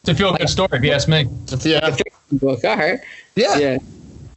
[0.00, 1.26] It's a feel good story, if you ask me.
[1.60, 1.94] Yeah.
[2.32, 2.64] Book.
[2.64, 2.98] All right.
[3.36, 3.58] Yeah.
[3.58, 3.78] Yeah.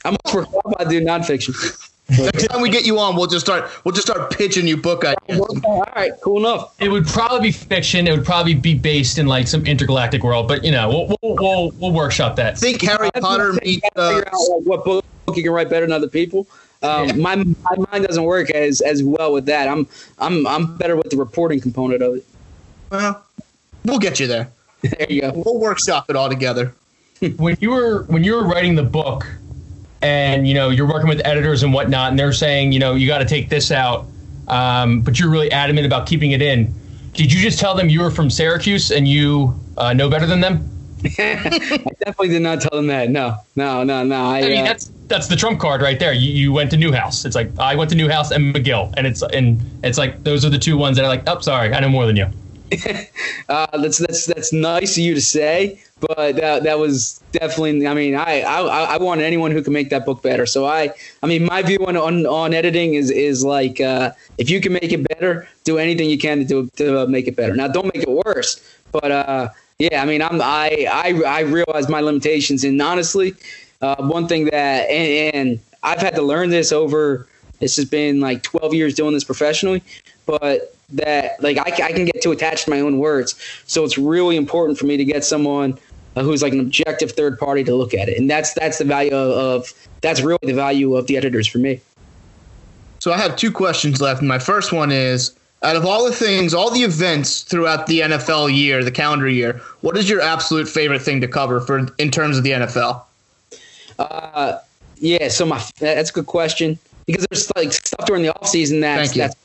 [0.06, 0.46] I'm much more
[0.78, 1.80] I do nonfiction.
[2.10, 5.06] Next time we get you on, we'll just start we'll just start pitching you book
[5.06, 5.40] ideas.
[5.64, 6.12] All right.
[6.22, 6.76] Cool enough.
[6.80, 8.08] It would probably be fiction.
[8.08, 11.36] It would probably be based in like some intergalactic world, but you know, we'll we'll,
[11.36, 12.58] we'll, we'll workshop that.
[12.58, 15.86] Think Harry Potter You meets uh, figure out like, what book you can write better
[15.86, 16.46] than other people.
[16.82, 19.70] Um, my my mind doesn't work as as well with that.
[19.70, 19.88] I'm
[20.20, 22.26] I'm I'm better with the reporting component of it.
[22.92, 23.24] well,
[23.86, 24.52] we'll get you there.
[24.82, 25.32] There you go.
[25.46, 26.76] We'll workshop it all together.
[27.38, 29.26] when you were when you were writing the book
[30.04, 33.08] and you know you're working with editors and whatnot and they're saying you know you
[33.08, 34.06] got to take this out
[34.50, 36.72] um, but you're really adamant about keeping it in
[37.14, 40.42] did you just tell them you were from syracuse and you uh, know better than
[40.42, 40.70] them
[41.20, 43.10] I definitely did not tell them that.
[43.10, 44.16] No, no, no, no.
[44.16, 46.78] I, i mean uh, that's that's the trump card right there you, you went to
[46.78, 50.46] newhouse it's like i went to newhouse and mcgill and it's and it's like those
[50.46, 52.26] are the two ones that are like oh sorry i know more than you
[53.50, 57.86] Uh, that's that's that's nice of you to say, but that that was definitely.
[57.86, 60.46] I mean, I I, I want anyone who can make that book better.
[60.46, 64.50] So I I mean, my view on on, on editing is is like uh, if
[64.50, 67.36] you can make it better, do anything you can to do to uh, make it
[67.36, 67.54] better.
[67.54, 68.62] Now, don't make it worse,
[68.94, 73.36] but uh, yeah, I mean, I'm I I I realize my limitations, and honestly,
[73.82, 77.28] uh, one thing that and, and I've had to learn this over.
[77.60, 79.84] This has been like 12 years doing this professionally,
[80.26, 83.36] but that like I, I can get too attached to my own words.
[83.66, 85.78] So it's really important for me to get someone
[86.16, 88.86] uh, who's like an objective third party to look at it, and that's that's the
[88.86, 91.82] value of, of that's really the value of the editors for me.
[93.00, 94.22] So I have two questions left.
[94.22, 98.56] My first one is out of all the things, all the events throughout the NFL
[98.56, 102.38] year, the calendar year, what is your absolute favorite thing to cover for in terms
[102.38, 103.02] of the NFL?
[103.98, 104.60] Uh,
[104.98, 108.80] yeah, so my that's a good question because there's like stuff during the off season
[108.80, 109.36] that's that's.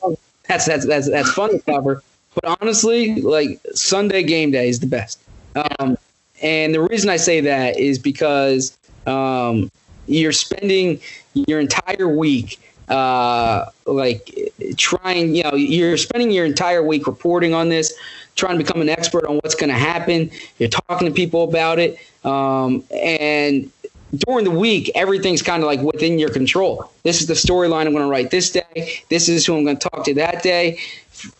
[0.49, 2.03] That's that's that's that's fun to cover.
[2.35, 5.19] But honestly, like Sunday game day is the best.
[5.55, 5.97] Um,
[6.41, 8.77] and the reason I say that is because
[9.07, 9.71] um,
[10.07, 10.99] you're spending
[11.33, 12.59] your entire week
[12.89, 17.93] uh, like trying, you know, you're spending your entire week reporting on this,
[18.35, 20.31] trying to become an expert on what's going to happen.
[20.57, 21.99] You're talking to people about it.
[22.25, 23.71] Um, and
[24.15, 26.91] during the week, everything's kind of like within your control.
[27.03, 29.03] This is the storyline I'm going to write this day.
[29.09, 30.79] This is who I'm going to talk to that day.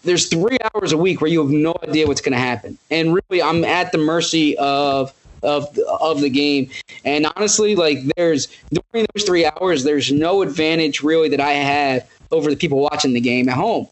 [0.04, 3.14] There's three hours a week where you have no idea what's going to happen, and
[3.14, 6.70] really, I'm at the mercy of of of the game.
[7.06, 12.10] And honestly, like there's during those three hours, there's no advantage really that I have
[12.32, 13.88] over the people watching the game at home.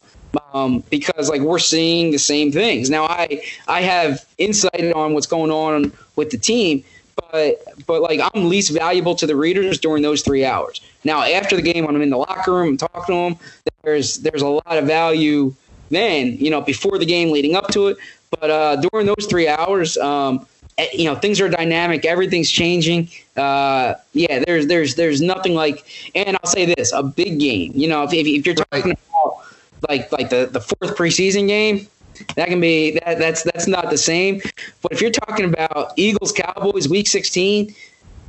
[0.53, 3.05] Um, because like we're seeing the same things now.
[3.05, 6.83] I I have insight on what's going on with the team,
[7.31, 10.81] but but like I'm least valuable to the readers during those three hours.
[11.03, 13.49] Now after the game, when I'm in the locker room and talking to them,
[13.83, 15.53] there's there's a lot of value
[15.89, 16.37] then.
[16.37, 17.97] You know, before the game, leading up to it,
[18.39, 20.45] but uh, during those three hours, um,
[20.77, 22.05] eh, you know, things are dynamic.
[22.05, 23.09] Everything's changing.
[23.35, 25.85] Uh, yeah, there's there's there's nothing like.
[26.15, 27.71] And I'll say this: a big game.
[27.75, 29.45] You know, if if, if you're talking about
[29.89, 31.87] like like the the fourth preseason game,
[32.35, 34.41] that can be that that's that's not the same.
[34.81, 37.73] But if you're talking about Eagles Cowboys Week 16,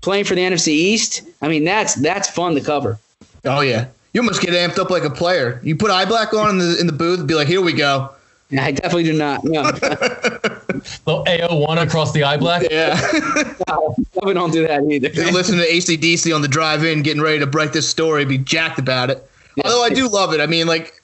[0.00, 2.98] playing for the NFC East, I mean that's that's fun to cover.
[3.44, 5.60] Oh yeah, you almost get amped up like a player.
[5.62, 8.10] You put eye black on in the in the booth, be like, here we go.
[8.58, 9.44] I definitely do not.
[9.44, 9.62] No,
[11.06, 12.98] little ao1 across the eye black Yeah.
[14.22, 15.08] we don't do that either.
[15.08, 18.78] You're listening to ACDC on the drive-in, getting ready to break this story, be jacked
[18.78, 19.28] about it.
[19.64, 20.40] Although I do love it.
[20.40, 21.02] I mean, like,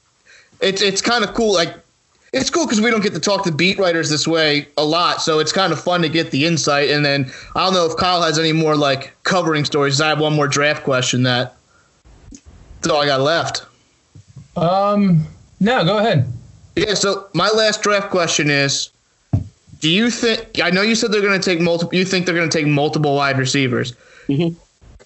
[0.61, 1.53] it's it's kind of cool.
[1.53, 1.75] Like,
[2.35, 5.23] it's cool because we don't get to talk to beat writers this way a lot,
[5.23, 6.91] so it's kind of fun to get the insight.
[6.91, 10.01] And then I don't know if Kyle has any more like covering stories.
[10.01, 11.55] I have one more draft question that
[12.33, 13.65] That's all I got left.
[14.57, 15.27] Um,
[15.61, 16.31] no, go ahead.
[16.77, 16.95] Yeah.
[16.95, 18.91] So my last draft question is:
[19.81, 20.61] Do you think?
[20.63, 21.95] I know you said they're going to take multiple.
[21.97, 23.95] You think they're going to take multiple wide receivers?
[24.29, 24.57] Mhm.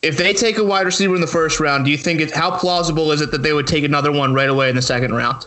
[0.01, 2.31] If they take a wide receiver in the first round, do you think it?
[2.31, 5.13] How plausible is it that they would take another one right away in the second
[5.15, 5.47] round?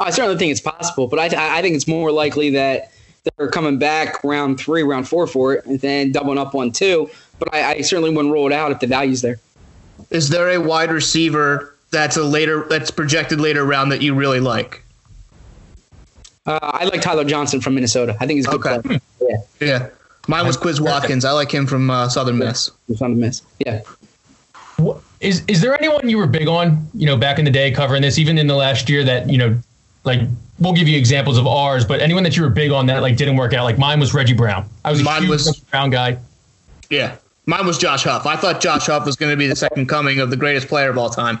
[0.00, 2.92] I certainly think it's possible, but I, I think it's more likely that
[3.36, 7.10] they're coming back round three, round four for it, and then doubling up on two.
[7.38, 9.38] But I, I certainly wouldn't rule it out if the value's there.
[10.10, 14.40] Is there a wide receiver that's a later that's projected later round that you really
[14.40, 14.82] like?
[16.46, 18.16] Uh, I like Tyler Johnson from Minnesota.
[18.20, 18.80] I think he's a good Okay.
[18.88, 19.00] player.
[19.20, 19.36] Yeah,
[19.66, 19.88] Yeah.
[20.28, 21.24] Mine was Quez Watkins.
[21.24, 22.70] I like him from uh, Southern Miss.
[22.88, 23.42] the miss.
[23.64, 23.80] Yeah.
[24.80, 27.70] Wh- Is is there anyone you were big on, you know, back in the day
[27.70, 29.58] covering this, even in the last year that, you know,
[30.04, 30.20] like
[30.58, 33.16] we'll give you examples of ours, but anyone that you were big on that like
[33.16, 34.68] didn't work out, like mine was Reggie Brown.
[34.84, 36.18] I was a Mine huge was- Reggie Brown guy.
[36.90, 37.16] Yeah.
[37.46, 38.26] Mine was Josh Huff.
[38.26, 40.90] I thought Josh Huff was going to be the second coming of the greatest player
[40.90, 41.40] of all time.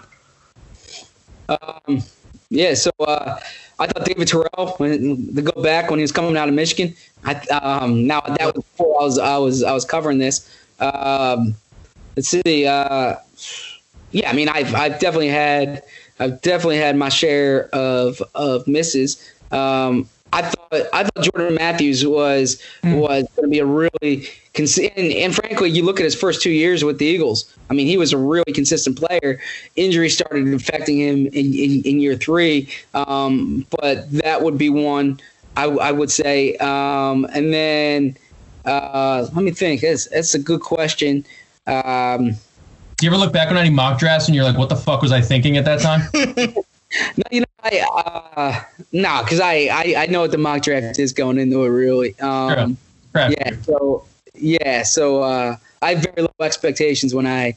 [1.48, 2.02] Um,
[2.50, 3.38] yeah, so uh,
[3.78, 6.94] I thought David Terrell when to go back when he was coming out of Michigan.
[7.24, 10.48] I um, now that was before I was I was I was covering this.
[10.80, 11.54] Um,
[12.16, 12.66] let's see.
[12.66, 13.16] Uh,
[14.12, 15.82] yeah, I mean I've I've definitely had
[16.18, 19.22] I've definitely had my share of of misses.
[19.50, 24.78] Um, I thought I thought Jordan Matthews was was going to be a really cons-
[24.78, 27.52] and, and frankly, you look at his first two years with the Eagles.
[27.70, 29.40] I mean, he was a really consistent player.
[29.76, 35.18] Injury started affecting him in, in, in year three, um, but that would be one
[35.56, 36.56] I, I would say.
[36.56, 38.16] Um, and then
[38.64, 39.80] uh, let me think.
[39.80, 41.24] That's that's a good question.
[41.66, 42.34] Um,
[42.98, 45.02] Do you ever look back on any mock drafts and you're like, what the fuck
[45.02, 46.02] was I thinking at that time?
[47.18, 47.86] No, you know, I
[48.36, 48.60] uh,
[48.92, 52.18] no, because I, I I know what the mock draft is going into it really.
[52.20, 52.78] Um,
[53.12, 53.32] Crap.
[53.32, 57.54] yeah, so yeah, so uh, I have very low expectations when I,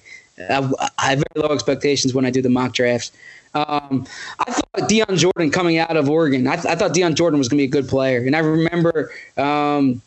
[0.50, 0.70] I
[1.00, 3.14] I have very low expectations when I do the mock drafts.
[3.54, 4.06] Um,
[4.40, 7.48] I thought Dion Jordan coming out of Oregon, I, th- I thought Dion Jordan was
[7.48, 10.02] going to be a good player, and I remember um,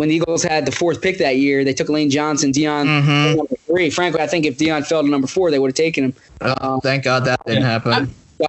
[0.00, 3.36] when the Eagles had the fourth pick that year, they took Lane Johnson, Dion Mhm.
[3.36, 3.90] number three.
[3.90, 6.14] Frankly, I think if Dion fell to number four, they would have taken him.
[6.40, 7.92] Oh, thank God that didn't happen.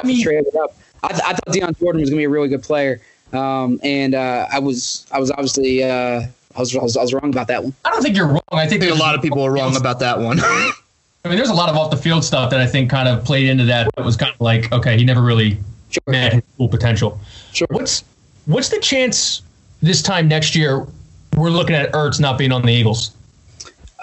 [0.02, 0.74] I mean, traded up.
[1.04, 3.02] I, th- I thought Dion Jordan was going to be a really good player,
[3.34, 6.22] um, and uh, I was I was obviously uh,
[6.56, 7.74] I was, I was I was wrong about that one.
[7.84, 8.42] I don't think you're wrong.
[8.54, 10.40] I think I think a lot of people are wrong about that one.
[11.26, 13.24] I mean, there's a lot of off the field stuff that I think kind of
[13.26, 13.90] played into that.
[13.98, 15.58] It was kind of like, okay, he never really
[15.90, 16.02] Sure.
[16.08, 17.20] met his full potential.
[17.52, 17.68] Sure.
[17.72, 18.04] What's
[18.46, 19.42] what's the chance
[19.82, 20.88] this time next year
[21.36, 23.12] we're looking at Ertz not being on the Eagles?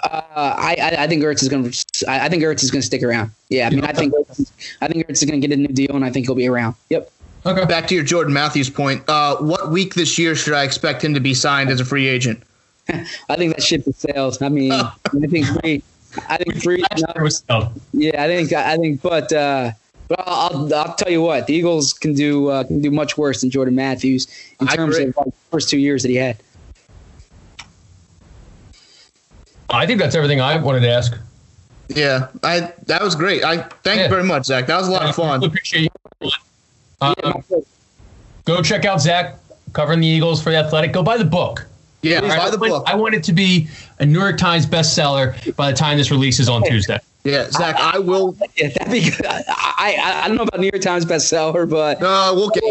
[0.03, 2.81] Uh, I, I I think Ertz is going to I I think Ertz is going
[2.81, 3.31] to stick around.
[3.49, 4.51] Yeah, I mean I think Ertz,
[4.81, 6.47] I think Ertz is going to get a new deal, and I think he'll be
[6.47, 6.75] around.
[6.89, 7.11] Yep.
[7.45, 7.65] Okay.
[7.65, 9.07] Back to your Jordan Matthews point.
[9.07, 12.07] Uh, what week this year should I expect him to be signed as a free
[12.07, 12.43] agent?
[12.89, 14.37] I think that ship is sailed.
[14.41, 14.91] I mean, I
[15.27, 15.83] think free.
[16.27, 16.83] I think free.
[16.91, 17.71] Last year was tough.
[17.93, 19.71] Yeah, I think I think, but uh,
[20.07, 23.17] but I'll, I'll I'll tell you what, the Eagles can do uh, can do much
[23.17, 24.27] worse than Jordan Matthews
[24.59, 26.37] in terms of like, the first two years that he had.
[29.69, 31.15] I think that's everything I wanted to ask.
[31.89, 33.43] Yeah, I that was great.
[33.43, 34.03] I thank Yeah.
[34.03, 34.67] you very much, Zach.
[34.67, 35.43] That was a lot of I fun.
[35.43, 35.89] appreciate
[36.21, 36.29] you.
[37.01, 37.33] Um, Yeah,
[38.45, 39.35] go check out Zach
[39.73, 40.91] covering the Eagles for the Athletic.
[40.93, 41.65] Go buy the book.
[42.01, 42.37] Yeah, All right?
[42.37, 42.83] buy the I want- book.
[42.87, 43.67] I want it to be
[43.99, 46.99] a New York Times bestseller by the time this releases on Tuesday.
[47.23, 48.35] Yeah, Zach, I will.
[48.55, 49.25] Yeah, that'd be good.
[49.25, 52.63] I, I I don't know about New York Times bestseller, but Uh, we'll get.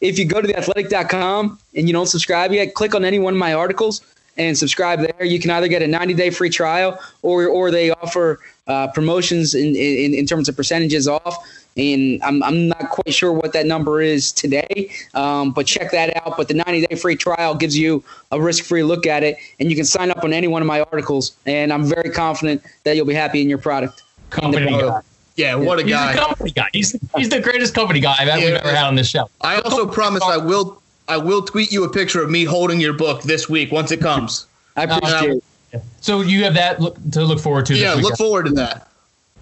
[0.00, 3.38] if you go to theathletic.com and you don't subscribe yet, click on any one of
[3.38, 4.00] my articles
[4.38, 5.24] and subscribe there.
[5.26, 9.54] You can either get a 90 day free trial or or they offer uh, promotions
[9.54, 11.36] in, in in terms of percentages off.
[11.76, 16.16] And I'm, I'm not quite sure what that number is today, um, but check that
[16.16, 16.36] out.
[16.36, 18.02] But the 90 day free trial gives you
[18.32, 20.66] a risk free look at it, and you can sign up on any one of
[20.66, 21.36] my articles.
[21.46, 24.02] And I'm very confident that you'll be happy in your product.
[24.30, 25.00] Company guy.
[25.36, 26.14] Yeah, what a He's guy.
[26.14, 26.68] the company guy.
[26.72, 29.30] He's, he's the greatest company guy I've ever had on this show.
[29.40, 30.82] I also promise I will.
[31.08, 34.00] I will tweet you a picture of me holding your book this week once it
[34.00, 34.46] comes.
[34.76, 35.82] I appreciate it.
[36.00, 37.74] So you have that look, to look forward to.
[37.74, 38.88] Yeah, this look forward to that.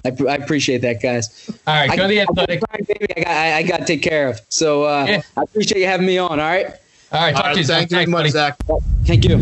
[0.05, 1.51] I, I appreciate that, guys.
[1.66, 2.60] All right, I, go to the I- athletic.
[2.86, 4.40] baby, I got, I, I got to take care of.
[4.48, 5.22] So uh, Yeah.
[5.36, 6.30] I appreciate you having me on.
[6.30, 6.66] All right.
[7.12, 7.64] All right, All talk to right, you.
[7.64, 8.30] thank you very much.
[8.30, 8.56] Zach.
[9.05, 9.34] Thank you.
[9.34, 9.40] All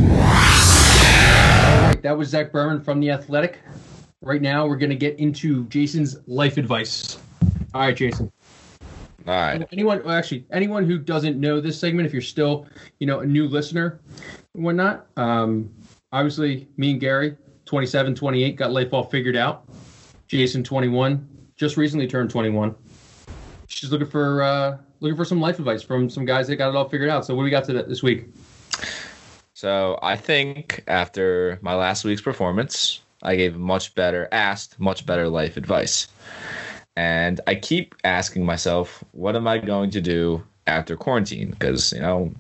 [1.89, 3.59] right, that was Zach Berman from The Athletic.
[4.23, 7.19] Right now, we're going to get into Jason's life advice.
[7.75, 8.33] All right, Jason.
[9.27, 9.67] All right.
[9.73, 12.67] Anyone, well, actually, anyone who doesn't know this segment, if you're still,
[12.99, 14.01] you know, a new listener
[14.55, 15.71] and whatnot, um,
[16.13, 19.65] obviously, me and Gary, 27, 28, got life all figured out.
[20.27, 21.27] Jason, 21,
[21.57, 22.75] just recently turned 21.
[23.67, 26.77] She's looking for uh, looking for some life advice from some guys that got it
[26.77, 27.25] all figured out.
[27.25, 28.27] So, what do we got to that this week?
[29.55, 35.29] So I think after my last week's performance, I gave much better, asked much better
[35.29, 36.09] life advice.
[36.97, 41.51] And I keep asking myself, what am I going to do after quarantine?
[41.51, 42.33] Because you know,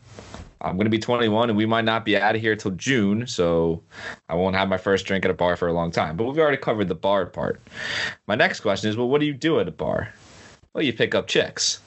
[0.60, 3.26] I'm going to be 21, and we might not be out of here till June,
[3.26, 3.82] so
[4.28, 6.16] I won't have my first drink at a bar for a long time.
[6.16, 7.60] But we've already covered the bar part.
[8.26, 10.12] My next question is, well, what do you do at a bar?
[10.72, 11.80] Well, you pick up chicks.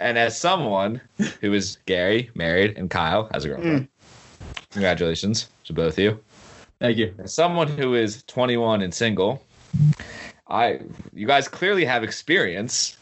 [0.00, 1.00] And as someone
[1.40, 3.88] who is Gary, married, and Kyle has a girlfriend, mm.
[4.70, 6.20] congratulations to both of you.
[6.80, 7.14] Thank you.
[7.18, 9.44] As someone who is 21 and single,
[10.50, 10.80] I
[11.14, 12.96] you guys clearly have experience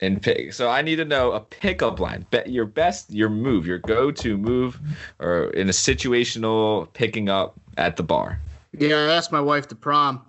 [0.00, 0.52] in pick.
[0.52, 2.26] So I need to know a pickup line.
[2.30, 4.78] Bet your best, your move, your go-to move,
[5.18, 8.40] or in a situational picking up at the bar.
[8.72, 10.22] Yeah, I asked my wife to prom.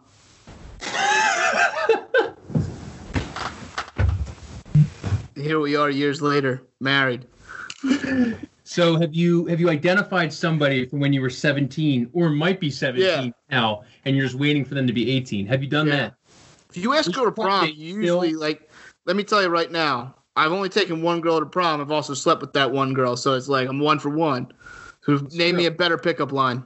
[5.36, 7.26] Here we are years later, married.
[8.68, 12.70] So have you have you identified somebody from when you were 17 or might be
[12.70, 13.30] 17 Yeah.
[13.50, 15.48] now and you're just waiting for them to be 18?
[15.48, 15.96] Have you done Yeah.
[15.96, 16.14] that?
[16.72, 18.70] If you ask Which her to prom, you usually still- like.
[19.06, 21.80] Let me tell you right now, I've only taken one girl to prom.
[21.80, 24.52] I've also slept with that one girl, so it's like I'm one for one.
[25.06, 26.62] So name me a better pickup line.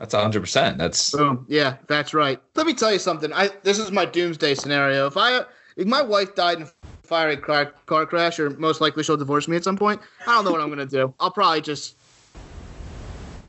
[0.00, 0.76] That's 100%.
[0.76, 1.46] That's Boom.
[1.48, 2.42] Yeah, that's right.
[2.56, 3.32] Let me tell you something.
[3.32, 5.06] I this is my doomsday scenario.
[5.06, 5.42] If I
[5.76, 6.66] if my wife died in a
[7.06, 10.44] fiery car, car crash, or most likely she'll divorce me at some point, I don't
[10.44, 11.14] know what I'm gonna do.
[11.20, 11.96] I'll probably just.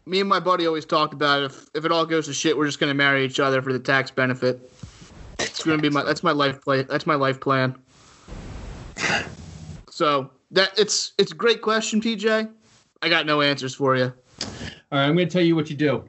[0.05, 2.65] Me and my buddy always talked about if if it all goes to shit, we're
[2.65, 4.71] just gonna marry each other for the tax benefit.
[5.39, 6.83] It's gonna be my that's my life play.
[6.83, 7.75] That's my life plan.
[9.89, 12.49] So that it's it's a great question, PJ.
[13.01, 14.13] I got no answers for you.
[14.91, 16.03] All right, I'm going to tell you what you do.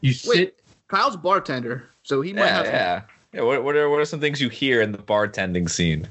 [0.00, 0.54] You sit Wait.
[0.88, 2.66] Kyle's a bartender, so he might yeah, have.
[2.66, 3.02] yeah.
[3.32, 6.08] Yeah, what, what are what are some things you hear in the bartending scene?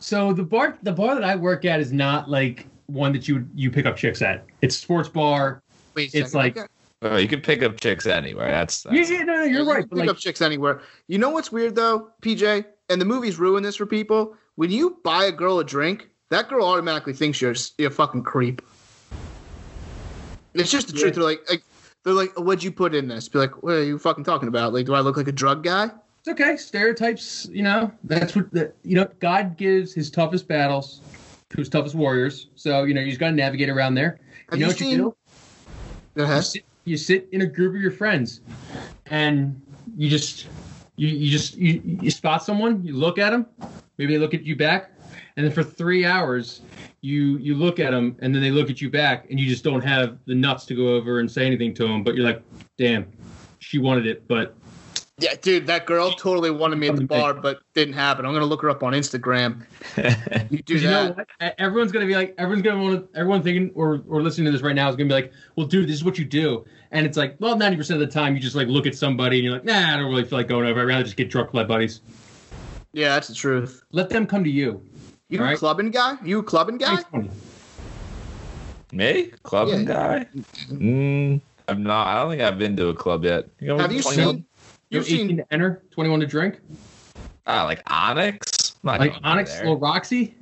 [0.00, 3.46] So the bar the bar that I work at is not like one that you
[3.54, 4.44] you pick up chicks at.
[4.62, 5.62] It's sports bar.
[5.94, 6.56] Wait a It's second.
[6.56, 6.70] like-
[7.00, 8.50] Oh, Oh, you can pick up chicks anywhere.
[8.50, 9.80] That's, Yeah, that's yeah, no, no, you're You right.
[9.82, 10.80] can pick like, up chicks anywhere.
[11.06, 12.64] You know what's weird though, PJ?
[12.88, 14.34] And the movies ruin this for people.
[14.56, 18.24] When you buy a girl a drink, that girl automatically thinks you're you're a fucking
[18.24, 18.62] creep.
[20.54, 21.02] It's just the Yeah.
[21.02, 21.14] truth.
[21.14, 21.62] They're like, like,
[22.08, 23.28] they're like, what'd you put in this?
[23.28, 24.72] Be like, what are you fucking talking about?
[24.72, 25.90] Like, do I look like a drug guy?
[26.20, 26.56] it's okay.
[26.56, 29.06] Stereotypes, you know, that's what the you know.
[29.20, 31.02] God gives his toughest battles
[31.50, 32.48] to his toughest warriors.
[32.54, 34.18] So you know, you just got to navigate around there.
[34.48, 35.14] Have you know you what seen- you do?
[36.16, 38.40] Go You sit, you sit in a group of your friends,
[39.06, 39.60] and
[39.96, 40.48] you just
[40.96, 43.46] you, you just you, you spot someone, you look at them,
[43.98, 44.90] maybe they look at you back,
[45.38, 46.60] and then for three hours
[47.00, 49.62] you you look at them, and then they look at you back, and you just
[49.62, 52.02] don't have the nuts to go over and say anything to them.
[52.02, 52.42] But you're like,
[52.76, 53.06] damn,
[53.60, 54.56] she wanted it, but
[55.20, 58.26] Yeah, dude, that girl totally wanted me at the bar, but didn't happen.
[58.26, 59.62] I'm gonna look her up on Instagram.
[60.50, 61.28] You do Because you know that.
[61.40, 61.54] what?
[61.60, 64.62] Everyone's gonna be like, everyone's gonna want to, everyone thinking or or listening to this
[64.62, 67.16] right now is gonna be like, well, dude, this is what you do, and it's
[67.16, 69.52] like, well, ninety percent of the time you just like look at somebody and you're
[69.52, 70.80] like, nah, I don't really feel like going over.
[70.80, 72.00] I'd rather just get drunk with my buddies.
[72.92, 73.84] Yeah, that's the truth.
[73.92, 74.82] Let them come to you.
[75.30, 76.16] You a clubbing guy?
[76.24, 76.98] You a clubbing guy?
[78.92, 80.24] Me, clubbing Yeah.
[80.24, 80.26] guy.
[80.70, 82.06] Mm, I'm not.
[82.06, 83.46] I don't think I've been to a club yet.
[83.60, 84.34] You know, Have you 21?
[84.36, 84.44] seen?
[84.88, 85.36] You're You've seen?
[85.36, 86.60] to enter, 21 to drink,
[87.46, 88.74] Ah, like Onyx?
[88.82, 89.64] Like Onyx, there.
[89.64, 90.34] little Roxy.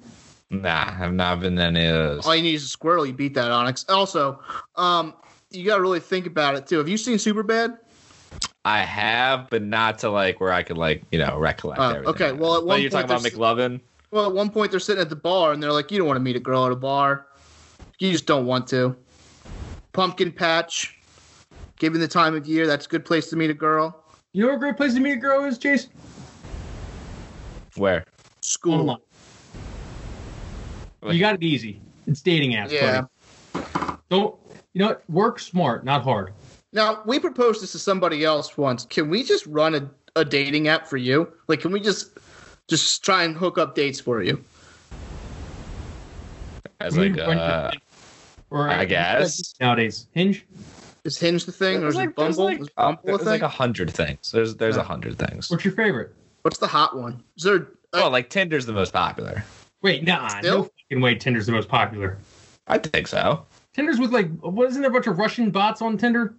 [0.50, 2.26] Nah, I've not been to any of those.
[2.26, 3.04] All you need is a squirrel.
[3.04, 3.84] You beat that Onyx.
[3.88, 4.38] Also,
[4.76, 5.14] um,
[5.50, 6.78] you got to really think about it too.
[6.78, 7.78] Have you seen Superbad?
[8.64, 12.08] I have, but not to like where I could like you know recollect Oh, everything.
[12.08, 12.32] okay.
[12.32, 13.80] Well, at But you're talking about there's- McLovin.
[14.16, 16.16] Well, at one point they're sitting at the bar and they're like, "You don't want
[16.16, 17.26] to meet a girl at a bar.
[17.98, 18.96] You just don't want to."
[19.92, 20.98] Pumpkin patch.
[21.78, 24.02] Given the time of year, that's a good place to meet a girl.
[24.32, 25.88] You know what a great place to meet a girl is, Chase?
[27.76, 28.06] Where?
[28.40, 28.80] School.
[28.80, 28.98] Online.
[31.14, 31.82] You got it easy.
[32.06, 32.70] It's dating apps.
[32.70, 33.02] Yeah.
[33.52, 33.98] buddy.
[34.08, 34.34] Don't
[34.72, 34.86] you know?
[34.86, 35.10] what?
[35.10, 36.32] Work smart, not hard.
[36.72, 38.86] Now we proposed this to somebody else once.
[38.86, 41.30] Can we just run a, a dating app for you?
[41.48, 42.18] Like, can we just
[42.68, 44.42] just try and hook up dates for you?
[46.80, 47.70] As You like uh.
[48.50, 49.54] Or I guess.
[49.60, 50.44] nowadays Hinge.
[51.04, 52.44] Is Hinge the thing, or is like, it there's Bumble?
[52.52, 53.26] like, is uh, Bumble a thing?
[53.28, 54.30] like a hundred things.
[54.30, 54.84] There's there's a Yeah.
[54.84, 55.50] hundred things.
[55.50, 56.14] What's your favorite?
[56.42, 57.22] What's the hot one?
[57.36, 57.56] Is there?
[57.92, 59.44] Uh, Well, like Tinder's the most popular.
[59.82, 60.58] Wait, nah, Still?
[60.58, 61.14] no fucking way.
[61.14, 62.18] Tinder's the most popular.
[62.66, 63.46] I think so.
[63.74, 66.34] Tinder's with like, what isn't there a bunch of Russian bots on Tinder?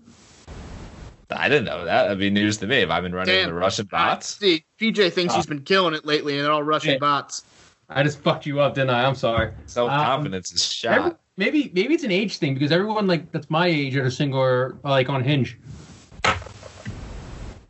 [1.30, 2.04] I didn't know that.
[2.04, 3.50] That'd be news to me if I've been running Damn.
[3.50, 4.38] the Russian bots.
[4.40, 5.38] See, PJ thinks Ah.
[5.38, 6.98] he's been killing it lately, and they're all Russian Yeah.
[7.00, 7.44] bots.
[7.90, 9.06] I just fucked you up, didn't I?
[9.06, 9.52] I'm sorry.
[9.66, 10.98] Self confidence is shot.
[10.98, 14.12] Every- maybe maybe it's an age thing because everyone like that's my age at a
[14.12, 15.58] single or like on Hinge.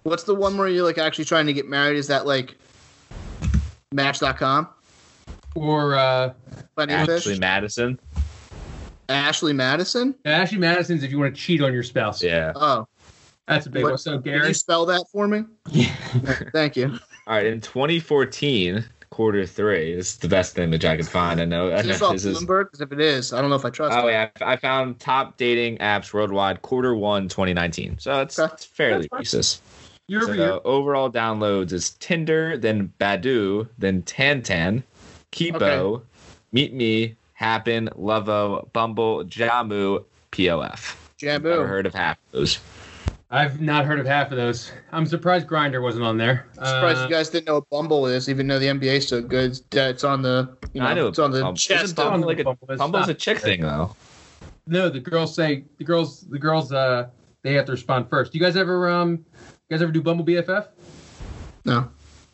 [0.03, 1.97] What's the one where you're like actually trying to get married?
[1.97, 2.55] Is that like
[3.91, 4.67] Match.com?
[5.55, 6.33] Or uh
[6.75, 7.39] Plenty of Ashley fish?
[7.39, 7.99] Madison.
[9.09, 10.15] Ashley Madison?
[10.25, 12.21] Ashley Madison's if you want to cheat on your spouse.
[12.23, 12.51] Yeah.
[12.55, 12.87] Oh,
[13.47, 13.97] That's a big What- one.
[13.97, 15.43] So Can you Gary, spell that for me?
[15.71, 15.93] yeah.
[16.51, 16.97] Thank you.
[17.27, 19.95] All right, in 2014, quarter three.
[19.95, 21.39] This is the best image I could find.
[21.41, 21.67] I know.
[21.69, 22.25] Is know this off this.
[22.43, 22.65] Bloomberg?
[22.65, 24.11] Because if it is, I don't know if I trust Oh it.
[24.11, 27.97] yeah, I found top dating apps worldwide quarter one 2019.
[27.99, 28.53] So it's, Okay.
[28.53, 29.61] it's fairly That's recent.
[30.07, 30.59] year over So year.
[30.65, 34.83] overall downloads is Tinder, then Badoo, then Tantan,
[35.31, 36.03] Kipo, Okay.
[36.51, 40.95] Meet Me, Happn, Lovoo, Bumble, Jamu, POF.
[41.23, 41.67] Never Jambu.
[41.67, 42.59] heard of half of those.
[43.29, 44.71] I've not heard of half of those.
[44.93, 46.47] I'm surprised Grindr wasn't on there.
[46.57, 49.21] I'm Surprised Uh, you guys didn't know what Bumble is, even though the NBA's so
[49.21, 49.59] good.
[49.73, 51.57] It's, on the, you know, I know it's on the Bumble.
[51.57, 51.83] chest.
[51.83, 52.77] Isn't Bumble on the like a Bumble is.
[52.79, 53.95] Bumble's a chick thing though.
[54.65, 57.07] No, the girls say the girls the girls uh
[57.43, 58.31] they have to respond first.
[58.31, 59.11] Do you guys ever um
[59.69, 60.67] you guys ever do Bumble BFF?
[61.65, 61.89] No.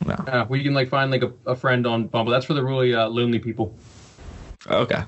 [0.06, 0.14] No.
[0.14, 2.32] Uh, where you can like find like a, a friend on Bumble.
[2.32, 3.76] That's for the really uh, lonely people.
[4.70, 5.02] Okay.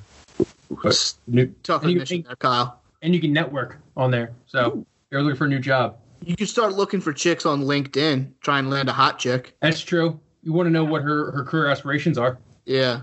[0.84, 2.80] But new, Tough and you, admission there, Kyle.
[3.02, 4.34] and you can network on there.
[4.48, 5.97] So you're looking for a new job.
[6.25, 8.31] You can start looking for chicks on LinkedIn.
[8.41, 9.55] Try and land a hot chick.
[9.61, 10.19] That's true.
[10.43, 12.37] You want to know what her her career aspirations are.
[12.65, 13.01] Yeah.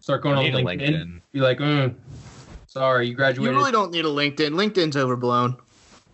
[0.00, 0.80] Start going on LinkedIn.
[0.80, 1.20] LinkedIn.
[1.32, 1.92] Be like, mm,
[2.68, 3.52] sorry, you graduated.
[3.52, 4.50] You really don't need a LinkedIn.
[4.50, 5.56] LinkedIn's overblown.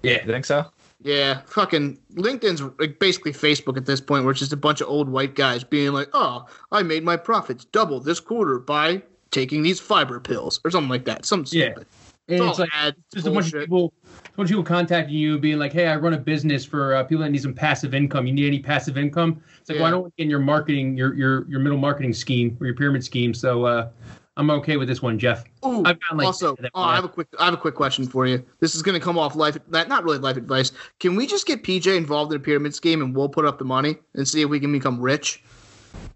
[0.03, 0.13] Yeah.
[0.13, 0.67] You yeah, think so?
[1.03, 4.89] Yeah, fucking LinkedIn's like basically Facebook at this point, where it's just a bunch of
[4.89, 9.63] old white guys being like, "Oh, I made my profits double this quarter by taking
[9.63, 11.27] these fiber pills" or something like that.
[11.27, 11.73] Some Yeah.
[11.73, 11.87] stupid.
[12.29, 14.65] and It's it's all like ads, just a bunch of people, a bunch of people
[14.65, 17.55] contacting you, being like, "Hey, I run a business for uh, people that need some
[17.55, 18.27] passive income.
[18.27, 19.83] You need any passive income?" It's like, Yeah.
[19.83, 22.57] well, I don't want to get in your marketing, your your your middle marketing scheme
[22.61, 23.35] or your pyramid scheme.
[23.35, 23.89] So uh,
[24.37, 25.45] I'm okay with this one, Jeff.
[25.65, 28.07] Ooh, I've gotten, like, also, oh, I have a quick, I have a quick question
[28.07, 28.43] for you.
[28.61, 30.73] This is going to come off life, that not really life advice.
[31.01, 33.65] Can we just get PJ involved in a pyramid scheme and we'll put up the
[33.67, 35.45] money and see if we can become rich?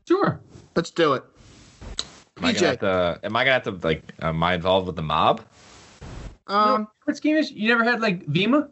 [0.08, 0.40] Sure.
[0.74, 1.24] Let's do it.
[2.38, 3.20] Am I gonna have to?
[3.22, 4.12] Am I gonna have to like?
[4.20, 5.42] Am I involved with the mob?
[6.48, 7.50] Um, What scheme is?
[7.50, 8.68] You never had like Vemma?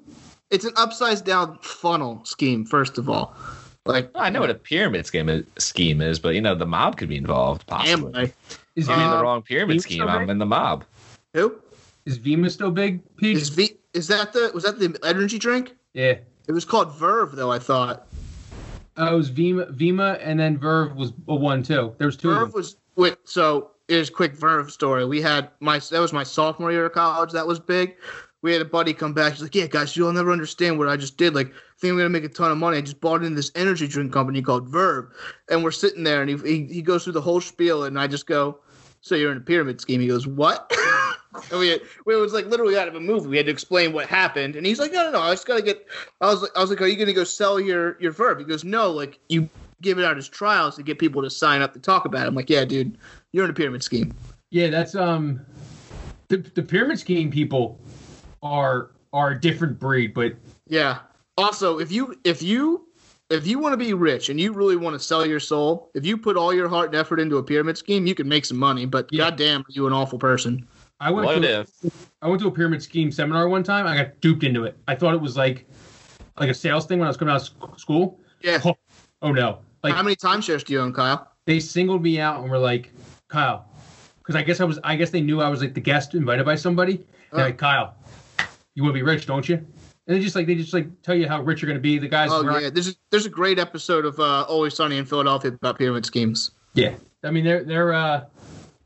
[0.51, 2.65] it's an upside down funnel scheme.
[2.65, 3.35] First of all,
[3.87, 6.97] like I know what a pyramid scheme is, scheme is, but you know the mob
[6.97, 8.13] could be involved possibly.
[8.13, 8.33] Amway.
[8.77, 10.85] Is If I'm in Uh, the wrong pyramid you scheme, I'm in the mob.
[11.35, 11.57] Who
[12.07, 13.01] is Vemma still big?
[13.17, 13.37] Peach?
[13.39, 13.77] is V?
[13.93, 14.51] Is that the?
[14.55, 15.75] Was that the energy drink?
[15.95, 16.17] yeah.
[16.47, 17.51] It was called Verve, though.
[17.51, 18.07] I thought
[18.99, 21.95] Oh, it was Vemma, Vemma, and then Verve was a one too.
[21.99, 22.31] There was two.
[22.31, 22.59] of Verve them.
[22.59, 22.77] was.
[22.97, 25.05] Wait, so here's quick Verve story.
[25.05, 27.33] We had my that was my sophomore year of college.
[27.33, 27.97] That was big.
[28.43, 29.33] We had a buddy come back.
[29.33, 31.35] He's like, "Yeah, guys, you'll never understand what I just did.
[31.35, 32.77] Like, I think I'm gonna make a ton of money.
[32.77, 35.07] I just bought into this energy drink company called Verve."
[35.49, 38.07] And we're sitting there, and he he, he goes through the whole spiel, and I
[38.07, 38.59] just go,
[39.01, 40.71] "So you're in a pyramid scheme?" He goes, "What?"
[41.51, 43.29] and we, had, we it was like literally out of a movie.
[43.29, 45.21] We had to explain what happened, and he's like, "No, no, no.
[45.21, 45.87] I just gotta get."
[46.21, 48.45] I was like, "I was like, are you gonna go sell your your Verve?" He
[48.45, 49.49] goes, "No, like you."
[49.83, 52.29] Give it out as trials to get people to sign up to talk about it.
[52.29, 52.97] I'm like, yeah, dude,
[53.33, 54.15] you're in a pyramid scheme.
[54.51, 55.41] Yeah, that's um,
[56.29, 57.81] the the pyramid scheme people
[58.43, 60.35] are are a different breed, but
[60.69, 60.99] Yeah.
[61.37, 62.87] Also, if you if you
[63.31, 66.05] if you want to be rich and you really want to sell your soul, if
[66.07, 68.59] you put all your heart and effort into a pyramid scheme, you can make some
[68.59, 68.87] money.
[68.87, 69.25] But Yeah.
[69.31, 70.67] goddamn, are you an awful person?
[71.01, 71.71] I went What to if?
[72.23, 73.87] I went to a pyramid scheme seminar one time.
[73.87, 74.77] I got duped into it.
[74.87, 75.67] I thought it was like
[76.39, 78.21] like a sales thing when I was coming out of school.
[78.43, 78.61] Yeah.
[78.65, 78.77] Oh,
[79.23, 79.59] oh no!
[79.83, 81.31] Like How many timeshares do you own, Kyle?
[81.47, 82.91] they singled me out and were like,
[83.29, 83.67] Kyle,
[84.19, 84.79] because I guess I was.
[84.85, 86.97] I guess they knew I was like the guest invited by somebody.
[87.33, 87.45] They're Oh.
[87.47, 87.95] like, Kyle,
[88.75, 89.57] you want to be rich, don't you?
[89.57, 91.99] And they just like they just like tell you how rich you're gonna be.
[91.99, 92.31] The guys.
[92.33, 95.79] Oh yeah, there's a, there's a great episode of uh, Always Sunny in Philadelphia about
[95.79, 96.51] pyramid schemes.
[96.75, 96.95] Yeah.
[97.23, 98.25] I mean, they're they're uh,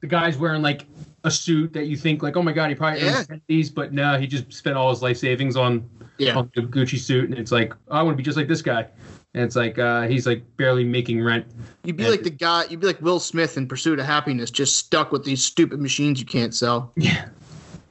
[0.00, 0.84] the guys wearing like
[1.24, 3.24] a suit that you think like, oh my god, he probably Yeah.
[3.28, 5.88] owns these, but no, he just spent all his life savings on
[6.18, 8.46] Yeah, on the Gucci suit, and it's like, oh, I want to be just like
[8.46, 8.86] this guy.
[9.34, 11.46] And it's like uh, he's like barely making rent.
[11.84, 12.10] you'd be Yeah.
[12.10, 12.64] like the guy.
[12.68, 16.18] You'd be like Will Smith in Pursuit of Happiness, just stuck with these stupid machines
[16.18, 16.92] you can't sell.
[16.96, 17.26] Yeah.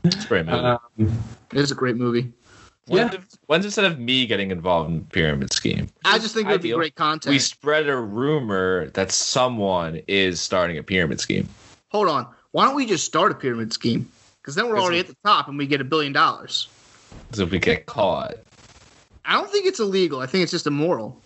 [0.03, 0.57] It's a great movie.
[0.59, 0.79] Um,
[1.51, 2.31] It is a great movie.
[2.87, 3.19] When's, yeah.
[3.19, 5.89] if- when's instead of me getting involved in pyramid scheme?
[6.05, 7.31] I just think it would be great content.
[7.33, 11.47] We spread a rumor that someone is starting a pyramid scheme.
[11.89, 12.27] Hold on.
[12.51, 14.09] Why don't we just start a pyramid scheme?
[14.41, 16.69] Because then we're already we- at the top and we get a billion dollars.
[17.33, 18.35] So if we get caught,
[19.25, 20.21] I don't think it's illegal.
[20.21, 21.21] I think it's just immoral.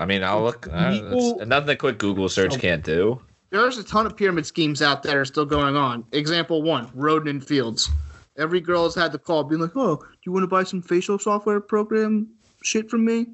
[0.00, 0.66] I mean, I'll look.
[0.72, 2.58] Uh, nothing a quick Google search Oh.
[2.58, 3.20] can't do.
[3.50, 6.04] There's a ton of pyramid schemes out there still going on.
[6.12, 7.90] Example one, Rodan and Fields.
[8.38, 10.80] Every girl has had the call being like, oh, do you want to buy some
[10.80, 12.28] facial software program
[12.62, 13.26] shit from me?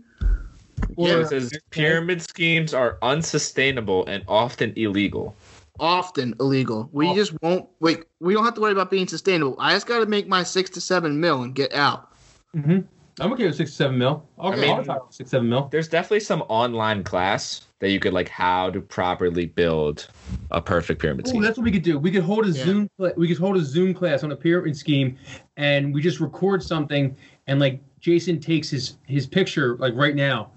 [0.96, 1.20] Well, Yeah.
[1.20, 5.36] it says pyramid schemes are unsustainable and often illegal.
[5.78, 6.88] Often illegal.
[6.92, 7.14] We Oh.
[7.14, 9.54] just won't, wait, we don't have to worry about being sustainable.
[9.60, 12.08] I just got to make my six to seven mil and get out.
[12.56, 12.84] mhm.
[13.18, 14.26] I'm okay with six seven mil.
[14.38, 15.68] I'll, I mean- I'll retire six seven mil.
[15.70, 20.08] There's definitely some online class that you could like how to properly build
[20.50, 21.42] a perfect pyramid Ooh, scheme.
[21.42, 21.98] that's what we could do.
[21.98, 22.64] We could hold a Yeah.
[22.64, 22.90] Zoom.
[22.98, 25.16] cla- We could hold a Zoom class on a pyramid scheme,
[25.56, 27.16] and we just record something,
[27.46, 30.50] and like Jason takes his his picture like right now,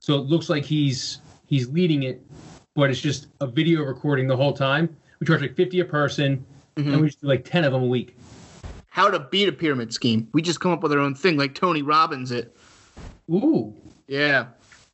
[0.00, 2.20] so it looks like he's he's leading it,
[2.74, 4.94] but it's just a video recording the whole time.
[5.20, 6.44] We charge like fifty a person,
[6.76, 6.92] Mhm.
[6.92, 8.16] and we just do like ten of them a week.
[9.00, 10.28] How to beat a pyramid scheme.
[10.34, 12.54] We just come up with our own thing, like Tony Robbins it.
[13.30, 13.74] Ooh.
[14.06, 14.48] Yeah.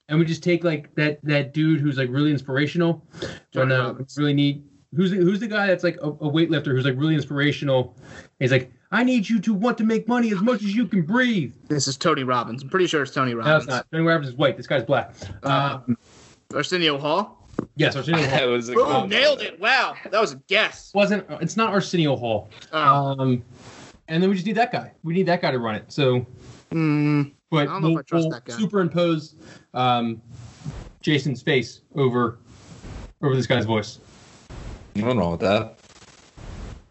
[0.09, 3.05] and we just take like that that dude who's like really inspirational
[3.53, 4.65] when Johnny uh, really need
[4.95, 7.97] who's the, who's the guy that's like a, a weightlifter who's like really inspirational
[8.39, 11.03] he's like i need you to want to make money as much as you can
[11.03, 12.62] breathe This is Tony Robbins.
[12.62, 13.47] I'm pretty sure it's Tony Robbins.
[13.49, 13.65] no Robbins.
[13.65, 15.12] it's not Tony Robbins is white this guy's black
[15.43, 15.99] Uh, um,
[16.55, 17.49] Arsenio Hall.
[17.74, 19.59] yes arsenio that hall was a Boom, nailed it.
[19.59, 19.95] Wow.
[20.12, 20.93] That was a guess.
[20.95, 23.43] wasn't it's not arsenio hall Uh, um
[24.09, 26.24] and then we just need that guy we need that guy to run it so
[26.70, 28.55] mm, but I don't know if we'll, I trust we'll that guy.
[28.57, 29.35] superimpose
[29.74, 30.20] um
[31.01, 32.39] jason's face over
[33.23, 33.99] over this guy's voice
[34.95, 35.77] Nothing wrong with that.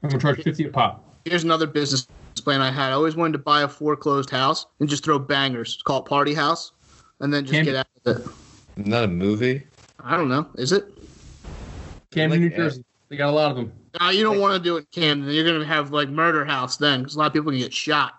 [0.04, 2.08] i'm gonna charge 50 a pop here's another business
[2.44, 2.90] plan I had.
[2.90, 5.82] I always wanted to buy a foreclosed house and just throw bangers.
[5.84, 6.74] Call it Party House.
[7.22, 8.28] And then just Can- get out of it.
[8.78, 9.64] Isn't that a movie?
[10.04, 10.46] I don't know.
[10.56, 10.86] Is it?
[12.12, 12.84] Camden, Like, New Jersey.
[13.10, 13.72] They got a lot of them.
[14.00, 15.34] Uh, you don't want to do it in Camden.
[15.34, 17.74] You're going to have like Murder House then because a lot of people can get
[17.74, 18.16] shot.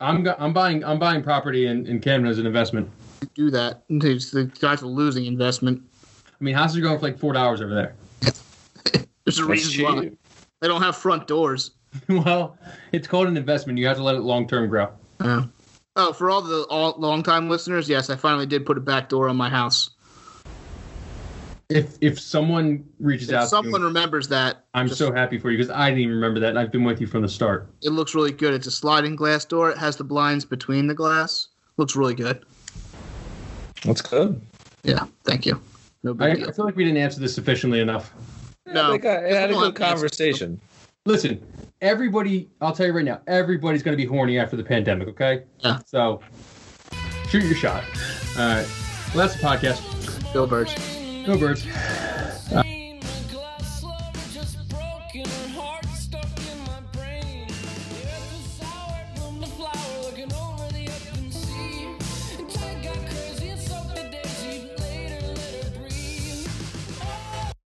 [0.00, 2.90] I'm I'm buying I'm buying property in, in Camden as an investment.
[3.34, 3.84] Do that.
[3.88, 5.82] It's the guy's a losing investment.
[6.28, 7.94] I mean, houses are going for like four dollars over there.
[9.24, 10.10] There's a That's reason why.
[10.60, 11.72] They don't have front doors.
[12.08, 12.58] well,
[12.92, 13.78] it's called an investment.
[13.78, 14.90] You have to let it long term grow.
[15.20, 15.48] Oh.
[15.96, 19.28] Oh, for all the all, long-time listeners, yes, I finally did put a back door
[19.28, 19.90] on my house.
[21.70, 25.38] If if someone reaches If out, someone to you, remembers that, I'm just- so happy
[25.38, 26.50] for you because I didn't even remember that.
[26.50, 27.68] and I've been with you from the start.
[27.82, 28.52] it looks really good.
[28.54, 29.70] It's a sliding glass door.
[29.70, 31.48] It has the blinds between the glass.
[31.78, 32.44] Looks really good.
[33.84, 34.40] That's good.
[34.82, 35.60] Yeah, thank you.
[36.02, 36.52] No I, big I deal.
[36.52, 38.12] feel like we didn't answer this sufficiently enough.
[38.66, 38.88] No.
[38.88, 40.60] I think I, I had a good conversation.
[41.06, 41.40] Listen,
[41.80, 45.08] everybody, I'll tell you right now, everybody's going to be horny after the pandemic.
[45.08, 45.44] Okay.
[45.60, 45.78] Yeah.
[45.86, 46.20] So
[47.28, 47.84] shoot your shot.
[48.38, 48.68] All right.
[49.14, 50.32] Well, that's the podcast.
[50.32, 50.74] Bill Birds.
[51.24, 51.66] Go birds.